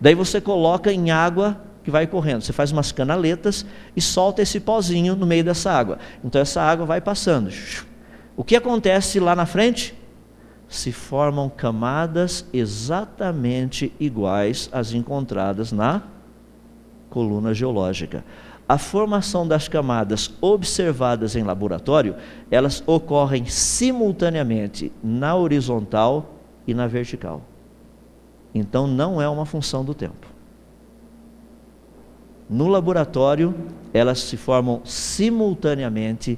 daí 0.00 0.14
você 0.14 0.40
coloca 0.40 0.92
em 0.92 1.10
água 1.10 1.60
que 1.82 1.90
vai 1.90 2.06
correndo. 2.06 2.42
Você 2.42 2.52
faz 2.52 2.72
umas 2.72 2.92
canaletas 2.92 3.64
e 3.96 4.00
solta 4.00 4.42
esse 4.42 4.60
pozinho 4.60 5.16
no 5.16 5.26
meio 5.26 5.44
dessa 5.44 5.70
água. 5.72 5.98
Então 6.24 6.40
essa 6.40 6.60
água 6.60 6.86
vai 6.86 7.00
passando. 7.00 7.50
O 8.36 8.44
que 8.44 8.56
acontece 8.56 9.20
lá 9.20 9.34
na 9.34 9.46
frente? 9.46 9.94
Se 10.68 10.92
formam 10.92 11.48
camadas 11.48 12.44
exatamente 12.52 13.92
iguais 13.98 14.68
às 14.72 14.92
encontradas 14.92 15.72
na 15.72 16.02
coluna 17.08 17.52
geológica. 17.52 18.24
A 18.68 18.78
formação 18.78 19.48
das 19.48 19.66
camadas 19.66 20.32
observadas 20.40 21.34
em 21.34 21.42
laboratório, 21.42 22.14
elas 22.52 22.84
ocorrem 22.86 23.44
simultaneamente 23.46 24.92
na 25.02 25.34
horizontal 25.34 26.36
e 26.68 26.72
na 26.72 26.86
vertical. 26.86 27.42
Então 28.54 28.86
não 28.86 29.20
é 29.20 29.28
uma 29.28 29.44
função 29.44 29.84
do 29.84 29.92
tempo. 29.92 30.28
No 32.50 32.66
laboratório, 32.66 33.54
elas 33.94 34.18
se 34.18 34.36
formam 34.36 34.82
simultaneamente 34.84 36.36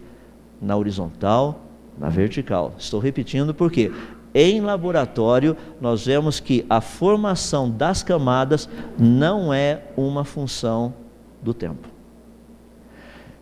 na 0.61 0.77
horizontal, 0.77 1.65
na 1.99 2.11
vertical. 2.11 2.75
Estou 2.79 3.01
repetindo 3.01 3.55
porque 3.55 3.91
em 4.35 4.61
laboratório 4.61 5.57
nós 5.81 6.05
vemos 6.05 6.39
que 6.39 6.67
a 6.69 6.83
formação 6.83 7.71
das 7.71 8.03
camadas 8.03 8.69
não 8.99 9.55
é 9.55 9.85
uma 9.97 10.23
função 10.23 10.93
do 11.41 11.55
tempo. 11.55 11.89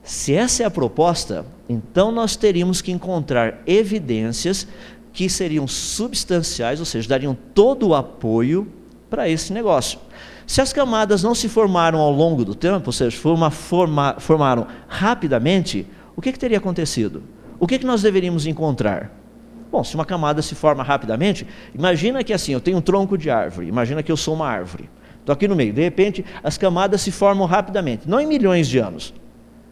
Se 0.05 0.33
essa 0.33 0.63
é 0.63 0.67
a 0.67 0.71
proposta, 0.71 1.45
então 1.69 2.13
nós 2.13 2.37
teríamos 2.37 2.81
que 2.81 2.93
encontrar 2.93 3.63
evidências 3.67 4.69
que 5.13 5.29
seriam 5.29 5.67
substanciais, 5.67 6.79
ou 6.79 6.87
seja, 6.87 7.09
dariam 7.09 7.37
todo 7.53 7.89
o 7.89 7.95
apoio 7.97 8.69
para 9.11 9.29
esse 9.29 9.53
negócio. 9.53 9.99
Se 10.51 10.61
as 10.61 10.73
camadas 10.73 11.23
não 11.23 11.33
se 11.33 11.49
formaram 11.49 12.01
ao 12.01 12.11
longo 12.11 12.45
do 12.45 12.57
tempo, 12.57 12.89
ou 12.89 12.93
seja, 12.93 13.17
forma, 13.17 13.53
forma, 13.53 14.17
formaram 14.19 14.67
rapidamente, 14.89 15.87
o 16.17 16.21
que, 16.21 16.33
que 16.33 16.39
teria 16.41 16.59
acontecido? 16.59 17.23
O 17.61 17.69
que, 17.69 17.79
que 17.79 17.87
nós 17.87 18.03
deveríamos 18.03 18.49
encontrar? 18.49 19.13
Bom, 19.71 19.85
se 19.85 19.95
uma 19.95 20.05
camada 20.05 20.43
se 20.43 20.57
forma 20.57 20.83
rapidamente, 20.83 21.47
imagina 21.73 22.25
que 22.25 22.33
assim, 22.33 22.53
eu 22.53 22.61
tenho 22.61 22.79
um 22.79 22.81
tronco 22.81 23.17
de 23.17 23.31
árvore, 23.31 23.69
imagina 23.69 24.03
que 24.03 24.11
eu 24.11 24.17
sou 24.17 24.35
uma 24.35 24.49
árvore. 24.49 24.91
Estou 25.21 25.33
aqui 25.33 25.47
no 25.47 25.55
meio, 25.55 25.73
de 25.73 25.83
repente 25.83 26.25
as 26.43 26.59
camadas 26.59 27.01
se 27.01 27.13
formam 27.13 27.47
rapidamente, 27.47 28.11
não 28.11 28.21
em 28.21 28.27
milhões 28.27 28.67
de 28.67 28.79
anos. 28.79 29.15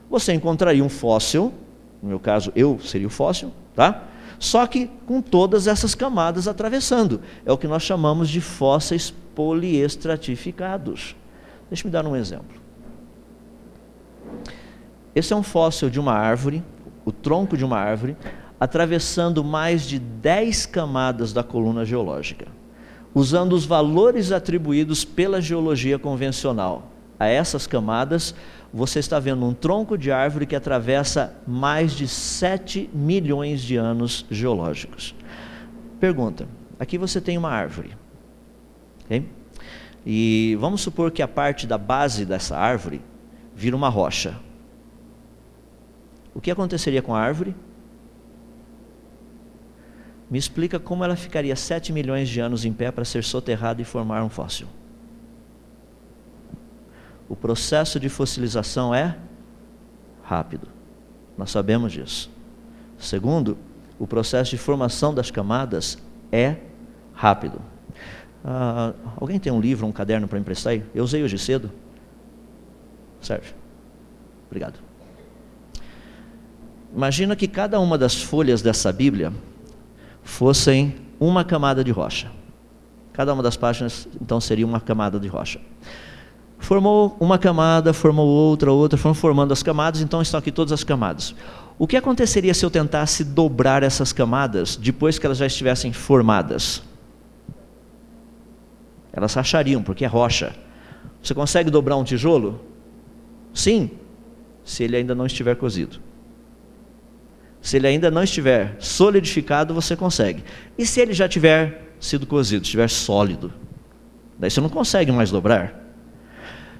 Você 0.09 0.33
encontraria 0.33 0.85
um 0.85 0.89
fóssil, 0.89 1.53
no 2.01 2.09
meu 2.09 2.21
caso 2.21 2.53
eu 2.55 2.79
seria 2.79 3.09
o 3.09 3.11
fóssil, 3.11 3.51
tá? 3.75 4.05
Só 4.39 4.67
que 4.67 4.91
com 5.07 5.21
todas 5.21 5.67
essas 5.67 5.95
camadas 5.95 6.47
atravessando. 6.47 7.21
É 7.45 7.53
o 7.53 7.59
que 7.59 7.67
nós 7.67 7.83
chamamos 7.83 8.29
de 8.29 8.41
fósseis 8.41 9.13
poliestratificados. 9.35 11.17
Deixe-me 11.69 11.91
dar 11.91 12.07
um 12.07 12.15
exemplo. 12.15 12.57
Esse 15.15 15.33
é 15.33 15.37
um 15.37 15.43
fóssil 15.43 15.91
de 15.91 15.99
uma 15.99 16.13
árvore, 16.13 16.63
o 17.05 17.11
tronco 17.11 17.57
de 17.57 17.65
uma 17.65 17.79
árvore, 17.79 18.17
atravessando 18.61 19.43
mais 19.43 19.83
de 19.83 19.99
10 19.99 20.67
camadas 20.67 21.33
da 21.33 21.43
coluna 21.43 21.85
geológica, 21.85 22.47
usando 23.15 23.53
os 23.53 23.65
valores 23.65 24.31
atribuídos 24.31 25.05
pela 25.05 25.41
geologia 25.41 25.99
convencional 25.99 26.91
a 27.19 27.27
essas 27.27 27.67
camadas, 27.67 28.35
você 28.73 28.99
está 28.99 29.19
vendo 29.19 29.47
um 29.47 29.55
tronco 29.55 29.97
de 29.97 30.11
árvore 30.13 30.47
que 30.47 30.57
atravessa 30.57 31.35
mais 31.47 31.93
de 31.93 32.07
7 32.07 32.91
milhões 32.93 33.63
de 33.63 33.77
anos 33.77 34.27
geológicos. 34.31 35.15
Pergunta: 35.99 36.47
aqui 36.79 36.99
você 36.99 37.21
tem 37.21 37.39
uma 37.39 37.51
árvore. 37.51 37.97
Okay? 39.05 39.27
E 40.05 40.57
vamos 40.61 40.81
supor 40.81 41.11
que 41.11 41.23
a 41.23 41.29
parte 41.29 41.67
da 41.67 41.79
base 41.79 42.25
dessa 42.25 42.57
árvore 42.57 43.01
vira 43.55 43.75
uma 43.75 43.89
rocha. 43.89 44.37
O 46.35 46.41
que 46.41 46.51
aconteceria 46.51 47.03
com 47.03 47.15
a 47.15 47.21
árvore? 47.21 47.55
Me 50.31 50.39
explica 50.39 50.79
como 50.79 51.03
ela 51.03 51.17
ficaria 51.17 51.57
7 51.57 51.93
milhões 51.93 52.29
de 52.29 52.39
anos 52.39 52.65
em 52.65 52.73
pé 52.73 52.91
para 52.91 53.05
ser 53.05 53.25
soterrada 53.25 53.81
e 53.81 53.85
formar 53.85 54.23
um 54.23 54.29
fóssil. 54.29 54.69
O 57.29 57.37
processo 57.37 58.01
de 58.01 58.09
fossilização 58.09 58.95
é 58.95 59.17
rápido. 60.23 60.69
Nós 61.37 61.51
sabemos 61.51 61.93
disso. 61.93 62.31
Segundo, 62.99 63.57
o 63.99 64.07
processo 64.07 64.51
de 64.51 64.59
formação 64.59 65.15
das 65.15 65.31
camadas 65.31 65.99
é 66.33 66.57
rápido. 67.13 67.61
Ah, 68.45 68.93
alguém 69.17 69.39
tem 69.39 69.53
um 69.53 69.61
livro, 69.61 69.87
um 69.87 69.93
caderno 69.93 70.27
para 70.27 70.39
emprestar 70.39 70.73
aí? 70.73 70.85
Eu 70.95 71.05
usei 71.05 71.23
hoje 71.23 71.39
cedo. 71.39 71.71
Serve. 73.21 73.53
Obrigado. 74.47 74.79
Imagina 76.95 77.37
que 77.37 77.47
cada 77.47 77.79
uma 77.79 77.99
das 77.99 78.23
folhas 78.23 78.63
dessa 78.63 78.93
Bíblia 78.93 79.33
fossem 80.23 80.97
uma 81.21 81.45
camada 81.45 81.85
de 81.85 81.91
rocha. 81.91 82.31
Cada 83.13 83.35
uma 83.35 83.43
das 83.43 83.57
páginas, 83.57 84.09
então, 84.21 84.41
seria 84.41 84.65
uma 84.65 84.81
camada 84.81 85.19
de 85.19 85.27
rocha. 85.27 85.61
Formou 86.69 87.17
uma 87.19 87.39
camada, 87.39 87.95
formou 87.95 88.27
outra, 88.27 88.71
outra, 88.71 88.99
foram 88.99 89.15
formando 89.15 89.53
as 89.53 89.63
camadas, 89.63 90.03
então 90.03 90.21
estão 90.21 90.37
aqui 90.37 90.53
todas 90.53 90.71
as 90.71 90.85
camadas. 90.85 91.35
O 91.79 91.87
que 91.87 91.97
aconteceria 91.97 92.53
se 92.53 92.63
eu 92.63 92.71
tentasse 92.71 93.25
dobrar 93.25 93.83
essas 93.83 94.13
camadas 94.13 94.77
depois 94.77 95.19
que 95.19 95.25
elas 95.25 95.39
já 95.39 95.47
estivessem 95.47 95.95
formadas? 95.95 96.83
Elas 99.11 99.33
rachariam, 99.33 99.83
porque 99.83 100.05
é 100.05 100.07
rocha. 100.07 100.55
Você 101.23 101.33
consegue 101.33 101.71
dobrar 101.71 101.97
um 101.97 102.05
tijolo? 102.05 102.61
Sim, 103.55 103.91
se 104.63 104.85
ele 104.85 104.99
ainda 104.99 105.15
não 105.15 105.25
estiver 105.25 105.57
cozido. 105.57 105.99
Se 107.63 107.79
ele 107.79 107.87
ainda 107.87 108.11
não 108.11 108.23
estiver 108.23 108.77
solidificado, 108.79 109.73
você 109.73 109.97
consegue. 109.97 110.45
E 110.77 110.85
se 110.85 111.01
ele 111.01 111.15
já 111.15 111.27
tiver 111.27 111.95
sido 111.99 112.27
cozido, 112.27 112.65
estiver 112.65 112.91
sólido? 112.91 113.55
Daí 114.39 114.51
você 114.51 114.61
não 114.61 114.69
consegue 114.69 115.11
mais 115.11 115.31
dobrar. 115.31 115.78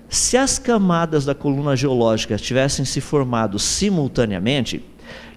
Se 0.09 0.37
as 0.37 0.59
camadas 0.59 1.25
da 1.25 1.35
coluna 1.35 1.77
geológica 1.77 2.37
tivessem 2.37 2.85
se 2.85 3.01
formado 3.01 3.59
simultaneamente 3.59 4.83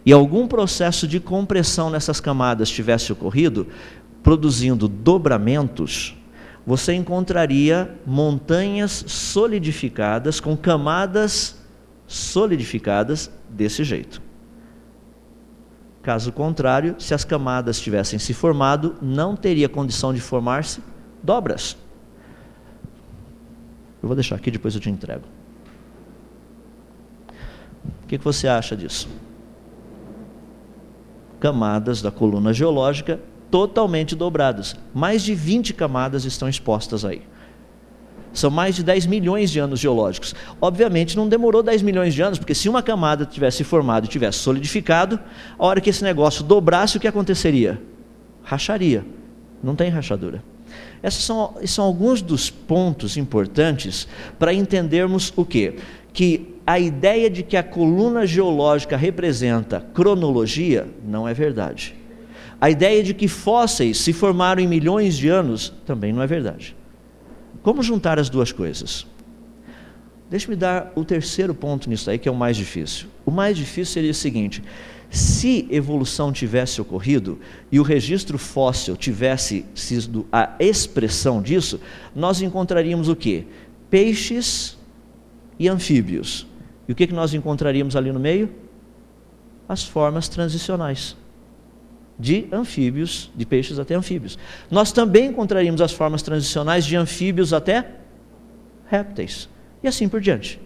e 0.05 0.13
algum 0.13 0.47
processo 0.47 1.07
de 1.07 1.19
compressão 1.19 1.89
nessas 1.89 2.21
camadas 2.21 2.69
tivesse 2.69 3.11
ocorrido, 3.11 3.67
produzindo 4.23 4.87
dobramentos, 4.87 6.15
você 6.65 6.93
encontraria 6.93 7.97
montanhas 8.05 9.03
solidificadas 9.07 10.39
com 10.39 10.55
camadas 10.55 11.59
solidificadas 12.07 13.31
desse 13.49 13.83
jeito. 13.83 14.21
Caso 16.01 16.31
contrário, 16.31 16.95
se 16.97 17.13
as 17.13 17.23
camadas 17.23 17.79
tivessem 17.79 18.17
se 18.17 18.33
formado, 18.33 18.95
não 19.01 19.35
teria 19.35 19.69
condição 19.69 20.13
de 20.13 20.21
formar-se 20.21 20.81
dobras. 21.21 21.77
Eu 24.01 24.07
vou 24.07 24.15
deixar 24.15 24.35
aqui, 24.35 24.49
depois 24.49 24.73
eu 24.73 24.81
te 24.81 24.89
entrego. 24.89 25.23
O 28.03 28.07
que, 28.07 28.17
você 28.17 28.47
acha 28.47 28.75
disso? 28.75 29.07
Camadas 31.39 32.01
da 32.01 32.11
coluna 32.11 32.53
geológica 32.53 33.19
totalmente 33.49 34.15
dobradas. 34.15 34.75
Mais 34.93 35.21
de 35.21 35.35
20 35.35 35.73
camadas 35.73 36.25
estão 36.25 36.47
expostas 36.49 37.05
aí. 37.05 37.21
São 38.33 38.49
mais 38.49 38.75
de 38.75 38.83
10 38.83 39.07
milhões 39.07 39.51
de 39.51 39.59
anos 39.59 39.79
geológicos. 39.79 40.33
Obviamente 40.61 41.17
não 41.17 41.27
demorou 41.27 41.61
10 41.61 41.81
milhões 41.81 42.13
de 42.13 42.21
anos, 42.21 42.39
porque 42.39 42.55
se 42.55 42.69
uma 42.69 42.81
camada 42.81 43.25
tivesse 43.25 43.63
formado 43.63 44.05
e 44.05 44.07
tivesse 44.07 44.39
solidificado, 44.39 45.19
a 45.59 45.65
hora 45.65 45.81
que 45.81 45.89
esse 45.89 46.03
negócio 46.03 46.43
dobrasse, 46.43 46.97
o 46.97 46.99
que 46.99 47.07
aconteceria? 47.07 47.81
Racharia. 48.41 49.05
Não 49.61 49.75
tem 49.75 49.89
rachadura. 49.89 50.43
Esses 51.03 51.23
são, 51.23 51.55
são 51.65 51.85
alguns 51.85 52.21
dos 52.21 52.49
pontos 52.49 53.17
importantes 53.17 54.07
para 54.37 54.53
entendermos 54.53 55.33
o 55.35 55.43
quê? 55.43 55.75
Que 56.13 56.55
a 56.65 56.79
ideia 56.79 57.29
de 57.29 57.41
que 57.41 57.57
a 57.57 57.63
coluna 57.63 58.25
geológica 58.25 58.95
representa 58.95 59.81
cronologia 59.93 60.87
não 61.03 61.27
é 61.27 61.33
verdade. 61.33 61.95
A 62.59 62.69
ideia 62.69 63.03
de 63.03 63.13
que 63.13 63.27
fósseis 63.27 63.97
se 63.97 64.13
formaram 64.13 64.61
em 64.61 64.67
milhões 64.67 65.17
de 65.17 65.27
anos 65.27 65.73
também 65.85 66.13
não 66.13 66.21
é 66.21 66.27
verdade. 66.27 66.75
Como 67.63 67.81
juntar 67.81 68.19
as 68.19 68.29
duas 68.29 68.51
coisas? 68.51 69.07
Deixe-me 70.31 70.55
dar 70.55 70.93
o 70.95 71.03
terceiro 71.03 71.53
ponto 71.53 71.89
nisso 71.89 72.09
aí, 72.09 72.17
que 72.17 72.29
é 72.29 72.31
o 72.31 72.35
mais 72.35 72.55
difícil. 72.55 73.09
O 73.25 73.29
mais 73.29 73.57
difícil 73.57 73.93
seria 73.93 74.11
o 74.11 74.13
seguinte: 74.13 74.63
se 75.09 75.67
evolução 75.69 76.31
tivesse 76.31 76.79
ocorrido 76.79 77.37
e 77.69 77.81
o 77.81 77.83
registro 77.83 78.37
fóssil 78.37 78.95
tivesse 78.95 79.65
sido 79.75 80.25
a 80.31 80.55
expressão 80.57 81.41
disso, 81.41 81.81
nós 82.15 82.41
encontraríamos 82.41 83.09
o 83.09 83.15
quê? 83.15 83.43
Peixes 83.89 84.77
e 85.59 85.67
anfíbios. 85.67 86.47
E 86.87 86.93
o 86.93 86.95
que, 86.95 87.07
que 87.07 87.13
nós 87.13 87.33
encontraríamos 87.33 87.97
ali 87.97 88.09
no 88.09 88.19
meio? 88.19 88.49
As 89.67 89.83
formas 89.83 90.29
transicionais 90.29 91.17
de 92.17 92.47
anfíbios, 92.53 93.29
de 93.35 93.45
peixes 93.45 93.79
até 93.79 93.95
anfíbios. 93.95 94.39
Nós 94.69 94.93
também 94.93 95.25
encontraríamos 95.25 95.81
as 95.81 95.91
formas 95.91 96.21
transicionais 96.21 96.85
de 96.85 96.95
anfíbios 96.95 97.51
até 97.51 97.95
répteis. 98.87 99.49
E 99.83 99.87
assim 99.87 100.07
por 100.07 100.21
diante. 100.21 100.59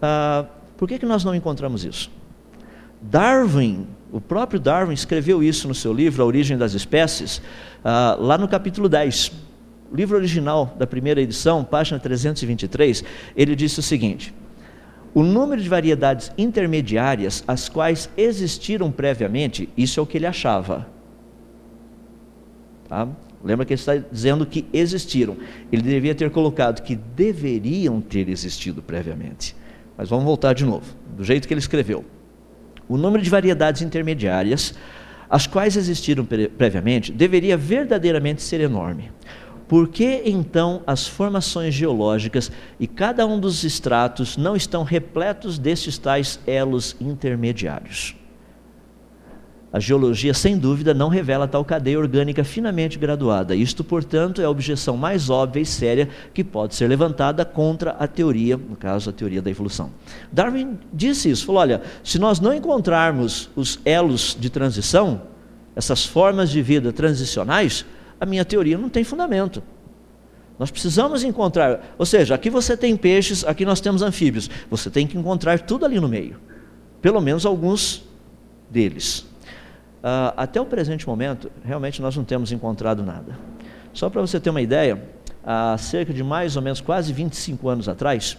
Ah, 0.00 0.46
por 0.76 0.88
que, 0.88 0.98
que 0.98 1.06
nós 1.06 1.24
não 1.24 1.34
encontramos 1.34 1.84
isso? 1.84 2.10
Darwin, 3.00 3.86
o 4.12 4.20
próprio 4.20 4.58
Darwin 4.58 4.94
escreveu 4.94 5.42
isso 5.42 5.68
no 5.68 5.74
seu 5.74 5.92
livro 5.92 6.22
A 6.22 6.26
Origem 6.26 6.56
das 6.56 6.74
Espécies, 6.74 7.40
ah, 7.84 8.16
lá 8.18 8.36
no 8.36 8.48
capítulo 8.48 8.88
10. 8.88 9.32
O 9.90 9.96
livro 9.96 10.16
original 10.16 10.74
da 10.78 10.86
primeira 10.86 11.20
edição, 11.20 11.64
página 11.64 11.98
323, 11.98 13.04
ele 13.36 13.54
disse 13.54 13.78
o 13.78 13.82
seguinte: 13.82 14.34
o 15.14 15.22
número 15.22 15.62
de 15.62 15.68
variedades 15.68 16.30
intermediárias, 16.36 17.42
as 17.48 17.68
quais 17.70 18.10
existiram 18.18 18.90
previamente, 18.90 19.68
isso 19.74 19.98
é 19.98 20.02
o 20.02 20.06
que 20.06 20.18
ele 20.18 20.26
achava. 20.26 20.86
Tá? 22.86 23.08
Lembra 23.44 23.64
que 23.64 23.72
ele 23.72 23.80
está 23.80 23.96
dizendo 23.96 24.44
que 24.46 24.66
existiram. 24.72 25.36
Ele 25.70 25.82
devia 25.82 26.14
ter 26.14 26.30
colocado 26.30 26.82
que 26.82 26.96
deveriam 26.96 28.00
ter 28.00 28.28
existido 28.28 28.82
previamente. 28.82 29.54
Mas 29.96 30.08
vamos 30.08 30.24
voltar 30.24 30.52
de 30.52 30.64
novo, 30.64 30.94
do 31.16 31.24
jeito 31.24 31.46
que 31.46 31.54
ele 31.54 31.60
escreveu. 31.60 32.04
O 32.88 32.96
número 32.96 33.22
de 33.22 33.30
variedades 33.30 33.82
intermediárias, 33.82 34.74
as 35.28 35.46
quais 35.46 35.76
existiram 35.76 36.24
previamente, 36.24 37.12
deveria 37.12 37.56
verdadeiramente 37.56 38.42
ser 38.42 38.60
enorme. 38.60 39.10
Por 39.68 39.88
que 39.88 40.22
então 40.24 40.82
as 40.86 41.08
formações 41.08 41.74
geológicas 41.74 42.52
e 42.78 42.86
cada 42.86 43.26
um 43.26 43.40
dos 43.40 43.64
estratos 43.64 44.36
não 44.36 44.54
estão 44.54 44.84
repletos 44.84 45.58
destes 45.58 45.98
tais 45.98 46.38
elos 46.46 46.96
intermediários? 47.00 48.14
A 49.76 49.78
geologia, 49.78 50.32
sem 50.32 50.56
dúvida, 50.56 50.94
não 50.94 51.10
revela 51.10 51.46
tal 51.46 51.62
cadeia 51.62 51.98
orgânica 51.98 52.42
finamente 52.42 52.98
graduada. 52.98 53.54
Isto, 53.54 53.84
portanto, 53.84 54.40
é 54.40 54.46
a 54.46 54.48
objeção 54.48 54.96
mais 54.96 55.28
óbvia 55.28 55.60
e 55.60 55.66
séria 55.66 56.08
que 56.32 56.42
pode 56.42 56.74
ser 56.74 56.88
levantada 56.88 57.44
contra 57.44 57.90
a 57.90 58.06
teoria, 58.08 58.56
no 58.56 58.74
caso, 58.74 59.10
a 59.10 59.12
teoria 59.12 59.42
da 59.42 59.50
evolução. 59.50 59.90
Darwin 60.32 60.78
disse 60.90 61.28
isso, 61.28 61.44
falou: 61.44 61.60
olha, 61.60 61.82
se 62.02 62.18
nós 62.18 62.40
não 62.40 62.54
encontrarmos 62.54 63.50
os 63.54 63.78
elos 63.84 64.34
de 64.40 64.48
transição, 64.48 65.20
essas 65.74 66.06
formas 66.06 66.48
de 66.48 66.62
vida 66.62 66.90
transicionais, 66.90 67.84
a 68.18 68.24
minha 68.24 68.46
teoria 68.46 68.78
não 68.78 68.88
tem 68.88 69.04
fundamento. 69.04 69.62
Nós 70.58 70.70
precisamos 70.70 71.22
encontrar, 71.22 71.94
ou 71.98 72.06
seja, 72.06 72.34
aqui 72.34 72.48
você 72.48 72.78
tem 72.78 72.96
peixes, 72.96 73.44
aqui 73.44 73.66
nós 73.66 73.82
temos 73.82 74.00
anfíbios. 74.00 74.48
Você 74.70 74.88
tem 74.88 75.06
que 75.06 75.18
encontrar 75.18 75.60
tudo 75.60 75.84
ali 75.84 76.00
no 76.00 76.08
meio, 76.08 76.40
pelo 77.02 77.20
menos 77.20 77.44
alguns 77.44 78.02
deles. 78.70 79.35
Uh, 80.06 80.30
até 80.36 80.60
o 80.60 80.64
presente 80.64 81.04
momento, 81.04 81.50
realmente 81.64 82.00
nós 82.00 82.16
não 82.16 82.22
temos 82.22 82.52
encontrado 82.52 83.02
nada. 83.02 83.36
Só 83.92 84.08
para 84.08 84.20
você 84.20 84.38
ter 84.38 84.50
uma 84.50 84.62
ideia, 84.62 85.02
há 85.42 85.76
cerca 85.76 86.14
de 86.14 86.22
mais 86.22 86.54
ou 86.54 86.62
menos 86.62 86.80
quase 86.80 87.12
25 87.12 87.68
anos 87.68 87.88
atrás, 87.88 88.38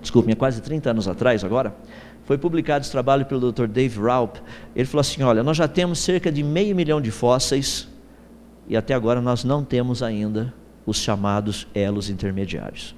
desculpe, 0.00 0.32
quase 0.36 0.62
30 0.62 0.90
anos 0.90 1.08
atrás 1.08 1.42
agora, 1.42 1.74
foi 2.22 2.38
publicado 2.38 2.82
esse 2.82 2.92
trabalho 2.92 3.26
pelo 3.26 3.50
Dr. 3.50 3.66
Dave 3.66 3.98
Raup. 3.98 4.36
Ele 4.76 4.84
falou 4.84 5.00
assim: 5.00 5.20
olha, 5.24 5.42
nós 5.42 5.56
já 5.56 5.66
temos 5.66 5.98
cerca 5.98 6.30
de 6.30 6.44
meio 6.44 6.76
milhão 6.76 7.00
de 7.00 7.10
fósseis 7.10 7.88
e 8.68 8.76
até 8.76 8.94
agora 8.94 9.20
nós 9.20 9.42
não 9.42 9.64
temos 9.64 10.00
ainda 10.00 10.54
os 10.86 10.98
chamados 10.98 11.66
elos 11.74 12.08
intermediários. 12.08 12.94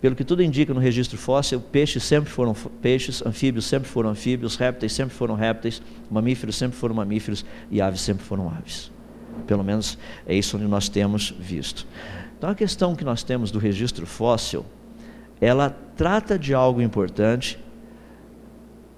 Pelo 0.00 0.14
que 0.14 0.22
tudo 0.22 0.42
indica 0.42 0.72
no 0.72 0.78
registro 0.78 1.18
fóssil, 1.18 1.60
peixes 1.60 2.04
sempre 2.04 2.30
foram 2.30 2.54
peixes, 2.80 3.24
anfíbios 3.26 3.66
sempre 3.66 3.88
foram 3.88 4.10
anfíbios, 4.10 4.54
répteis 4.54 4.92
sempre 4.92 5.14
foram 5.14 5.34
répteis, 5.34 5.82
mamíferos 6.08 6.56
sempre 6.56 6.78
foram 6.78 6.94
mamíferos 6.94 7.44
e 7.68 7.80
aves 7.80 8.00
sempre 8.00 8.24
foram 8.24 8.48
aves. 8.48 8.92
Pelo 9.46 9.64
menos 9.64 9.98
é 10.26 10.34
isso 10.34 10.56
onde 10.56 10.66
nós 10.66 10.88
temos 10.88 11.34
visto. 11.38 11.86
Então 12.36 12.50
a 12.50 12.54
questão 12.54 12.94
que 12.94 13.04
nós 13.04 13.24
temos 13.24 13.50
do 13.50 13.58
registro 13.58 14.06
fóssil, 14.06 14.64
ela 15.40 15.70
trata 15.96 16.38
de 16.38 16.54
algo 16.54 16.80
importante 16.80 17.58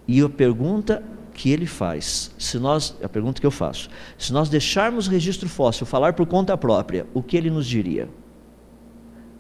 e 0.07 0.21
a 0.21 0.29
pergunta 0.29 1.03
que 1.33 1.51
ele 1.51 1.65
faz, 1.65 2.35
se 2.37 2.59
nós, 2.59 2.95
a 3.03 3.09
pergunta 3.09 3.41
que 3.41 3.47
eu 3.47 3.51
faço, 3.51 3.89
se 4.19 4.31
nós 4.33 4.51
deixarmos 4.51 5.07
o 5.07 5.11
registro 5.11 5.49
fóssil 5.49 5.87
falar 5.87 6.13
por 6.13 6.27
conta 6.27 6.55
própria, 6.59 7.07
o 7.15 7.23
que 7.23 7.37
ele 7.39 7.49
nos 7.49 7.67
diria? 7.67 8.07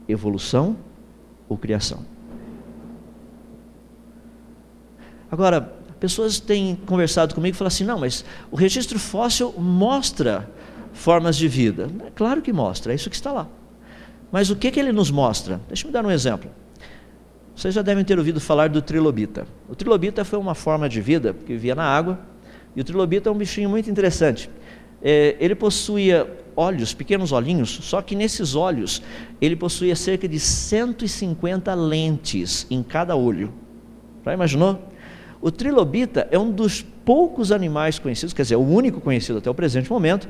Evolução 0.09 0.79
ou 1.51 1.59
criação? 1.59 2.07
Agora, 5.31 5.61
pessoas 6.01 6.41
têm 6.41 6.75
conversado 6.87 7.35
comigo 7.35 7.55
e 7.55 7.59
falam 7.59 7.69
assim: 7.69 7.85
não, 7.85 7.99
mas 7.99 8.25
o 8.51 8.57
registro 8.57 8.99
fóssil 8.99 9.53
mostra 9.59 10.49
formas 10.93 11.37
de 11.37 11.47
vida. 11.47 11.91
É 12.07 12.11
claro 12.11 12.41
que 12.41 12.53
mostra, 12.53 12.93
é 12.93 12.95
isso 12.95 13.11
que 13.11 13.17
está 13.17 13.33
lá. 13.33 13.47
Mas 14.33 14.49
o 14.49 14.57
que, 14.57 14.71
que 14.71 14.81
ele 14.81 14.93
nos 14.93 15.11
mostra? 15.11 15.61
Deixa 15.69 15.87
eu 15.87 15.93
dar 15.93 16.07
um 16.07 16.11
exemplo. 16.11 16.51
Vocês 17.55 17.75
já 17.75 17.83
devem 17.83 18.05
ter 18.05 18.19
ouvido 18.19 18.41
falar 18.41 18.69
do 18.69 18.81
trilobita. 18.81 19.47
O 19.69 19.75
trilobita 19.75 20.25
foi 20.25 20.39
uma 20.39 20.55
forma 20.55 20.89
de 20.89 21.01
vida 21.01 21.35
que 21.35 21.53
vivia 21.53 21.75
na 21.75 21.85
água, 21.85 22.19
e 22.75 22.81
o 22.81 22.85
trilobita 22.85 23.29
é 23.29 23.33
um 23.33 23.37
bichinho 23.37 23.69
muito 23.69 23.91
interessante. 23.91 24.49
É, 25.03 25.37
ele 25.41 25.55
possuía 25.55 26.29
olhos, 26.55 26.93
pequenos 26.93 27.33
olhinhos, 27.33 27.71
só 27.83 28.03
que 28.03 28.15
nesses 28.15 28.55
olhos 28.55 29.03
ele 29.41 29.57
possuía 29.57 29.97
cerca 29.97 30.29
de 30.29 30.39
150 30.39 31.73
lentes 31.75 32.67
em 32.71 32.83
cada 32.83 33.17
olho. 33.17 33.53
Já 34.25 34.35
imaginou? 34.35 34.91
O 35.41 35.51
trilobita 35.51 36.29
é 36.31 36.39
um 36.39 36.51
dos 36.51 36.83
poucos 37.05 37.51
animais 37.51 37.99
conhecidos, 37.99 38.35
quer 38.35 38.43
dizer, 38.43 38.57
o 38.57 38.61
único 38.61 39.01
conhecido 39.01 39.39
até 39.39 39.49
o 39.49 39.55
presente 39.55 39.91
momento, 39.91 40.29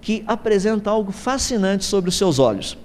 que 0.00 0.24
apresenta 0.26 0.90
algo 0.90 1.12
fascinante 1.12 1.84
sobre 1.84 2.08
os 2.08 2.16
seus 2.16 2.38
olhos. 2.38 2.76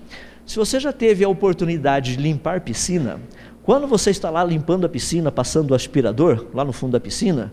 Se 0.45 0.57
você 0.57 0.79
já 0.79 0.91
teve 0.91 1.23
a 1.23 1.29
oportunidade 1.29 2.15
de 2.15 2.21
limpar 2.21 2.61
piscina, 2.61 3.19
quando 3.63 3.87
você 3.87 4.11
está 4.11 4.29
lá 4.29 4.43
limpando 4.43 4.85
a 4.85 4.89
piscina, 4.89 5.31
passando 5.31 5.71
o 5.71 5.75
aspirador, 5.75 6.47
lá 6.53 6.65
no 6.65 6.73
fundo 6.73 6.91
da 6.91 6.99
piscina, 6.99 7.51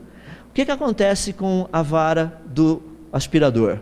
o 0.51 0.53
que, 0.53 0.64
que 0.64 0.70
acontece 0.70 1.33
com 1.33 1.68
a 1.72 1.83
vara 1.83 2.41
do 2.47 2.83
aspirador? 3.12 3.78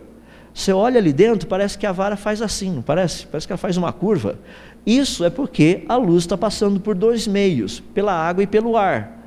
Você 0.53 0.73
olha 0.73 0.99
ali 0.99 1.13
dentro, 1.13 1.47
parece 1.47 1.77
que 1.77 1.85
a 1.85 1.91
vara 1.91 2.17
faz 2.17 2.41
assim, 2.41 2.71
não 2.71 2.81
parece? 2.81 3.25
Parece 3.27 3.47
que 3.47 3.53
ela 3.53 3.57
faz 3.57 3.77
uma 3.77 3.93
curva. 3.93 4.37
Isso 4.85 5.23
é 5.23 5.29
porque 5.29 5.83
a 5.87 5.95
luz 5.95 6.23
está 6.23 6.37
passando 6.37 6.79
por 6.79 6.95
dois 6.95 7.27
meios, 7.27 7.79
pela 7.93 8.13
água 8.13 8.43
e 8.43 8.47
pelo 8.47 8.75
ar. 8.75 9.17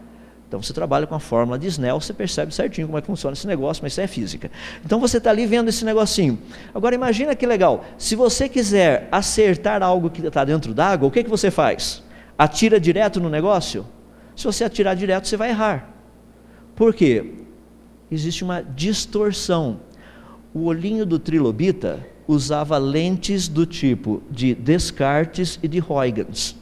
Então 0.49 0.61
você 0.61 0.73
trabalha 0.73 1.07
com 1.07 1.15
a 1.15 1.21
fórmula 1.21 1.59
de 1.59 1.67
Snell, 1.67 1.99
você 1.99 2.13
percebe 2.13 2.53
certinho 2.53 2.87
como 2.87 2.99
é 2.99 3.01
que 3.01 3.07
funciona 3.07 3.33
esse 3.33 3.47
negócio, 3.47 3.83
mas 3.83 3.93
isso 3.93 4.01
é 4.01 4.07
física. 4.07 4.51
Então 4.85 5.01
você 5.01 5.17
está 5.17 5.31
ali 5.31 5.47
vendo 5.47 5.69
esse 5.69 5.85
negocinho. 5.85 6.39
Agora 6.75 6.95
imagina 6.95 7.35
que 7.35 7.47
legal, 7.47 7.85
se 7.97 8.15
você 8.15 8.49
quiser 8.49 9.09
acertar 9.11 9.83
algo 9.83 10.11
que 10.11 10.27
está 10.27 10.45
dentro 10.45 10.75
d'água, 10.75 11.09
o 11.09 11.11
que, 11.11 11.25
que 11.25 11.31
você 11.31 11.51
faz? 11.51 12.03
atira 12.43 12.81
direto 12.81 13.21
no 13.21 13.29
negócio? 13.29 13.87
Se 14.35 14.45
você 14.45 14.65
atirar 14.65 14.97
direto, 14.97 15.29
você 15.29 15.37
vai 15.37 15.51
errar. 15.51 15.89
Por 16.75 16.95
quê? 16.95 17.35
Existe 18.11 18.43
uma 18.43 18.63
distorção. 18.63 19.81
O 20.55 20.65
olhinho 20.65 21.07
do 21.07 21.19
trilobita 21.19 22.07
usava 22.29 22.77
lentes 22.77 23.49
do 23.49 23.65
tipo 23.65 24.23
de 24.31 24.55
Descartes 24.55 25.59
e 25.63 25.69
de 25.69 25.81
Huygens, 25.81 26.57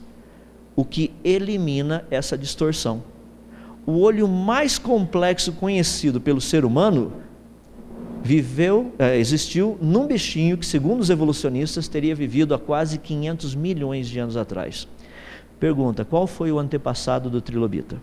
o 0.76 0.84
que 0.84 1.11
elimina 1.24 2.05
essa 2.11 2.38
distorção. 2.38 3.03
O 3.84 3.99
olho 3.99 4.28
mais 4.28 4.78
complexo 4.78 5.53
conhecido 5.53 6.20
pelo 6.20 6.41
ser 6.41 6.64
humano 6.64 7.12
viveu, 8.22 8.95
é, 8.99 9.18
existiu 9.18 9.76
num 9.80 10.07
bichinho 10.07 10.57
que, 10.57 10.66
segundo 10.66 11.01
os 11.01 11.11
evolucionistas, 11.11 11.88
teria 11.88 12.14
vivido 12.14 12.55
há 12.55 12.59
quase 12.59 12.99
500 12.99 13.55
milhões 13.55 14.09
de 14.09 14.18
anos 14.18 14.36
atrás. 14.36 14.86
Pergunta: 15.59 16.05
qual 16.05 16.26
foi 16.26 16.53
o 16.53 16.59
antepassado 16.59 17.28
do 17.28 17.41
trilobita? 17.41 18.01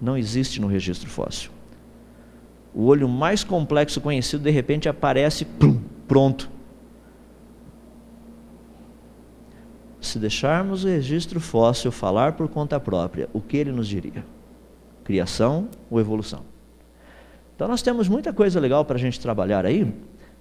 Não 0.00 0.16
existe 0.16 0.60
no 0.60 0.66
registro 0.66 1.08
fóssil. 1.08 1.50
O 2.78 2.84
olho 2.84 3.08
mais 3.08 3.42
complexo 3.42 4.00
conhecido 4.00 4.44
de 4.44 4.52
repente 4.52 4.88
aparece, 4.88 5.44
pronto. 6.06 6.48
Se 10.00 10.16
deixarmos 10.16 10.84
o 10.84 10.86
registro 10.86 11.40
fóssil 11.40 11.90
falar 11.90 12.34
por 12.34 12.46
conta 12.46 12.78
própria, 12.78 13.28
o 13.32 13.40
que 13.40 13.56
ele 13.56 13.72
nos 13.72 13.88
diria? 13.88 14.24
Criação 15.02 15.66
ou 15.90 15.98
evolução? 15.98 16.44
Então 17.56 17.66
nós 17.66 17.82
temos 17.82 18.08
muita 18.08 18.32
coisa 18.32 18.60
legal 18.60 18.84
para 18.84 18.94
a 18.94 19.00
gente 19.00 19.18
trabalhar 19.18 19.66
aí, 19.66 19.92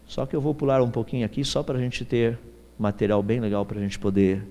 só 0.05 0.27
que 0.27 0.35
eu 0.35 0.39
vou 0.39 0.53
pular 0.53 0.79
um 0.83 0.91
pouquinho 0.91 1.25
aqui 1.25 1.43
só 1.43 1.63
para 1.63 1.79
a 1.79 1.81
gente 1.81 2.05
ter 2.05 2.37
material 2.77 3.23
bem 3.23 3.39
legal 3.39 3.65
para 3.65 3.79
a 3.79 3.81
gente 3.81 3.97
poder 3.97 4.47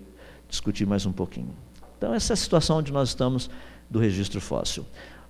discutir 0.49 0.84
mais 0.84 1.07
um 1.07 1.12
pouquinho. 1.12 1.55
Então, 1.97 2.12
essa 2.12 2.32
é 2.32 2.34
a 2.34 2.37
situação 2.37 2.78
onde 2.78 2.93
nós 2.93 3.11
estamos 3.11 3.49
do 3.89 4.01
registro 4.01 4.41
fóssil. 4.41 4.84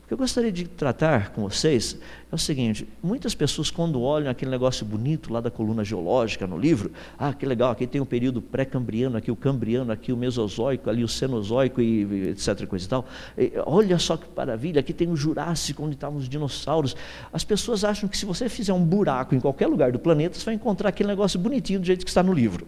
O 0.06 0.08
que 0.08 0.14
eu 0.14 0.18
gostaria 0.18 0.52
de 0.52 0.68
tratar 0.68 1.32
com 1.32 1.42
vocês 1.42 1.98
é 2.30 2.34
o 2.34 2.38
seguinte: 2.38 2.86
muitas 3.02 3.34
pessoas, 3.34 3.72
quando 3.72 4.00
olham 4.00 4.30
aquele 4.30 4.52
negócio 4.52 4.86
bonito 4.86 5.32
lá 5.32 5.40
da 5.40 5.50
coluna 5.50 5.84
geológica 5.84 6.46
no 6.46 6.56
livro, 6.56 6.92
ah, 7.18 7.34
que 7.34 7.44
legal, 7.44 7.72
aqui 7.72 7.88
tem 7.88 8.00
o 8.00 8.06
período 8.06 8.40
pré-cambriano, 8.40 9.16
aqui 9.16 9.32
o 9.32 9.34
cambriano, 9.34 9.90
aqui 9.90 10.12
o 10.12 10.16
mesozoico, 10.16 10.88
ali 10.88 11.02
o 11.02 11.08
cenozoico 11.08 11.80
e 11.80 12.28
etc. 12.28 12.68
Coisa 12.68 12.86
e 12.86 12.88
tal. 12.88 13.04
E, 13.36 13.52
olha 13.66 13.98
só 13.98 14.16
que 14.16 14.26
maravilha, 14.36 14.78
aqui 14.78 14.92
tem 14.92 15.08
o 15.08 15.16
Jurássico, 15.16 15.82
onde 15.82 15.96
estavam 15.96 16.18
os 16.18 16.28
dinossauros. 16.28 16.94
As 17.32 17.42
pessoas 17.42 17.82
acham 17.82 18.08
que 18.08 18.16
se 18.16 18.24
você 18.24 18.48
fizer 18.48 18.72
um 18.72 18.84
buraco 18.84 19.34
em 19.34 19.40
qualquer 19.40 19.66
lugar 19.66 19.90
do 19.90 19.98
planeta, 19.98 20.38
você 20.38 20.44
vai 20.44 20.54
encontrar 20.54 20.90
aquele 20.90 21.08
negócio 21.08 21.36
bonitinho 21.36 21.80
do 21.80 21.84
jeito 21.84 22.04
que 22.04 22.10
está 22.10 22.22
no 22.22 22.32
livro. 22.32 22.64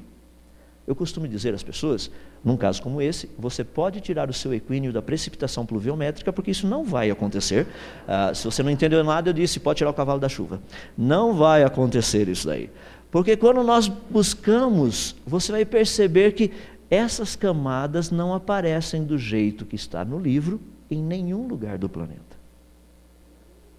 Eu 0.89 0.97
costumo 0.97 1.28
dizer 1.28 1.53
às 1.53 1.62
pessoas, 1.62 2.11
num 2.43 2.57
caso 2.57 2.80
como 2.80 3.03
esse, 3.03 3.28
você 3.39 3.62
pode 3.62 4.01
tirar 4.01 4.30
o 4.30 4.32
seu 4.32 4.55
equínio 4.55 4.91
da 4.91 5.03
precipitação 5.03 5.66
pluviométrica, 5.66 6.32
porque 6.32 6.51
isso 6.51 6.66
não 6.66 6.82
vai 6.82 7.11
acontecer. 7.11 7.66
Ah, 8.07 8.32
se 8.34 8.47
você 8.47 8.62
não 8.62 8.70
entendeu 8.70 9.05
nada, 9.05 9.28
eu 9.28 9.34
disse, 9.34 9.61
pode 9.61 9.76
tirar 9.76 9.91
o 9.91 9.93
cavalo 9.95 10.18
da 10.18 10.30
chuva. 10.30 10.62
Não 10.97 11.34
vai 11.34 11.62
acontecer 11.62 12.26
isso 12.26 12.47
daí. 12.47 12.70
Porque 13.11 13.36
quando 13.36 13.62
nós 13.62 13.86
buscamos, 13.86 15.14
você 15.26 15.53
vai 15.53 15.66
perceber 15.66 16.32
que 16.32 16.53
essas 16.89 17.36
camadas 17.36 18.11
não 18.11 18.32
aparecem 18.32 19.05
do 19.05 19.18
jeito 19.18 19.66
que 19.66 19.76
está 19.76 20.07
no 20.07 20.18
livro 20.18 20.59
em 20.91 21.03
nenhum 21.03 21.47
lugar 21.47 21.76
do 21.76 21.86
planeta. 21.91 22.39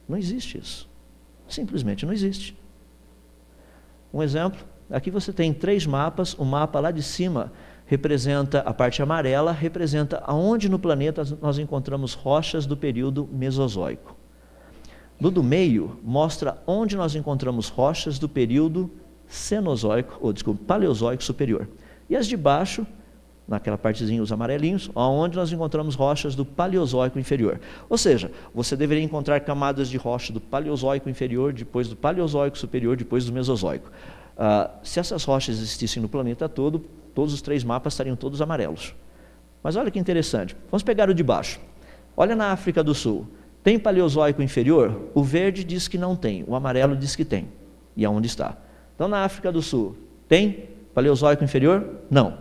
Não 0.08 0.16
existe 0.16 0.60
isso. 0.60 0.88
Simplesmente 1.48 2.06
não 2.06 2.14
existe. 2.14 2.56
Um 4.14 4.22
exemplo, 4.22 4.64
Aqui 4.92 5.12
você 5.12 5.32
tem 5.32 5.54
três 5.54 5.86
mapas. 5.86 6.34
O 6.34 6.44
mapa 6.44 6.80
lá 6.80 6.92
de 6.92 7.04
cima 7.04 7.52
representa 7.86 8.60
a 8.60 8.74
parte 8.74 9.02
amarela, 9.02 9.52
representa 9.52 10.22
aonde 10.26 10.70
no 10.70 10.80
planeta 10.80 11.24
nós 11.42 11.58
encontramos 11.58 12.14
rochas 12.14 12.66
do 12.66 12.78
período 12.78 13.28
Mesozoico. 13.32 14.16
No 15.20 15.30
do 15.30 15.44
meio 15.44 16.00
mostra 16.04 16.62
onde 16.66 16.96
nós 16.96 17.16
encontramos 17.16 17.68
rochas 17.68 18.18
do 18.18 18.30
período 18.30 18.90
Cenozoico, 19.28 20.18
ou 20.22 20.34
desculpa, 20.34 20.64
Paleozoico 20.66 21.24
superior. 21.24 21.68
E 22.10 22.16
as 22.16 22.26
de 22.26 22.36
baixo, 22.36 22.88
naquela 23.48 23.78
partezinha 23.78 24.24
os 24.24 24.32
amarelinhos, 24.32 24.90
onde 24.96 25.36
nós 25.36 25.52
encontramos 25.52 25.94
rochas 25.94 26.36
do 26.36 26.46
Paleozoico 26.46 27.20
inferior. 27.20 27.60
Ou 27.90 27.98
seja, 27.98 28.32
você 28.54 28.76
deveria 28.76 29.04
encontrar 29.04 29.40
camadas 29.42 29.90
de 29.90 29.98
rocha 29.98 30.32
do 30.32 30.40
Paleozoico 30.40 31.10
inferior, 31.10 31.54
depois 31.54 31.88
do 31.88 31.96
Paleozoico 31.96 32.58
superior, 32.58 32.96
depois 32.96 33.26
do 33.26 33.34
Mesozoico. 33.34 33.92
Ah, 34.42 34.72
se 34.82 35.02
essas 35.02 35.26
rochas 35.26 35.58
existissem 35.58 36.02
no 36.02 36.08
planeta 36.08 36.48
todo, 36.48 36.80
todos 37.14 37.34
os 37.34 37.42
três 37.42 37.62
mapas 37.62 37.92
estariam 37.92 38.16
todos 38.16 38.42
amarelos. 38.42 38.96
Mas 39.62 39.76
olha 39.76 39.92
que 39.92 40.00
interessante. 40.00 40.56
Vamos 40.72 40.82
pegar 40.82 41.10
o 41.10 41.14
de 41.14 41.22
baixo. 41.22 41.60
Olha 42.16 42.38
na 42.38 42.54
África 42.54 42.82
do 42.82 42.96
Sul. 42.96 43.28
Tem 43.62 43.78
paleozoico 43.78 44.42
inferior? 44.42 45.10
O 45.14 45.22
verde 45.22 45.66
diz 45.66 45.90
que 45.90 45.98
não 45.98 46.16
tem, 46.16 46.46
o 46.48 46.56
amarelo 46.56 46.96
diz 46.96 47.18
que 47.18 47.26
tem. 47.26 47.50
E 47.98 48.06
aonde 48.06 48.28
está? 48.28 48.56
Então, 48.96 49.10
na 49.10 49.26
África 49.26 49.52
do 49.52 49.62
Sul, 49.62 49.98
tem 50.30 50.70
paleozoico 50.94 51.44
inferior? 51.44 51.98
Não. 52.10 52.38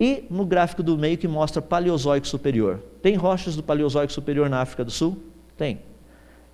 E 0.00 0.24
no 0.28 0.44
gráfico 0.44 0.82
do 0.82 0.98
meio 0.98 1.16
que 1.16 1.28
mostra 1.28 1.62
paleozoico 1.62 2.26
superior? 2.26 2.82
Tem 3.00 3.14
rochas 3.14 3.54
do 3.54 3.62
paleozoico 3.62 4.12
superior 4.12 4.50
na 4.50 4.60
África 4.60 4.84
do 4.84 4.90
Sul? 4.90 5.16
Tem. 5.56 5.80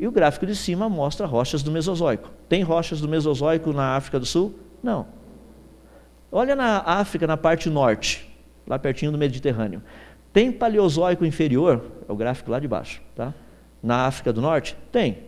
E 0.01 0.09
o 0.09 0.11
gráfico 0.11 0.46
de 0.46 0.57
cima 0.57 0.88
mostra 0.88 1.26
rochas 1.26 1.62
do 1.62 1.70
Mesozoico. 1.70 2.30
Tem 2.48 2.62
rochas 2.62 3.03
do 3.03 3.07
Mesozoico 3.07 3.70
na 3.70 3.96
África 3.96 4.18
do 4.18 4.24
Sul? 4.24 4.59
Não. 4.82 5.07
Olha 6.32 6.57
na 6.57 6.78
África, 6.78 7.26
na 7.26 7.36
parte 7.36 7.68
norte, 7.68 8.26
lá 8.66 8.78
pertinho 8.78 9.12
do 9.12 9.18
Mediterrâneo. 9.18 9.82
Tem 10.32 10.51
Paleozoico 10.51 11.22
inferior, 11.26 11.84
é 12.09 12.11
o 12.11 12.16
gráfico 12.16 12.51
lá 12.51 12.59
de 12.59 12.66
baixo. 12.66 13.03
Tá? 13.14 13.34
Na 13.82 14.07
África 14.07 14.32
do 14.32 14.40
Norte? 14.40 14.74
Tem. 14.90 15.18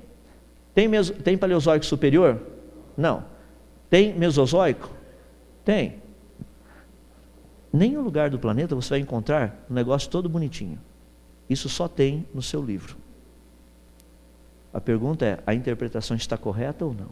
Tem, 0.74 0.88
meso, 0.88 1.12
tem 1.12 1.36
Paleozoico 1.36 1.84
superior? 1.84 2.40
Não. 2.96 3.24
Tem 3.90 4.14
Mesozoico? 4.14 4.90
Tem. 5.66 5.96
Nenhum 7.70 8.00
lugar 8.00 8.30
do 8.30 8.38
planeta 8.38 8.74
você 8.74 8.88
vai 8.88 9.00
encontrar 9.00 9.66
um 9.70 9.74
negócio 9.74 10.08
todo 10.08 10.30
bonitinho. 10.30 10.80
Isso 11.46 11.68
só 11.68 11.86
tem 11.86 12.26
no 12.32 12.40
seu 12.40 12.64
livro. 12.64 13.01
A 14.72 14.80
pergunta 14.80 15.24
é: 15.24 15.38
a 15.46 15.54
interpretação 15.54 16.16
está 16.16 16.36
correta 16.36 16.84
ou 16.84 16.94
não? 16.94 17.10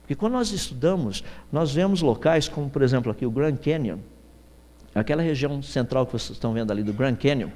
Porque 0.00 0.14
quando 0.14 0.34
nós 0.34 0.52
estudamos, 0.52 1.24
nós 1.50 1.74
vemos 1.74 2.00
locais 2.00 2.48
como, 2.48 2.70
por 2.70 2.82
exemplo, 2.82 3.10
aqui 3.10 3.26
o 3.26 3.30
Grand 3.30 3.56
Canyon, 3.56 3.98
aquela 4.94 5.20
região 5.20 5.60
central 5.62 6.06
que 6.06 6.12
vocês 6.12 6.30
estão 6.30 6.52
vendo 6.52 6.70
ali 6.70 6.82
do 6.82 6.92
Grand 6.92 7.16
Canyon, 7.16 7.50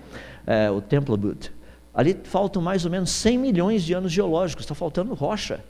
é, 0.46 0.68
o 0.70 0.80
Temple 0.80 1.16
Butte. 1.16 1.52
Ali 1.94 2.16
faltam 2.24 2.60
mais 2.60 2.84
ou 2.84 2.90
menos 2.90 3.10
100 3.10 3.38
milhões 3.38 3.84
de 3.84 3.94
anos 3.94 4.10
geológicos, 4.10 4.64
está 4.64 4.74
faltando 4.74 5.14
rocha. 5.14 5.60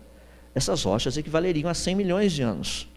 Essas 0.54 0.82
rochas 0.82 1.16
equivaleriam 1.16 1.68
a 1.68 1.74
100 1.74 1.94
milhões 1.94 2.32
de 2.32 2.42
anos. 2.42 2.88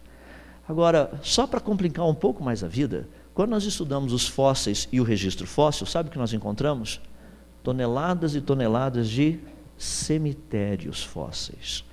Agora, 0.68 1.12
só 1.22 1.46
para 1.46 1.60
complicar 1.60 2.06
um 2.06 2.14
pouco 2.14 2.42
mais 2.42 2.64
a 2.64 2.68
vida, 2.68 3.06
quando 3.34 3.50
nós 3.50 3.64
estudamos 3.64 4.12
os 4.12 4.26
fósseis 4.26 4.88
e 4.90 5.00
o 5.00 5.04
registro 5.04 5.46
fóssil, 5.46 5.86
sabe 5.86 6.08
o 6.08 6.12
que 6.12 6.18
nós 6.18 6.32
encontramos? 6.32 7.00
Toneladas 7.62 8.34
e 8.34 8.40
toneladas 8.40 9.08
de 9.08 9.40
cemitérios 9.78 11.02
fósseis. 11.02 11.84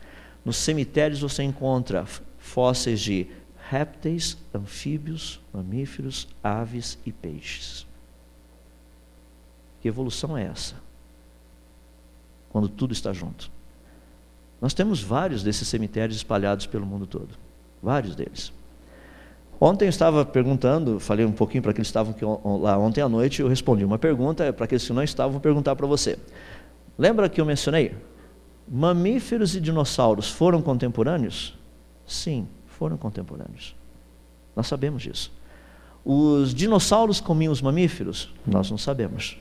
Nos 0.43 0.57
cemitérios 0.57 1.21
você 1.21 1.43
encontra 1.43 2.05
fósseis 2.37 2.99
de 2.99 3.27
répteis, 3.69 4.37
anfíbios, 4.53 5.39
mamíferos, 5.53 6.27
aves 6.43 6.97
e 7.05 7.11
peixes. 7.11 7.85
Que 9.79 9.87
evolução 9.87 10.37
é 10.37 10.43
essa? 10.43 10.75
Quando 12.49 12.67
tudo 12.67 12.91
está 12.91 13.13
junto. 13.13 13.49
Nós 14.59 14.73
temos 14.73 15.01
vários 15.01 15.41
desses 15.41 15.67
cemitérios 15.67 16.17
espalhados 16.17 16.65
pelo 16.65 16.85
mundo 16.85 17.07
todo. 17.07 17.29
Vários 17.81 18.15
deles. 18.15 18.51
Ontem 19.59 19.85
eu 19.85 19.89
estava 19.89 20.25
perguntando, 20.25 20.99
falei 20.99 21.25
um 21.25 21.31
pouquinho 21.31 21.61
para 21.61 21.71
aqueles 21.71 21.87
que 21.87 21.97
estavam 21.97 22.59
lá 22.59 22.77
ontem 22.77 22.99
à 22.99 23.07
noite, 23.07 23.41
eu 23.41 23.47
respondi 23.47 23.85
uma 23.85 23.99
pergunta, 23.99 24.51
para 24.51 24.65
aqueles 24.65 24.85
que 24.85 24.91
não 24.91 25.03
estavam, 25.03 25.33
vou 25.33 25.41
perguntar 25.41 25.75
para 25.75 25.85
você. 25.85 26.17
Lembra 27.01 27.27
que 27.27 27.41
eu 27.41 27.45
mencionei? 27.45 27.95
Mamíferos 28.67 29.55
e 29.55 29.59
dinossauros 29.59 30.29
foram 30.29 30.61
contemporâneos? 30.61 31.57
Sim, 32.05 32.47
foram 32.67 32.95
contemporâneos. 32.95 33.75
Nós 34.55 34.67
sabemos 34.67 35.01
disso. 35.01 35.33
Os 36.05 36.53
dinossauros 36.53 37.19
comiam 37.19 37.51
os 37.51 37.59
mamíferos? 37.59 38.31
Nós 38.45 38.69
não 38.69 38.77
sabemos. 38.77 39.35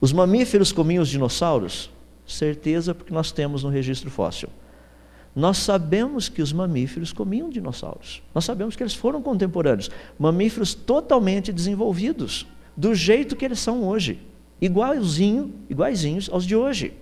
Os 0.00 0.10
mamíferos 0.10 0.72
comiam 0.72 1.02
os 1.02 1.08
dinossauros? 1.10 1.90
Certeza, 2.26 2.94
porque 2.94 3.12
nós 3.12 3.30
temos 3.30 3.62
no 3.62 3.68
registro 3.68 4.10
fóssil. 4.10 4.48
Nós 5.36 5.58
sabemos 5.58 6.30
que 6.30 6.40
os 6.40 6.50
mamíferos 6.50 7.12
comiam 7.12 7.50
dinossauros. 7.50 8.22
Nós 8.34 8.46
sabemos 8.46 8.74
que 8.74 8.82
eles 8.82 8.94
foram 8.94 9.20
contemporâneos. 9.20 9.90
Mamíferos 10.18 10.72
totalmente 10.72 11.52
desenvolvidos, 11.52 12.46
do 12.74 12.94
jeito 12.94 13.36
que 13.36 13.44
eles 13.44 13.58
são 13.58 13.86
hoje. 13.86 14.18
Igualzinho, 14.62 15.52
iguaizinhos 15.68 16.30
aos 16.32 16.46
de 16.46 16.56
hoje. 16.56 17.01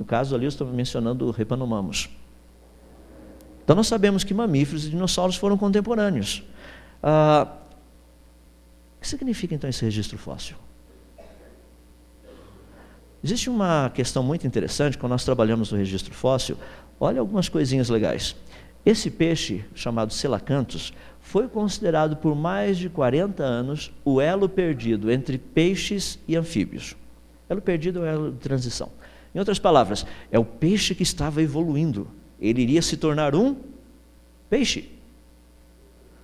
No 0.00 0.06
caso 0.06 0.34
ali, 0.34 0.46
eu 0.46 0.48
estou 0.48 0.66
mencionando 0.66 1.30
Repanomamos. 1.30 2.08
Então 3.62 3.76
nós 3.76 3.86
sabemos 3.86 4.24
que 4.24 4.32
mamíferos 4.32 4.86
e 4.86 4.88
dinossauros 4.88 5.36
foram 5.36 5.58
contemporâneos. 5.58 6.42
Ah, 7.02 7.46
o 8.96 9.00
que 9.02 9.06
significa 9.06 9.54
então 9.54 9.68
esse 9.68 9.84
registro 9.84 10.16
fóssil? 10.16 10.56
Existe 13.22 13.50
uma 13.50 13.90
questão 13.90 14.22
muito 14.22 14.46
interessante 14.46 14.96
quando 14.96 15.10
nós 15.10 15.22
trabalhamos 15.22 15.70
no 15.70 15.76
registro 15.76 16.14
fóssil. 16.14 16.56
Olha 16.98 17.20
algumas 17.20 17.50
coisinhas 17.50 17.90
legais. 17.90 18.34
Esse 18.86 19.10
peixe, 19.10 19.62
chamado 19.74 20.14
selacanthus, 20.14 20.94
foi 21.20 21.46
considerado 21.46 22.16
por 22.16 22.34
mais 22.34 22.78
de 22.78 22.88
40 22.88 23.42
anos 23.42 23.92
o 24.02 24.18
elo 24.18 24.48
perdido 24.48 25.10
entre 25.12 25.36
peixes 25.36 26.18
e 26.26 26.34
anfíbios. 26.36 26.96
Elo 27.50 27.60
perdido 27.60 27.98
é 27.98 28.02
o 28.02 28.06
elo 28.06 28.32
de 28.32 28.38
transição. 28.38 28.90
Em 29.34 29.38
outras 29.38 29.58
palavras, 29.58 30.04
é 30.30 30.38
o 30.38 30.44
peixe 30.44 30.94
que 30.94 31.02
estava 31.02 31.42
evoluindo. 31.42 32.08
Ele 32.40 32.62
iria 32.62 32.82
se 32.82 32.96
tornar 32.96 33.34
um 33.34 33.56
peixe. 34.48 34.90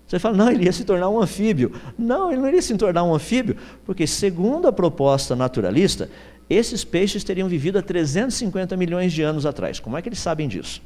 Você 0.06 0.18
fala, 0.18 0.36
não, 0.36 0.50
ele 0.50 0.64
ia 0.64 0.72
se 0.72 0.84
tornar 0.84 1.08
um 1.08 1.20
anfíbio. 1.20 1.72
Não, 1.98 2.30
ele 2.30 2.40
não 2.40 2.48
iria 2.48 2.62
se 2.62 2.76
tornar 2.76 3.02
um 3.02 3.14
anfíbio, 3.14 3.56
porque, 3.84 4.06
segundo 4.06 4.68
a 4.68 4.72
proposta 4.72 5.34
naturalista, 5.34 6.08
esses 6.48 6.84
peixes 6.84 7.24
teriam 7.24 7.48
vivido 7.48 7.78
há 7.78 7.82
350 7.82 8.76
milhões 8.76 9.12
de 9.12 9.22
anos 9.22 9.44
atrás. 9.44 9.80
Como 9.80 9.96
é 9.96 10.02
que 10.02 10.08
eles 10.08 10.20
sabem 10.20 10.46
disso? 10.46 10.80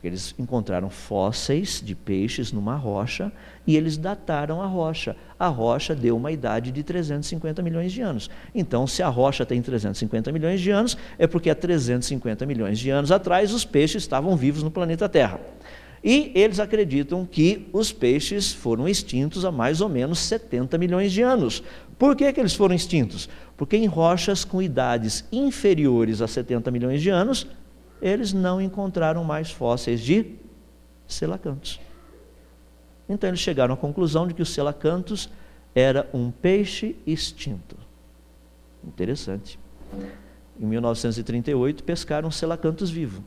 Porque 0.00 0.08
eles 0.08 0.34
encontraram 0.38 0.88
fósseis 0.88 1.82
de 1.84 1.94
peixes 1.94 2.52
numa 2.52 2.74
rocha 2.74 3.30
e 3.66 3.76
eles 3.76 3.98
dataram 3.98 4.62
a 4.62 4.66
rocha. 4.66 5.14
A 5.38 5.46
rocha 5.46 5.94
deu 5.94 6.16
uma 6.16 6.32
idade 6.32 6.72
de 6.72 6.82
350 6.82 7.60
milhões 7.60 7.92
de 7.92 8.00
anos. 8.00 8.30
Então, 8.54 8.86
se 8.86 9.02
a 9.02 9.08
rocha 9.08 9.44
tem 9.44 9.60
350 9.60 10.32
milhões 10.32 10.62
de 10.62 10.70
anos, 10.70 10.96
é 11.18 11.26
porque 11.26 11.50
há 11.50 11.54
350 11.54 12.46
milhões 12.46 12.78
de 12.78 12.88
anos 12.88 13.12
atrás 13.12 13.52
os 13.52 13.66
peixes 13.66 14.02
estavam 14.02 14.34
vivos 14.38 14.62
no 14.62 14.70
planeta 14.70 15.06
Terra. 15.06 15.38
E 16.02 16.32
eles 16.34 16.58
acreditam 16.58 17.26
que 17.26 17.68
os 17.70 17.92
peixes 17.92 18.54
foram 18.54 18.88
extintos 18.88 19.44
há 19.44 19.52
mais 19.52 19.82
ou 19.82 19.88
menos 19.90 20.18
70 20.20 20.78
milhões 20.78 21.12
de 21.12 21.20
anos. 21.20 21.62
Por 21.98 22.16
que, 22.16 22.32
que 22.32 22.40
eles 22.40 22.54
foram 22.54 22.74
extintos? 22.74 23.28
Porque 23.54 23.76
em 23.76 23.84
rochas 23.84 24.46
com 24.46 24.62
idades 24.62 25.26
inferiores 25.30 26.22
a 26.22 26.26
70 26.26 26.70
milhões 26.70 27.02
de 27.02 27.10
anos, 27.10 27.46
eles 28.00 28.32
não 28.32 28.60
encontraram 28.60 29.22
mais 29.24 29.50
fósseis 29.50 30.00
de 30.00 30.34
selacantos. 31.06 31.80
Então 33.08 33.28
eles 33.28 33.40
chegaram 33.40 33.74
à 33.74 33.76
conclusão 33.76 34.26
de 34.26 34.34
que 34.34 34.42
o 34.42 34.46
selacantos 34.46 35.28
era 35.74 36.08
um 36.12 36.30
peixe 36.30 36.96
extinto. 37.06 37.76
Interessante. 38.84 39.58
Em 40.58 40.64
1938 40.64 41.82
pescaram 41.84 42.30
selacantos 42.30 42.90
vivo. 42.90 43.24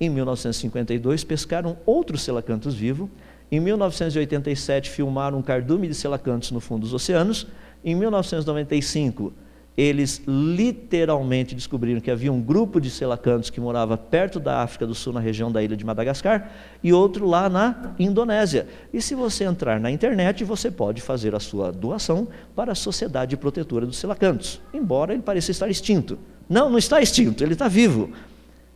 Em 0.00 0.08
1952 0.08 1.24
pescaram 1.24 1.76
outro 1.84 2.18
selacantos 2.18 2.74
vivo. 2.74 3.10
Em 3.50 3.60
1987 3.60 4.90
filmaram 4.90 5.38
um 5.38 5.42
cardume 5.42 5.88
de 5.88 5.94
selacantos 5.94 6.50
no 6.50 6.60
fundo 6.60 6.82
dos 6.82 6.94
oceanos. 6.94 7.46
Em 7.84 7.94
1995, 7.94 9.32
eles 9.76 10.22
literalmente 10.26 11.54
descobriram 11.54 12.00
que 12.00 12.10
havia 12.10 12.32
um 12.32 12.40
grupo 12.40 12.80
de 12.80 12.88
selacantos 12.90 13.50
que 13.50 13.60
morava 13.60 13.96
perto 13.96 14.38
da 14.38 14.62
África 14.62 14.86
do 14.86 14.94
Sul, 14.94 15.12
na 15.12 15.20
região 15.20 15.50
da 15.50 15.62
ilha 15.62 15.76
de 15.76 15.84
Madagascar, 15.84 16.50
e 16.82 16.92
outro 16.92 17.26
lá 17.26 17.48
na 17.48 17.92
Indonésia. 17.98 18.68
E 18.92 19.02
se 19.02 19.16
você 19.16 19.44
entrar 19.44 19.80
na 19.80 19.90
internet, 19.90 20.44
você 20.44 20.70
pode 20.70 21.02
fazer 21.02 21.34
a 21.34 21.40
sua 21.40 21.72
doação 21.72 22.28
para 22.54 22.70
a 22.70 22.74
Sociedade 22.76 23.36
Protetora 23.36 23.84
dos 23.84 23.96
Selacantos, 23.96 24.60
embora 24.72 25.12
ele 25.12 25.22
pareça 25.22 25.50
estar 25.50 25.68
extinto. 25.68 26.18
Não, 26.48 26.70
não 26.70 26.78
está 26.78 27.00
extinto, 27.02 27.42
ele 27.42 27.54
está 27.54 27.66
vivo. 27.66 28.12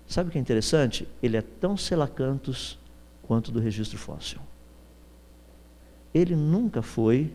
Sabe 0.08 0.30
o 0.30 0.32
que 0.32 0.38
é 0.38 0.40
interessante? 0.40 1.06
Ele 1.22 1.36
é 1.36 1.42
tão 1.42 1.76
selacantos 1.76 2.78
quanto 3.22 3.52
do 3.52 3.60
registro 3.60 3.98
fóssil. 3.98 4.40
Ele 6.12 6.34
nunca 6.34 6.82
foi 6.82 7.30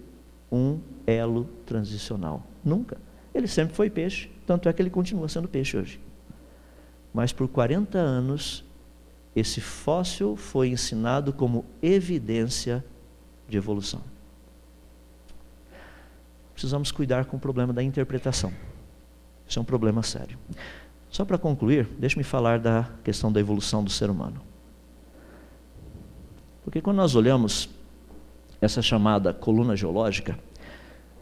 um 0.51 0.79
elo 1.05 1.47
transicional. 1.65 2.43
Nunca. 2.65 2.97
Ele 3.33 3.47
sempre 3.47 3.75
foi 3.75 3.89
peixe, 3.89 4.29
tanto 4.45 4.69
é 4.69 4.73
que 4.73 4.81
ele 4.81 4.89
continua 4.89 5.27
sendo 5.27 5.47
peixe 5.47 5.77
hoje. 5.77 5.99
Mas 7.13 7.33
por 7.33 7.47
40 7.47 7.97
anos, 7.97 8.63
esse 9.35 9.59
fóssil 9.59 10.35
foi 10.35 10.69
ensinado 10.69 11.33
como 11.33 11.65
evidência 11.81 12.83
de 13.47 13.57
evolução. 13.57 14.01
Precisamos 16.53 16.91
cuidar 16.91 17.25
com 17.25 17.37
o 17.37 17.39
problema 17.39 17.73
da 17.73 17.81
interpretação. 17.81 18.53
Isso 19.47 19.57
é 19.57 19.61
um 19.61 19.65
problema 19.65 20.03
sério. 20.03 20.37
Só 21.09 21.25
para 21.25 21.37
concluir, 21.37 21.87
deixe-me 21.97 22.23
falar 22.23 22.59
da 22.59 22.89
questão 23.03 23.31
da 23.31 23.39
evolução 23.39 23.83
do 23.83 23.89
ser 23.89 24.09
humano. 24.09 24.41
Porque 26.63 26.81
quando 26.81 26.97
nós 26.97 27.15
olhamos 27.15 27.69
essa 28.61 28.81
chamada 28.81 29.33
coluna 29.33 29.75
geológica, 29.75 30.39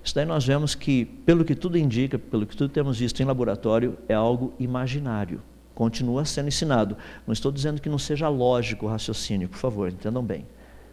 isso 0.04 0.16
daí 0.16 0.26
nós 0.26 0.46
vemos 0.46 0.74
que, 0.74 1.06
pelo 1.06 1.46
que 1.46 1.56
tudo 1.56 1.78
indica, 1.78 2.18
pelo 2.18 2.46
que 2.46 2.58
tudo 2.58 2.72
temos 2.72 2.98
visto 2.98 3.22
em 3.22 3.26
laboratório, 3.26 3.98
é 4.08 4.14
algo 4.14 4.54
imaginário. 4.60 5.42
Continua 5.76 6.26
sendo 6.26 6.48
ensinado. 6.48 6.98
Não 7.26 7.34
estou 7.34 7.52
dizendo 7.52 7.82
que 7.82 7.90
não 7.90 8.00
seja 8.00 8.28
lógico 8.28 8.86
o 8.86 8.90
raciocínio, 8.90 9.48
por 9.48 9.58
favor, 9.58 9.90
entendam 9.90 10.24
bem. 10.24 10.46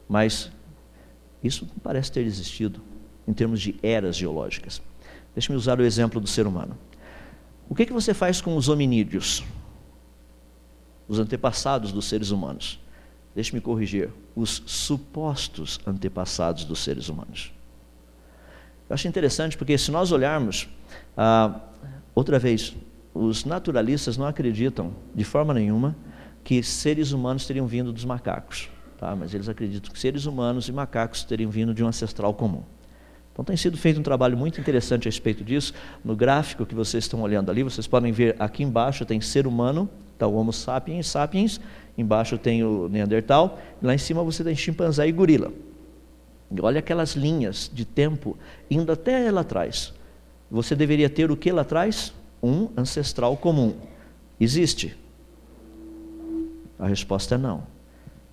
Mas 0.09 0.51
isso 1.43 1.67
parece 1.83 2.13
ter 2.13 2.21
existido 2.21 2.81
em 3.27 3.33
termos 3.33 3.61
de 3.61 3.77
eras 3.83 4.17
geológicas. 4.17 4.83
Deixe-me 5.35 5.57
usar 5.57 5.81
o 5.81 5.85
exemplo 5.85 6.21
do 6.21 6.27
ser 6.27 6.47
humano. 6.47 6.77
O 7.69 7.75
que, 7.75 7.87
que 7.87 7.93
você 7.93 8.13
faz 8.13 8.41
com 8.41 8.57
os 8.57 8.69
hominídeos? 8.69 9.45
Os 11.07 11.19
antepassados 11.19 11.93
dos 11.93 12.07
seres 12.07 12.31
humanos. 12.31 12.81
Deixe-me 13.35 13.61
corrigir, 13.61 14.11
os 14.35 14.63
supostos 14.67 15.79
antepassados 15.87 16.65
dos 16.65 16.81
seres 16.81 17.09
humanos. 17.09 17.53
Eu 18.89 18.95
acho 18.95 19.07
interessante 19.07 19.57
porque 19.57 19.77
se 19.77 19.91
nós 19.91 20.13
olharmos, 20.13 20.69
ah, 21.17 21.61
outra 22.15 22.39
vez, 22.39 22.75
os 23.13 23.45
naturalistas 23.45 24.17
não 24.17 24.27
acreditam, 24.27 24.93
de 25.15 25.25
forma 25.25 25.53
nenhuma, 25.53 25.97
que 26.43 26.63
seres 26.63 27.13
humanos 27.13 27.47
teriam 27.47 27.67
vindo 27.67 27.93
dos 27.93 28.05
macacos. 28.05 28.71
Tá? 28.97 29.15
Mas 29.15 29.35
eles 29.35 29.49
acreditam 29.49 29.93
que 29.93 29.99
seres 29.99 30.25
humanos 30.25 30.69
e 30.69 30.73
macacos 30.73 31.23
teriam 31.23 31.51
vindo 31.51 31.75
de 31.75 31.85
um 31.85 31.89
ancestral 31.89 32.33
comum. 32.33 32.63
Então 33.33 33.45
tem 33.45 33.57
sido 33.57 33.77
feito 33.77 34.01
um 34.01 34.03
trabalho 34.03 34.37
muito 34.37 34.61
interessante 34.61 35.07
a 35.07 35.11
respeito 35.11 35.45
disso. 35.45 35.73
No 36.05 36.17
gráfico 36.17 36.67
que 36.67 36.75
vocês 36.75 37.05
estão 37.05 37.21
olhando 37.21 37.51
ali, 37.51 37.63
vocês 37.63 37.87
podem 37.87 38.11
ver 38.11 38.35
aqui 38.39 38.65
embaixo 38.65 39.05
tem 39.05 39.21
ser 39.21 39.47
humano, 39.47 39.89
tá, 40.19 40.27
o 40.27 40.35
Homo 40.35 40.53
sapiens, 40.53 41.07
sapiens, 41.07 41.61
embaixo 41.97 42.37
tem 42.37 42.65
o 42.65 42.89
Neandertal, 42.89 43.61
lá 43.81 43.95
em 43.95 43.99
cima 43.99 44.25
você 44.25 44.43
tem 44.43 44.57
chimpanzé 44.57 45.07
e 45.07 45.13
gorila. 45.13 45.53
Olha 46.63 46.79
aquelas 46.79 47.13
linhas 47.13 47.71
de 47.73 47.85
tempo 47.85 48.37
indo 48.71 48.91
até 48.91 49.31
lá 49.31 49.43
atrás. 49.43 49.93
Você 50.51 50.75
deveria 50.75 51.11
ter 51.11 51.31
o 51.31 51.37
que 51.37 51.53
lá 51.53 51.63
atrás? 51.63 52.13
Um 52.43 52.69
ancestral 52.77 53.37
comum. 53.37 53.75
Existe? 54.41 54.97
A 56.79 56.87
resposta 56.87 57.35
é 57.35 57.39
não. 57.39 57.65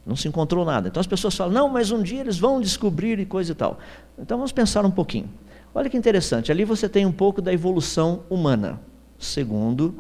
Não 0.05 0.15
se 0.15 0.27
encontrou 0.27 0.63
nada. 0.63 0.87
Então 0.87 1.01
as 1.01 1.07
pessoas 1.07 1.35
falam, 1.35 1.51
não, 1.51 1.67
mas 1.67 1.91
um 1.91 2.01
dia 2.01 2.21
eles 2.21 2.37
vão 2.37 2.61
descobrir 2.61 3.19
e 3.19 3.25
coisa 3.25 3.51
e 3.51 3.55
tal. 3.55 3.79
Então 4.17 4.37
vamos 4.37 4.51
pensar 4.51 4.85
um 4.85 4.91
pouquinho. 4.91 5.29
Olha 5.73 5.89
que 5.89 5.97
interessante, 5.97 6.51
ali 6.51 6.63
você 6.63 6.87
tem 6.87 7.05
um 7.05 7.11
pouco 7.11 7.41
da 7.41 7.51
evolução 7.51 8.23
humana, 8.29 8.79
segundo 9.19 9.93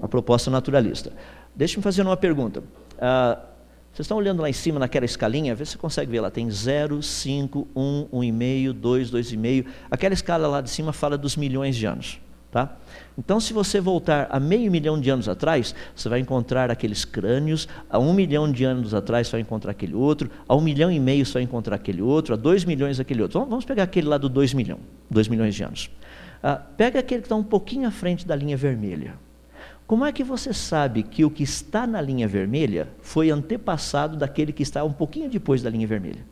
a 0.00 0.08
proposta 0.08 0.50
naturalista. 0.50 1.12
Deixe-me 1.54 1.82
fazer 1.82 2.00
uma 2.00 2.16
pergunta. 2.16 2.62
Ah, 2.98 3.38
vocês 3.96 4.04
estão 4.04 4.18
olhando 4.18 4.42
lá 4.42 4.50
em 4.50 4.52
cima 4.52 4.78
naquela 4.78 5.06
escalinha, 5.06 5.54
vê 5.54 5.64
se 5.64 5.72
você 5.72 5.78
consegue 5.78 6.10
ver 6.10 6.20
lá, 6.20 6.30
tem 6.30 6.50
0, 6.50 7.02
5, 7.02 7.66
1, 7.74 8.08
1,5, 8.12 8.72
2, 8.74 9.10
2,5. 9.10 9.66
Aquela 9.90 10.12
escala 10.12 10.46
lá 10.46 10.60
de 10.60 10.68
cima 10.68 10.92
fala 10.92 11.16
dos 11.16 11.34
milhões 11.34 11.74
de 11.74 11.86
anos. 11.86 12.20
Tá? 12.50 12.76
Então, 13.16 13.40
se 13.40 13.54
você 13.54 13.80
voltar 13.80 14.28
a 14.30 14.38
meio 14.38 14.70
milhão 14.70 15.00
de 15.00 15.08
anos 15.08 15.30
atrás, 15.30 15.74
você 15.94 16.10
vai 16.10 16.20
encontrar 16.20 16.70
aqueles 16.70 17.06
crânios, 17.06 17.66
a 17.88 17.98
um 17.98 18.12
milhão 18.12 18.52
de 18.52 18.64
anos 18.64 18.92
atrás 18.92 19.28
você 19.28 19.32
vai 19.32 19.40
encontrar 19.40 19.70
aquele 19.70 19.94
outro, 19.94 20.30
a 20.46 20.54
um 20.54 20.60
milhão 20.60 20.92
e 20.92 21.00
meio 21.00 21.24
você 21.24 21.32
vai 21.32 21.42
encontrar 21.42 21.76
aquele 21.76 22.02
outro, 22.02 22.34
a 22.34 22.36
dois 22.36 22.66
milhões 22.66 23.00
aquele 23.00 23.22
outro. 23.22 23.46
Vamos 23.46 23.64
pegar 23.64 23.84
aquele 23.84 24.08
lá 24.08 24.18
do 24.18 24.28
dois 24.28 24.52
milhões, 24.52 24.82
dois 25.10 25.26
milhões 25.26 25.54
de 25.54 25.62
anos. 25.62 25.90
Ah, 26.42 26.56
pega 26.56 27.00
aquele 27.00 27.22
que 27.22 27.26
está 27.26 27.36
um 27.36 27.42
pouquinho 27.42 27.88
à 27.88 27.90
frente 27.90 28.26
da 28.26 28.36
linha 28.36 28.58
vermelha. 28.58 29.14
Como 29.86 30.04
é 30.04 30.12
que 30.12 30.24
você 30.24 30.52
sabe 30.52 31.02
que 31.02 31.24
o 31.24 31.30
que 31.30 31.44
está 31.44 31.86
na 31.86 32.00
linha 32.00 32.26
vermelha 32.26 32.92
foi 33.00 33.30
antepassado 33.30 34.16
daquele 34.16 34.52
que 34.52 34.62
está 34.62 34.82
um 34.82 34.92
pouquinho 34.92 35.30
depois 35.30 35.62
da 35.62 35.70
linha 35.70 35.86
vermelha? 35.86 36.26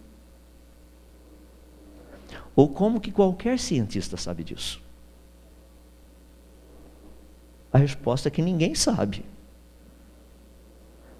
Ou 2.56 2.68
como 2.68 3.00
que 3.00 3.12
qualquer 3.12 3.58
cientista 3.58 4.16
sabe 4.16 4.42
disso? 4.42 4.82
A 7.72 7.78
resposta 7.78 8.28
é 8.28 8.30
que 8.30 8.42
ninguém 8.42 8.74
sabe. 8.74 9.24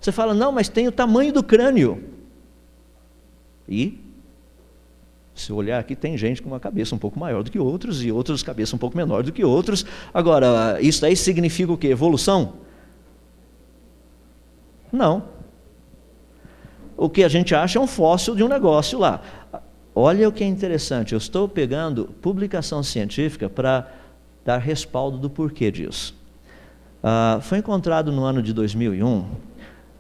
Você 0.01 0.12
fala, 0.12 0.35
não, 0.35 0.53
mas 0.53 0.68
tem 0.68 0.87
o 0.87 0.93
tamanho 0.93 1.32
do 1.32 1.43
crânio. 1.43 2.11
E, 3.68 4.03
se 5.35 5.53
olhar 5.53 5.80
aqui, 5.80 5.97
tem 5.97 6.16
gente 6.16 6.41
com 6.41 6.49
uma 6.49 6.61
cabeça 6.61 6.95
um 6.95 6.99
pouco 6.99 7.18
maior 7.18 7.43
do 7.43 7.51
que 7.51 7.59
outros 7.59 8.05
e 8.05 8.12
outros 8.12 8.43
cabeça 8.43 8.76
um 8.76 8.78
pouco 8.78 8.97
menor 8.97 9.22
do 9.22 9.32
que 9.32 9.45
outros. 9.45 9.85
Agora, 10.12 10.78
isso 10.80 11.05
aí 11.05 11.16
significa 11.16 11.72
o 11.72 11.76
quê? 11.76 11.89
Evolução? 11.89 12.55
Não. 14.93 15.24
O 16.97 17.09
que 17.09 17.24
a 17.24 17.28
gente 17.28 17.55
acha 17.55 17.78
é 17.78 17.82
um 17.82 17.87
fóssil 17.87 18.37
de 18.37 18.45
um 18.45 18.49
negócio 18.49 18.99
lá. 18.99 19.20
Olha 19.93 20.28
o 20.28 20.32
que 20.32 20.45
é 20.45 20.47
interessante, 20.47 21.12
eu 21.12 21.18
estou 21.18 21.49
pegando 21.49 22.07
publicação 22.20 22.82
científica 22.82 23.49
para 23.49 23.93
dar 24.45 24.59
respaldo 24.59 25.18
do 25.18 25.30
porquê 25.30 25.70
disso. 25.70 26.14
Ah, 27.03 27.39
foi 27.43 27.59
encontrado 27.59 28.11
no 28.11 28.24
ano 28.24 28.43
de 28.43 28.53
2001 28.53 29.24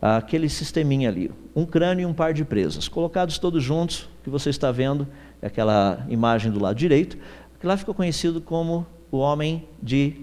aquele 0.00 0.48
sisteminha 0.50 1.08
ali, 1.08 1.30
um 1.56 1.64
crânio 1.64 2.02
e 2.02 2.06
um 2.06 2.12
par 2.12 2.34
de 2.34 2.44
presas, 2.44 2.88
colocados 2.88 3.38
todos 3.38 3.62
juntos, 3.62 4.08
que 4.22 4.28
você 4.28 4.50
está 4.50 4.70
vendo, 4.70 5.06
aquela 5.44 6.04
imagem 6.08 6.50
do 6.50 6.60
lado 6.60 6.76
direito, 6.76 7.18
que 7.60 7.66
lá 7.66 7.76
ficou 7.76 7.94
conhecido 7.94 8.40
como 8.40 8.86
o 9.10 9.18
homem 9.18 9.68
de 9.82 10.14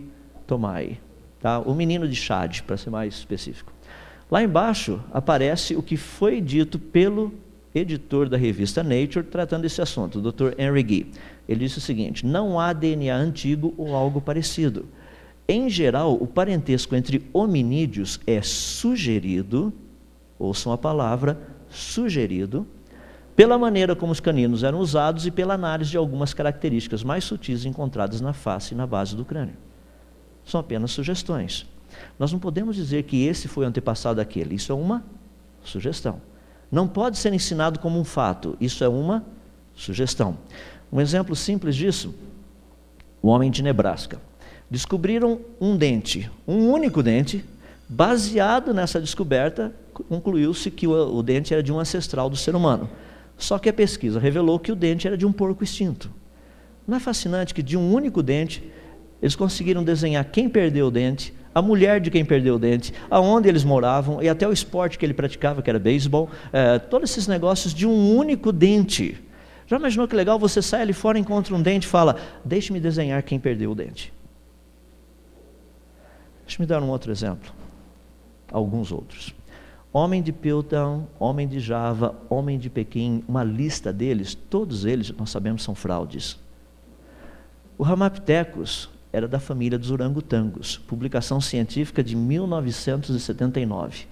Tomai, 0.48 1.00
tá? 1.40 1.60
o 1.60 1.74
menino 1.74 2.08
de 2.08 2.16
Chad, 2.16 2.62
para 2.62 2.78
ser 2.78 2.90
mais 2.90 3.16
específico. 3.16 3.72
Lá 4.30 4.42
embaixo 4.44 5.02
aparece 5.14 5.76
o 5.76 5.84
que 5.84 5.98
foi 5.98 6.40
dito 6.40 6.80
pelo 6.80 7.34
editor 7.74 8.28
da 8.28 8.38
revista 8.38 8.84
Nature 8.84 9.26
tratando 9.26 9.64
desse 9.64 9.82
assunto, 9.82 10.20
o 10.20 10.32
Dr. 10.32 10.54
Henry 10.58 10.86
Gee. 10.88 11.12
Ele 11.48 11.62
disse 11.62 11.78
o 11.78 11.82
seguinte: 11.82 12.26
não 12.26 12.60
há 12.60 12.74
DNA 12.74 13.16
antigo 13.16 13.74
ou 13.78 13.96
algo 13.96 14.22
parecido. 14.22 14.86
Em 15.48 15.70
geral, 15.70 16.14
o 16.14 16.28
parentesco 16.28 16.96
entre 16.96 17.28
hominídeos 17.34 18.20
é 18.26 18.42
sugerido, 18.42 19.74
ouçam 20.40 20.72
a 20.72 20.78
palavra, 20.78 21.38
sugerido, 21.70 22.66
pela 23.36 23.58
maneira 23.58 23.96
como 23.96 24.12
os 24.12 24.20
caninos 24.20 24.64
eram 24.64 24.80
usados 24.80 25.26
e 25.26 25.32
pela 25.32 25.54
análise 25.54 25.92
de 25.92 25.98
algumas 25.98 26.34
características 26.34 27.04
mais 27.04 27.24
sutis 27.24 27.66
encontradas 27.66 28.22
na 28.22 28.34
face 28.34 28.74
e 28.74 28.78
na 28.78 28.86
base 28.86 29.16
do 29.16 29.26
crânio. 29.26 29.56
São 30.46 30.60
apenas 30.60 30.92
sugestões. 30.92 31.68
Nós 32.18 32.32
não 32.32 32.40
podemos 32.40 32.76
dizer 32.76 33.04
que 33.04 33.26
esse 33.26 33.48
foi 33.48 33.66
o 33.66 33.68
antepassado 33.68 34.18
daquele, 34.18 34.56
isso 34.56 34.72
é 34.72 34.76
uma 34.76 35.04
sugestão. 35.64 36.22
Não 36.72 36.88
pode 36.88 37.18
ser 37.18 37.34
ensinado 37.34 37.80
como 37.80 38.00
um 38.00 38.04
fato, 38.04 38.58
isso 38.60 38.84
é 38.84 38.88
uma 38.88 39.26
sugestão. 39.76 40.38
Um 40.92 41.00
exemplo 41.00 41.36
simples 41.36 41.76
disso, 41.76 42.14
o 43.22 43.28
homem 43.28 43.52
de 43.52 43.62
Nebraska 43.62 44.20
descobriram 44.70 45.42
um 45.60 45.76
dente, 45.76 46.32
um 46.48 46.70
único 46.70 47.04
dente, 47.04 47.44
baseado 47.90 48.74
nessa 48.74 49.02
descoberta, 49.02 49.76
concluiu-se 50.08 50.72
que 50.72 50.88
o, 50.88 51.18
o, 51.18 51.22
dente 51.22 51.54
era 51.54 51.62
de 51.62 51.74
um 51.74 51.80
ancestral 51.80 52.30
do 52.30 52.38
ser 52.38 52.56
humano. 52.56 52.90
Só 53.42 53.58
que 53.58 53.68
a 53.68 53.74
pesquisa 53.74 54.20
revelou 54.20 54.60
que 54.60 54.72
o 54.72 54.76
dente 54.76 55.08
era 55.08 55.18
de 55.18 55.26
um 55.26 55.32
porco 55.32 55.64
extinto. 55.64 56.12
Não 56.88 56.98
é 56.98 57.00
fascinante 57.00 57.56
que 57.56 57.64
de 57.64 57.76
um 57.76 57.92
único 57.92 58.22
dente 58.22 58.64
eles 59.20 59.36
conseguiram 59.36 59.84
desenhar 59.84 60.24
quem 60.26 60.48
perdeu 60.48 60.88
o 60.88 60.92
dente, 60.92 61.34
a 61.54 61.60
mulher 61.60 62.00
de 62.00 62.12
quem 62.12 62.24
perdeu 62.24 62.56
o 62.56 62.60
dente, 62.60 62.94
aonde 63.10 63.50
eles 63.50 63.64
moravam 63.64 64.22
e 64.22 64.30
até 64.30 64.48
o 64.48 64.54
esporte 64.54 64.96
que 64.96 65.04
ele 65.04 65.14
praticava, 65.16 65.64
que 65.64 65.70
era 65.72 65.80
beisebol, 65.80 66.30
é, 66.54 66.78
todos 66.78 67.10
esses 67.10 67.26
negócios 67.28 67.74
de 67.74 67.88
um 67.88 68.16
único 68.16 68.52
dente. 68.52 69.20
Já 69.66 69.78
imaginou 69.78 70.08
que 70.08 70.16
legal 70.16 70.38
você 70.38 70.62
sai 70.62 70.84
ali 70.84 70.94
fora, 70.94 71.18
encontra 71.18 71.56
um 71.56 71.62
dente 71.62 71.88
e 71.88 71.90
fala: 71.90 72.18
Deixe-me 72.46 72.80
desenhar 72.80 73.24
quem 73.24 73.40
perdeu 73.40 73.72
o 73.72 73.76
dente. 73.76 74.14
Deixa-me 76.46 76.68
dar 76.68 76.84
um 76.84 76.90
outro 76.90 77.12
exemplo. 77.12 77.52
Alguns 78.52 78.92
outros. 78.92 79.34
Homem 79.94 80.22
de 80.22 80.32
Piltdown, 80.32 81.08
homem 81.20 81.48
de 81.48 81.60
Java, 81.60 82.16
homem 82.30 82.58
de 82.58 82.70
Pequim, 82.70 83.24
uma 83.28 83.44
lista 83.44 83.92
deles, 83.92 84.34
todos 84.34 84.86
eles 84.86 85.12
nós 85.12 85.30
sabemos 85.30 85.64
são 85.64 85.76
fraudes. 85.76 86.40
O 87.78 87.84
Ramapithecus 87.84 88.90
era 89.12 89.28
da 89.28 89.40
família 89.40 89.78
dos 89.78 89.92
orangotangos, 89.92 90.78
publicação 90.78 91.42
científica 91.42 92.02
de 92.02 92.16
1979. 92.16 94.08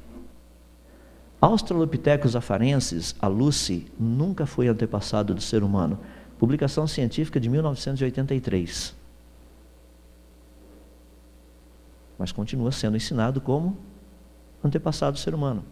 Australopithecus 1.39 2.35
afarensis, 2.35 3.15
a 3.17 3.27
Lucy, 3.27 3.87
nunca 3.97 4.45
foi 4.45 4.67
antepassado 4.67 5.33
do 5.33 5.41
ser 5.41 5.63
humano, 5.63 5.97
publicação 6.37 6.85
científica 6.85 7.39
de 7.39 7.47
1983. 7.47 8.99
mas 12.19 12.33
continua 12.33 12.69
sendo 12.73 12.97
ensinado 12.97 13.39
como 13.39 13.77
antepassado 14.63 15.13
do 15.13 15.19
ser 15.19 15.33
humano. 15.33 15.63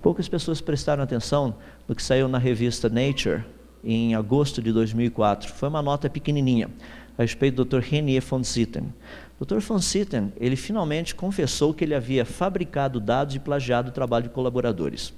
Poucas 0.00 0.28
pessoas 0.28 0.60
prestaram 0.60 1.02
atenção 1.02 1.56
no 1.86 1.94
que 1.94 2.02
saiu 2.02 2.28
na 2.28 2.38
revista 2.38 2.88
Nature 2.88 3.44
em 3.82 4.14
agosto 4.14 4.62
de 4.62 4.72
2004. 4.72 5.52
Foi 5.52 5.68
uma 5.68 5.82
nota 5.82 6.08
pequenininha 6.08 6.70
a 7.16 7.22
respeito 7.22 7.56
do 7.56 7.64
Dr. 7.64 7.80
Renier 7.80 8.22
von 8.22 8.44
Sitten. 8.44 8.94
Dr. 9.40 9.58
von 9.58 9.80
Sitten, 9.80 10.32
ele 10.36 10.56
finalmente 10.56 11.14
confessou 11.14 11.74
que 11.74 11.84
ele 11.84 11.94
havia 11.94 12.24
fabricado 12.24 13.00
dados 13.00 13.34
e 13.34 13.40
plagiado 13.40 13.90
o 13.90 13.92
trabalho 13.92 14.24
de 14.24 14.30
colaboradores. 14.30 15.12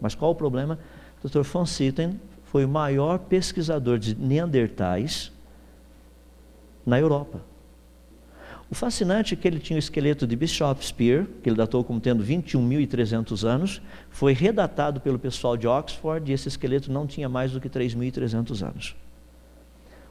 Mas 0.00 0.14
qual 0.14 0.30
o 0.30 0.34
problema? 0.34 0.78
Dr. 1.22 1.42
von 1.42 1.64
Sitten 1.64 2.20
foi 2.44 2.64
o 2.64 2.68
maior 2.68 3.18
pesquisador 3.18 3.98
de 3.98 4.14
neandertais 4.14 5.32
na 6.84 6.98
Europa. 6.98 7.40
O 8.72 8.74
fascinante 8.74 9.34
é 9.34 9.36
que 9.36 9.46
ele 9.46 9.58
tinha 9.58 9.76
o 9.76 9.78
esqueleto 9.78 10.26
de 10.26 10.34
Bishop 10.34 10.82
Spear, 10.82 11.26
que 11.42 11.50
ele 11.50 11.56
datou 11.56 11.84
como 11.84 12.00
tendo 12.00 12.24
21.300 12.24 13.46
anos, 13.46 13.82
foi 14.08 14.32
redatado 14.32 14.98
pelo 14.98 15.18
pessoal 15.18 15.58
de 15.58 15.68
Oxford 15.68 16.30
e 16.30 16.32
esse 16.32 16.48
esqueleto 16.48 16.90
não 16.90 17.06
tinha 17.06 17.28
mais 17.28 17.52
do 17.52 17.60
que 17.60 17.68
3.300 17.68 18.66
anos. 18.66 18.96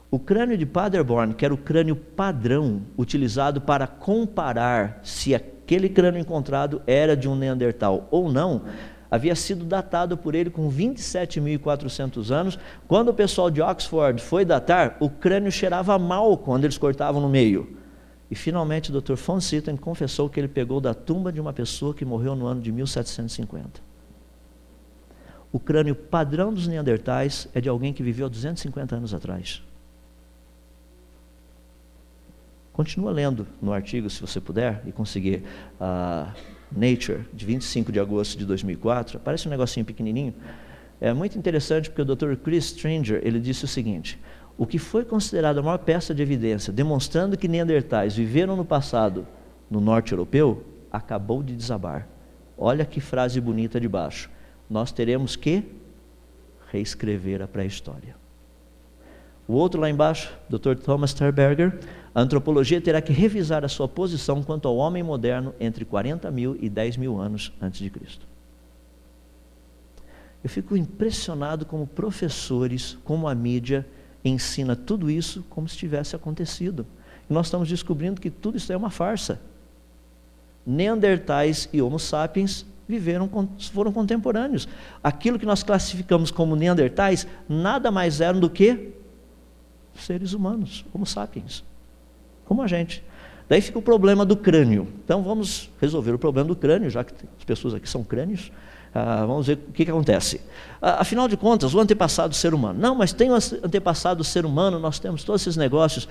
O 0.08 0.16
crânio 0.16 0.56
de 0.56 0.64
Paderborn, 0.64 1.34
que 1.34 1.44
era 1.44 1.52
o 1.52 1.58
crânio 1.58 1.96
padrão 1.96 2.82
utilizado 2.96 3.60
para 3.60 3.88
comparar 3.88 5.00
se 5.02 5.34
aquele 5.34 5.88
crânio 5.88 6.20
encontrado 6.20 6.80
era 6.86 7.16
de 7.16 7.28
um 7.28 7.34
Neandertal 7.34 8.06
ou 8.12 8.30
não, 8.30 8.62
havia 9.10 9.34
sido 9.34 9.64
datado 9.64 10.16
por 10.16 10.36
ele 10.36 10.50
com 10.50 10.70
27.400 10.70 12.30
anos. 12.30 12.56
Quando 12.86 13.08
o 13.08 13.14
pessoal 13.14 13.50
de 13.50 13.60
Oxford 13.60 14.22
foi 14.22 14.44
datar, 14.44 14.98
o 15.00 15.10
crânio 15.10 15.50
cheirava 15.50 15.98
mal 15.98 16.38
quando 16.38 16.62
eles 16.62 16.78
cortavam 16.78 17.20
no 17.20 17.28
meio. 17.28 17.81
E 18.32 18.34
finalmente 18.34 18.90
o 18.90 18.98
Dr. 18.98 19.12
von 19.12 19.42
Sitten 19.42 19.76
confessou 19.76 20.26
que 20.26 20.40
ele 20.40 20.48
pegou 20.48 20.80
da 20.80 20.94
tumba 20.94 21.30
de 21.30 21.38
uma 21.38 21.52
pessoa 21.52 21.92
que 21.92 22.02
morreu 22.02 22.34
no 22.34 22.46
ano 22.46 22.62
de 22.62 22.72
1750. 22.72 23.82
O 25.52 25.60
crânio 25.60 25.94
padrão 25.94 26.50
dos 26.50 26.66
Neandertais 26.66 27.46
é 27.52 27.60
de 27.60 27.68
alguém 27.68 27.92
que 27.92 28.02
viveu 28.02 28.30
250 28.30 28.96
anos 28.96 29.12
atrás. 29.12 29.62
Continua 32.72 33.12
lendo 33.12 33.46
no 33.60 33.70
artigo, 33.70 34.08
se 34.08 34.18
você 34.18 34.40
puder, 34.40 34.82
e 34.86 34.92
conseguir 34.92 35.42
a 35.78 36.32
Nature, 36.74 37.26
de 37.34 37.44
25 37.44 37.92
de 37.92 38.00
agosto 38.00 38.38
de 38.38 38.46
2004. 38.46 39.18
Aparece 39.18 39.46
um 39.46 39.50
negocinho 39.50 39.84
pequenininho. 39.84 40.32
É 40.98 41.12
muito 41.12 41.36
interessante 41.36 41.90
porque 41.90 42.00
o 42.00 42.16
Dr. 42.16 42.34
Chris 42.36 42.70
Stranger 42.70 43.20
ele 43.22 43.38
disse 43.38 43.66
o 43.66 43.68
seguinte: 43.68 44.18
o 44.56 44.66
que 44.66 44.78
foi 44.78 45.04
considerado 45.04 45.58
a 45.58 45.62
maior 45.62 45.78
peça 45.78 46.14
de 46.14 46.22
evidência 46.22 46.72
demonstrando 46.72 47.36
que 47.36 47.48
Neandertais 47.48 48.14
viveram 48.14 48.56
no 48.56 48.64
passado 48.64 49.26
no 49.70 49.80
norte 49.80 50.12
europeu 50.12 50.64
acabou 50.90 51.42
de 51.42 51.54
desabar. 51.54 52.06
Olha 52.56 52.84
que 52.84 53.00
frase 53.00 53.40
bonita 53.40 53.80
de 53.80 53.88
baixo. 53.88 54.30
Nós 54.68 54.92
teremos 54.92 55.34
que 55.36 55.64
reescrever 56.70 57.42
a 57.42 57.48
pré-história. 57.48 58.14
O 59.48 59.54
outro 59.54 59.80
lá 59.80 59.90
embaixo, 59.90 60.32
Dr. 60.48 60.76
Thomas 60.76 61.12
Terberger, 61.12 61.78
a 62.14 62.20
antropologia 62.20 62.80
terá 62.80 63.00
que 63.00 63.12
revisar 63.12 63.64
a 63.64 63.68
sua 63.68 63.88
posição 63.88 64.42
quanto 64.42 64.68
ao 64.68 64.76
homem 64.76 65.02
moderno 65.02 65.54
entre 65.58 65.84
40 65.84 66.30
mil 66.30 66.56
e 66.60 66.68
10 66.68 66.96
mil 66.98 67.18
anos 67.18 67.52
antes 67.60 67.80
de 67.80 67.90
Cristo. 67.90 68.26
Eu 70.44 70.50
fico 70.50 70.76
impressionado 70.76 71.64
como 71.64 71.86
professores, 71.86 72.98
como 73.04 73.28
a 73.28 73.34
mídia 73.34 73.86
ensina 74.24 74.76
tudo 74.76 75.10
isso 75.10 75.44
como 75.50 75.68
se 75.68 75.76
tivesse 75.76 76.14
acontecido. 76.14 76.86
E 77.28 77.32
nós 77.32 77.46
estamos 77.46 77.68
descobrindo 77.68 78.20
que 78.20 78.30
tudo 78.30 78.56
isso 78.56 78.72
é 78.72 78.76
uma 78.76 78.90
farsa. 78.90 79.40
Neandertais 80.64 81.68
e 81.72 81.82
Homo 81.82 81.98
sapiens 81.98 82.64
viveram, 82.88 83.28
foram 83.72 83.92
contemporâneos. 83.92 84.68
Aquilo 85.02 85.38
que 85.38 85.46
nós 85.46 85.62
classificamos 85.62 86.30
como 86.30 86.54
Neandertais 86.54 87.26
nada 87.48 87.90
mais 87.90 88.20
eram 88.20 88.38
do 88.38 88.50
que 88.50 88.92
seres 89.94 90.32
humanos, 90.32 90.84
Homo 90.92 91.06
sapiens, 91.06 91.64
como 92.44 92.62
a 92.62 92.66
gente. 92.66 93.02
Daí 93.48 93.60
fica 93.60 93.78
o 93.78 93.82
problema 93.82 94.24
do 94.24 94.36
crânio. 94.36 94.88
Então 95.04 95.22
vamos 95.22 95.70
resolver 95.80 96.12
o 96.12 96.18
problema 96.18 96.48
do 96.48 96.56
crânio, 96.56 96.88
já 96.90 97.04
que 97.04 97.12
as 97.38 97.44
pessoas 97.44 97.74
aqui 97.74 97.88
são 97.88 98.02
crânios. 98.02 98.50
Ah, 98.94 99.24
vamos 99.26 99.46
ver 99.46 99.58
o 99.68 99.72
que, 99.72 99.84
que 99.84 99.90
acontece. 99.90 100.40
Ah, 100.80 101.00
afinal 101.00 101.26
de 101.26 101.36
contas, 101.36 101.74
o 101.74 101.80
antepassado 101.80 102.30
do 102.30 102.34
ser 102.34 102.54
humano. 102.54 102.78
Não, 102.78 102.94
mas 102.94 103.12
tem 103.12 103.30
o 103.30 103.34
antepassado 103.34 104.18
do 104.18 104.24
ser 104.24 104.44
humano, 104.44 104.78
nós 104.78 104.98
temos 104.98 105.24
todos 105.24 105.42
esses 105.42 105.56
negócios. 105.56 106.08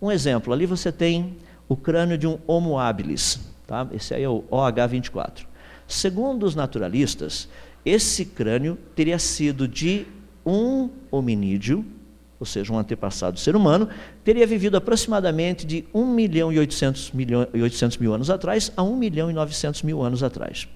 Um 0.00 0.10
exemplo, 0.10 0.52
ali 0.52 0.66
você 0.66 0.90
tem 0.90 1.36
o 1.68 1.76
crânio 1.76 2.16
de 2.16 2.26
um 2.26 2.38
Homo 2.46 2.78
habilis. 2.78 3.40
Tá? 3.66 3.86
Esse 3.92 4.14
aí 4.14 4.22
é 4.22 4.28
o 4.28 4.42
OH24. 4.50 5.46
Segundo 5.86 6.44
os 6.44 6.54
naturalistas, 6.54 7.48
esse 7.84 8.24
crânio 8.24 8.78
teria 8.94 9.18
sido 9.18 9.68
de 9.68 10.06
um 10.44 10.90
hominídeo, 11.10 11.84
ou 12.38 12.46
seja, 12.46 12.72
um 12.72 12.78
antepassado 12.78 13.34
do 13.34 13.40
ser 13.40 13.56
humano, 13.56 13.88
teria 14.22 14.46
vivido 14.46 14.76
aproximadamente 14.76 15.66
de 15.66 15.84
1 15.92 16.06
milhão 16.06 16.52
e 16.52 16.58
800, 16.58 17.12
milhão, 17.12 17.46
800 17.52 17.96
mil 17.98 18.12
anos 18.12 18.30
atrás 18.30 18.70
a 18.76 18.82
1 18.82 18.96
milhão 18.96 19.30
e 19.30 19.34
900 19.34 19.82
mil 19.82 20.02
anos 20.02 20.22
atrás. 20.22 20.68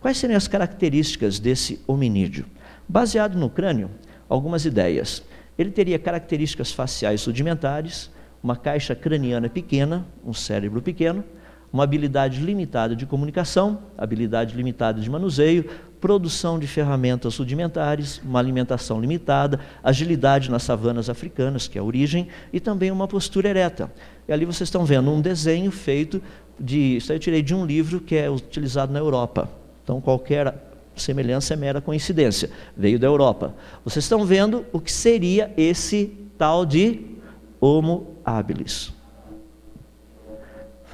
Quais 0.00 0.18
seriam 0.18 0.36
as 0.36 0.48
características 0.48 1.38
desse 1.38 1.80
hominídeo? 1.86 2.46
Baseado 2.88 3.36
no 3.36 3.48
crânio, 3.48 3.90
algumas 4.28 4.64
ideias. 4.64 5.22
Ele 5.58 5.70
teria 5.70 5.98
características 5.98 6.70
faciais 6.72 7.24
rudimentares, 7.24 8.10
uma 8.42 8.56
caixa 8.56 8.94
craniana 8.94 9.48
pequena, 9.48 10.06
um 10.24 10.32
cérebro 10.32 10.82
pequeno, 10.82 11.24
uma 11.72 11.84
habilidade 11.84 12.40
limitada 12.40 12.94
de 12.94 13.06
comunicação, 13.06 13.78
habilidade 13.98 14.56
limitada 14.56 15.00
de 15.00 15.10
manuseio, 15.10 15.64
produção 16.00 16.58
de 16.58 16.66
ferramentas 16.66 17.36
rudimentares, 17.36 18.20
uma 18.24 18.38
alimentação 18.38 19.00
limitada, 19.00 19.60
agilidade 19.82 20.50
nas 20.50 20.62
savanas 20.62 21.10
africanas, 21.10 21.66
que 21.66 21.78
é 21.78 21.80
a 21.80 21.84
origem, 21.84 22.28
e 22.52 22.60
também 22.60 22.90
uma 22.90 23.08
postura 23.08 23.48
ereta. 23.48 23.92
E 24.28 24.32
ali 24.32 24.44
vocês 24.44 24.68
estão 24.68 24.84
vendo 24.84 25.10
um 25.10 25.20
desenho 25.20 25.70
feito 25.70 26.22
de. 26.58 26.96
Isso 26.96 27.12
eu 27.12 27.18
tirei 27.18 27.42
de 27.42 27.54
um 27.54 27.64
livro 27.64 28.00
que 28.00 28.16
é 28.16 28.30
utilizado 28.30 28.92
na 28.92 28.98
Europa. 28.98 29.48
Então, 29.82 30.00
qualquer 30.00 30.54
semelhança 30.96 31.54
é 31.54 31.56
mera 31.56 31.80
coincidência. 31.80 32.50
Veio 32.76 32.98
da 32.98 33.06
Europa. 33.06 33.54
Vocês 33.84 34.04
estão 34.04 34.24
vendo 34.24 34.64
o 34.72 34.80
que 34.80 34.90
seria 34.90 35.52
esse 35.56 36.12
tal 36.36 36.66
de 36.66 37.16
Homo 37.60 38.16
habilis. 38.24 38.95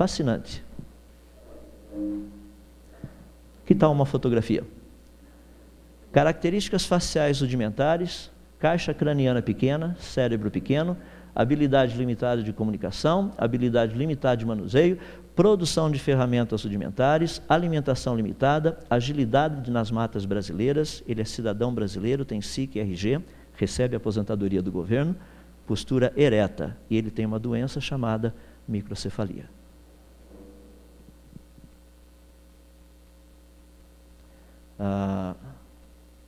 Fascinante. 0.03 0.65
Que 3.65 3.73
tal 3.73 3.93
uma 3.93 4.05
fotografia? 4.05 4.65
Características 6.11 6.85
faciais 6.85 7.41
rudimentares, 7.41 8.29
caixa 8.59 8.93
craniana 8.93 9.41
pequena, 9.41 9.97
cérebro 10.01 10.51
pequeno, 10.51 10.97
habilidade 11.33 11.97
limitada 11.97 12.43
de 12.43 12.53
comunicação, 12.53 13.31
habilidade 13.39 13.97
limitada 13.97 14.39
de 14.39 14.45
manuseio, 14.45 14.99
produção 15.37 15.89
de 15.89 16.01
ferramentas 16.01 16.65
rudimentares, 16.65 17.41
alimentação 17.49 18.17
limitada, 18.17 18.81
agilidade 18.91 19.71
nas 19.71 19.93
matas 19.93 20.25
brasileiras, 20.25 21.01
ele 21.07 21.23
é 21.23 21.25
cidadão 21.25 21.73
brasileiro, 21.73 22.25
tem 22.25 22.41
SIC 22.41 22.75
e 22.75 22.81
RG, 22.81 23.21
recebe 23.55 23.95
aposentadoria 23.95 24.61
do 24.61 24.73
governo, 24.73 25.15
postura 25.65 26.13
ereta, 26.17 26.77
e 26.91 26.97
ele 26.97 27.09
tem 27.09 27.25
uma 27.25 27.39
doença 27.39 27.81
chamada 27.81 28.35
microcefalia. 28.67 29.62
Ah, 34.79 35.35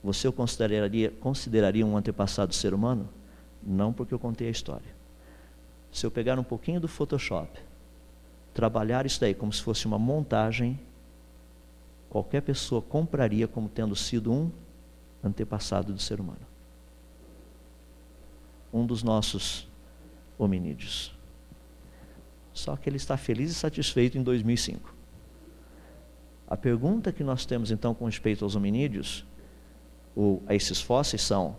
você 0.03 0.27
o 0.27 0.33
consideraria, 0.33 1.09
consideraria 1.11 1.85
um 1.85 1.97
antepassado 1.97 2.53
ser 2.53 2.73
humano? 2.73 3.09
Não 3.63 3.91
porque 3.91 4.13
eu 4.13 4.19
contei 4.19 4.47
a 4.47 4.51
história. 4.51 4.95
Se 5.91 6.05
eu 6.05 6.11
pegar 6.11 6.37
um 6.37 6.43
pouquinho 6.43 6.79
do 6.79 6.87
Photoshop, 6.87 7.59
trabalhar 8.53 9.05
isso 9.05 9.19
daí 9.19 9.33
como 9.33 9.51
se 9.51 9.61
fosse 9.61 9.85
uma 9.85 9.97
montagem, 9.97 10.79
qualquer 12.09 12.41
pessoa 12.41 12.81
compraria 12.81 13.47
como 13.47 13.67
tendo 13.67 13.95
sido 13.95 14.31
um 14.31 14.51
antepassado 15.23 15.91
do 15.91 15.99
ser 15.99 16.19
humano. 16.19 16.45
Um 18.71 18.85
dos 18.85 19.03
nossos 19.03 19.67
hominídeos. 20.37 21.13
Só 22.53 22.77
que 22.77 22.89
ele 22.89 22.97
está 22.97 23.17
feliz 23.17 23.51
e 23.51 23.53
satisfeito 23.53 24.17
em 24.17 24.23
2005. 24.23 24.94
A 26.47 26.55
pergunta 26.55 27.11
que 27.11 27.23
nós 27.23 27.45
temos 27.45 27.71
então 27.71 27.93
com 27.93 28.05
respeito 28.05 28.43
aos 28.43 28.55
hominídeos, 28.55 29.25
ou 30.15 30.43
a 30.47 30.53
esses 30.53 30.79
fósseis, 30.79 31.21
são 31.21 31.57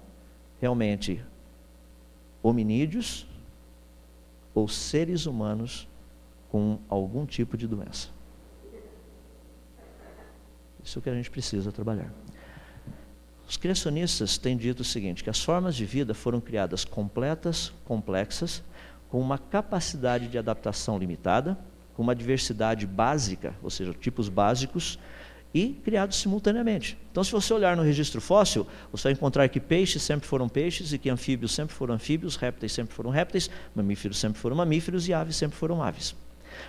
realmente 0.61 1.23
hominídeos 2.43 3.27
ou 4.55 4.69
seres 4.69 5.27
humanos 5.27 5.89
com 6.49 6.79
algum 6.89 7.27
tipo 7.27 7.57
de 7.57 7.67
doença. 7.67 8.09
Isso 10.83 10.99
é 10.99 11.01
o 11.01 11.03
que 11.03 11.11
a 11.11 11.15
gente 11.15 11.31
precisa 11.31 11.73
trabalhar. 11.73 12.13
Os 13.49 13.57
criacionistas 13.57 14.39
têm 14.39 14.57
dito 14.57 14.81
o 14.81 14.85
seguinte: 14.85 15.23
que 15.23 15.31
as 15.31 15.43
formas 15.43 15.75
de 15.75 15.85
vida 15.85 16.15
foram 16.15 16.41
criadas 16.41 16.85
completas, 16.85 17.73
complexas, 17.85 18.63
com 19.09 19.21
uma 19.21 19.39
capacidade 19.39 20.29
de 20.29 20.39
adaptação 20.39 20.99
limitada, 20.99 21.59
com 21.97 22.03
uma 22.03 22.15
diversidade 22.15 22.87
básica, 22.87 23.55
ou 23.63 23.71
seja, 23.71 23.95
tipos 23.95 24.29
básicos, 24.29 24.99
e 25.55 25.69
criados 25.83 26.19
simultaneamente. 26.19 26.99
Então, 27.11 27.25
se 27.25 27.33
você 27.33 27.55
olhar 27.55 27.75
no 27.75 27.83
registro 27.83 28.21
fóssil, 28.21 28.67
você 28.93 29.05
vai 29.05 29.13
encontrar 29.13 29.49
que 29.49 29.59
peixes 29.59 30.03
sempre 30.03 30.29
foram 30.29 30.47
peixes, 30.47 30.93
e 30.93 30.99
que 30.99 31.09
anfíbios 31.09 31.55
sempre 31.55 31.75
foram 31.75 31.95
anfíbios, 31.95 32.37
répteis 32.37 32.73
sempre 32.73 32.95
foram 32.95 33.09
répteis, 33.09 33.49
mamíferos 33.75 34.19
sempre 34.19 34.39
foram 34.39 34.55
mamíferos 34.55 35.09
e 35.09 35.15
aves 35.15 35.37
sempre 35.37 35.57
foram 35.57 35.83
aves. 35.83 36.15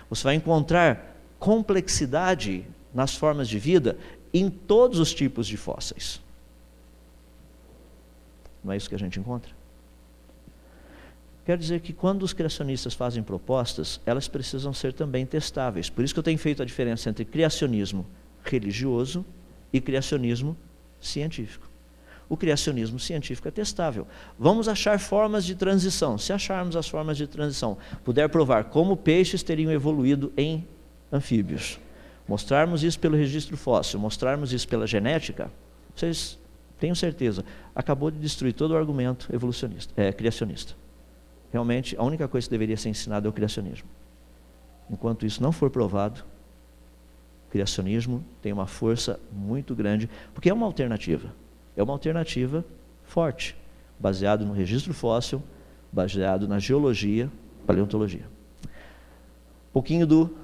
Você 0.08 0.24
vai 0.24 0.34
encontrar 0.34 1.20
complexidade 1.38 2.64
nas 2.94 3.14
formas 3.14 3.46
de 3.46 3.58
vida 3.58 3.98
em 4.32 4.48
todos 4.48 4.98
os 4.98 5.12
tipos 5.12 5.46
de 5.46 5.58
fósseis. 5.58 6.22
Não 8.64 8.72
é 8.72 8.76
isso 8.78 8.88
que 8.88 8.94
a 8.94 8.98
gente 8.98 9.20
encontra? 9.20 9.57
Quer 11.48 11.56
dizer 11.56 11.80
que 11.80 11.94
quando 11.94 12.24
os 12.24 12.34
criacionistas 12.34 12.92
fazem 12.92 13.22
propostas, 13.22 14.02
elas 14.04 14.28
precisam 14.28 14.70
ser 14.74 14.92
também 14.92 15.24
testáveis. 15.24 15.88
Por 15.88 16.04
isso 16.04 16.12
que 16.12 16.20
eu 16.20 16.22
tenho 16.22 16.36
feito 16.38 16.62
a 16.62 16.64
diferença 16.66 17.08
entre 17.08 17.24
criacionismo 17.24 18.06
religioso 18.44 19.24
e 19.72 19.80
criacionismo 19.80 20.54
científico. 21.00 21.66
O 22.28 22.36
criacionismo 22.36 22.98
científico 22.98 23.48
é 23.48 23.50
testável. 23.50 24.06
Vamos 24.38 24.68
achar 24.68 25.00
formas 25.00 25.42
de 25.42 25.54
transição. 25.54 26.18
Se 26.18 26.34
acharmos 26.34 26.76
as 26.76 26.86
formas 26.86 27.16
de 27.16 27.26
transição, 27.26 27.78
puder 28.04 28.28
provar 28.28 28.64
como 28.64 28.94
peixes 28.94 29.42
teriam 29.42 29.72
evoluído 29.72 30.30
em 30.36 30.68
anfíbios, 31.10 31.80
mostrarmos 32.28 32.84
isso 32.84 33.00
pelo 33.00 33.16
registro 33.16 33.56
fóssil, 33.56 33.98
mostrarmos 33.98 34.52
isso 34.52 34.68
pela 34.68 34.86
genética, 34.86 35.50
vocês 35.96 36.38
tenho 36.78 36.94
certeza, 36.94 37.42
acabou 37.74 38.10
de 38.10 38.18
destruir 38.18 38.52
todo 38.52 38.72
o 38.72 38.76
argumento 38.76 39.30
evolucionista, 39.32 39.94
é, 39.96 40.12
criacionista. 40.12 40.74
Realmente, 41.52 41.96
a 41.96 42.02
única 42.02 42.28
coisa 42.28 42.46
que 42.46 42.50
deveria 42.50 42.76
ser 42.76 42.90
ensinada 42.90 43.26
é 43.26 43.30
o 43.30 43.32
criacionismo. 43.32 43.88
Enquanto 44.90 45.24
isso 45.26 45.42
não 45.42 45.52
for 45.52 45.70
provado, 45.70 46.24
o 47.46 47.50
criacionismo 47.50 48.24
tem 48.42 48.52
uma 48.52 48.66
força 48.66 49.18
muito 49.32 49.74
grande, 49.74 50.08
porque 50.34 50.50
é 50.50 50.54
uma 50.54 50.66
alternativa. 50.66 51.32
É 51.76 51.82
uma 51.82 51.92
alternativa 51.92 52.64
forte, 53.04 53.56
baseado 53.98 54.44
no 54.44 54.52
registro 54.52 54.92
fóssil, 54.92 55.42
baseado 55.90 56.46
na 56.46 56.58
geologia, 56.58 57.30
paleontologia. 57.66 58.26
Um 58.64 59.72
pouquinho 59.72 60.06
do, 60.06 60.36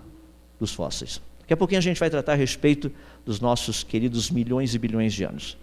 dos 0.58 0.72
fósseis. 0.72 1.20
Daqui 1.40 1.52
a 1.52 1.56
pouquinho 1.56 1.78
a 1.78 1.82
gente 1.82 2.00
vai 2.00 2.08
tratar 2.08 2.32
a 2.32 2.36
respeito 2.36 2.90
dos 3.24 3.40
nossos 3.40 3.82
queridos 3.82 4.30
milhões 4.30 4.74
e 4.74 4.78
bilhões 4.78 5.12
de 5.12 5.24
anos. 5.24 5.58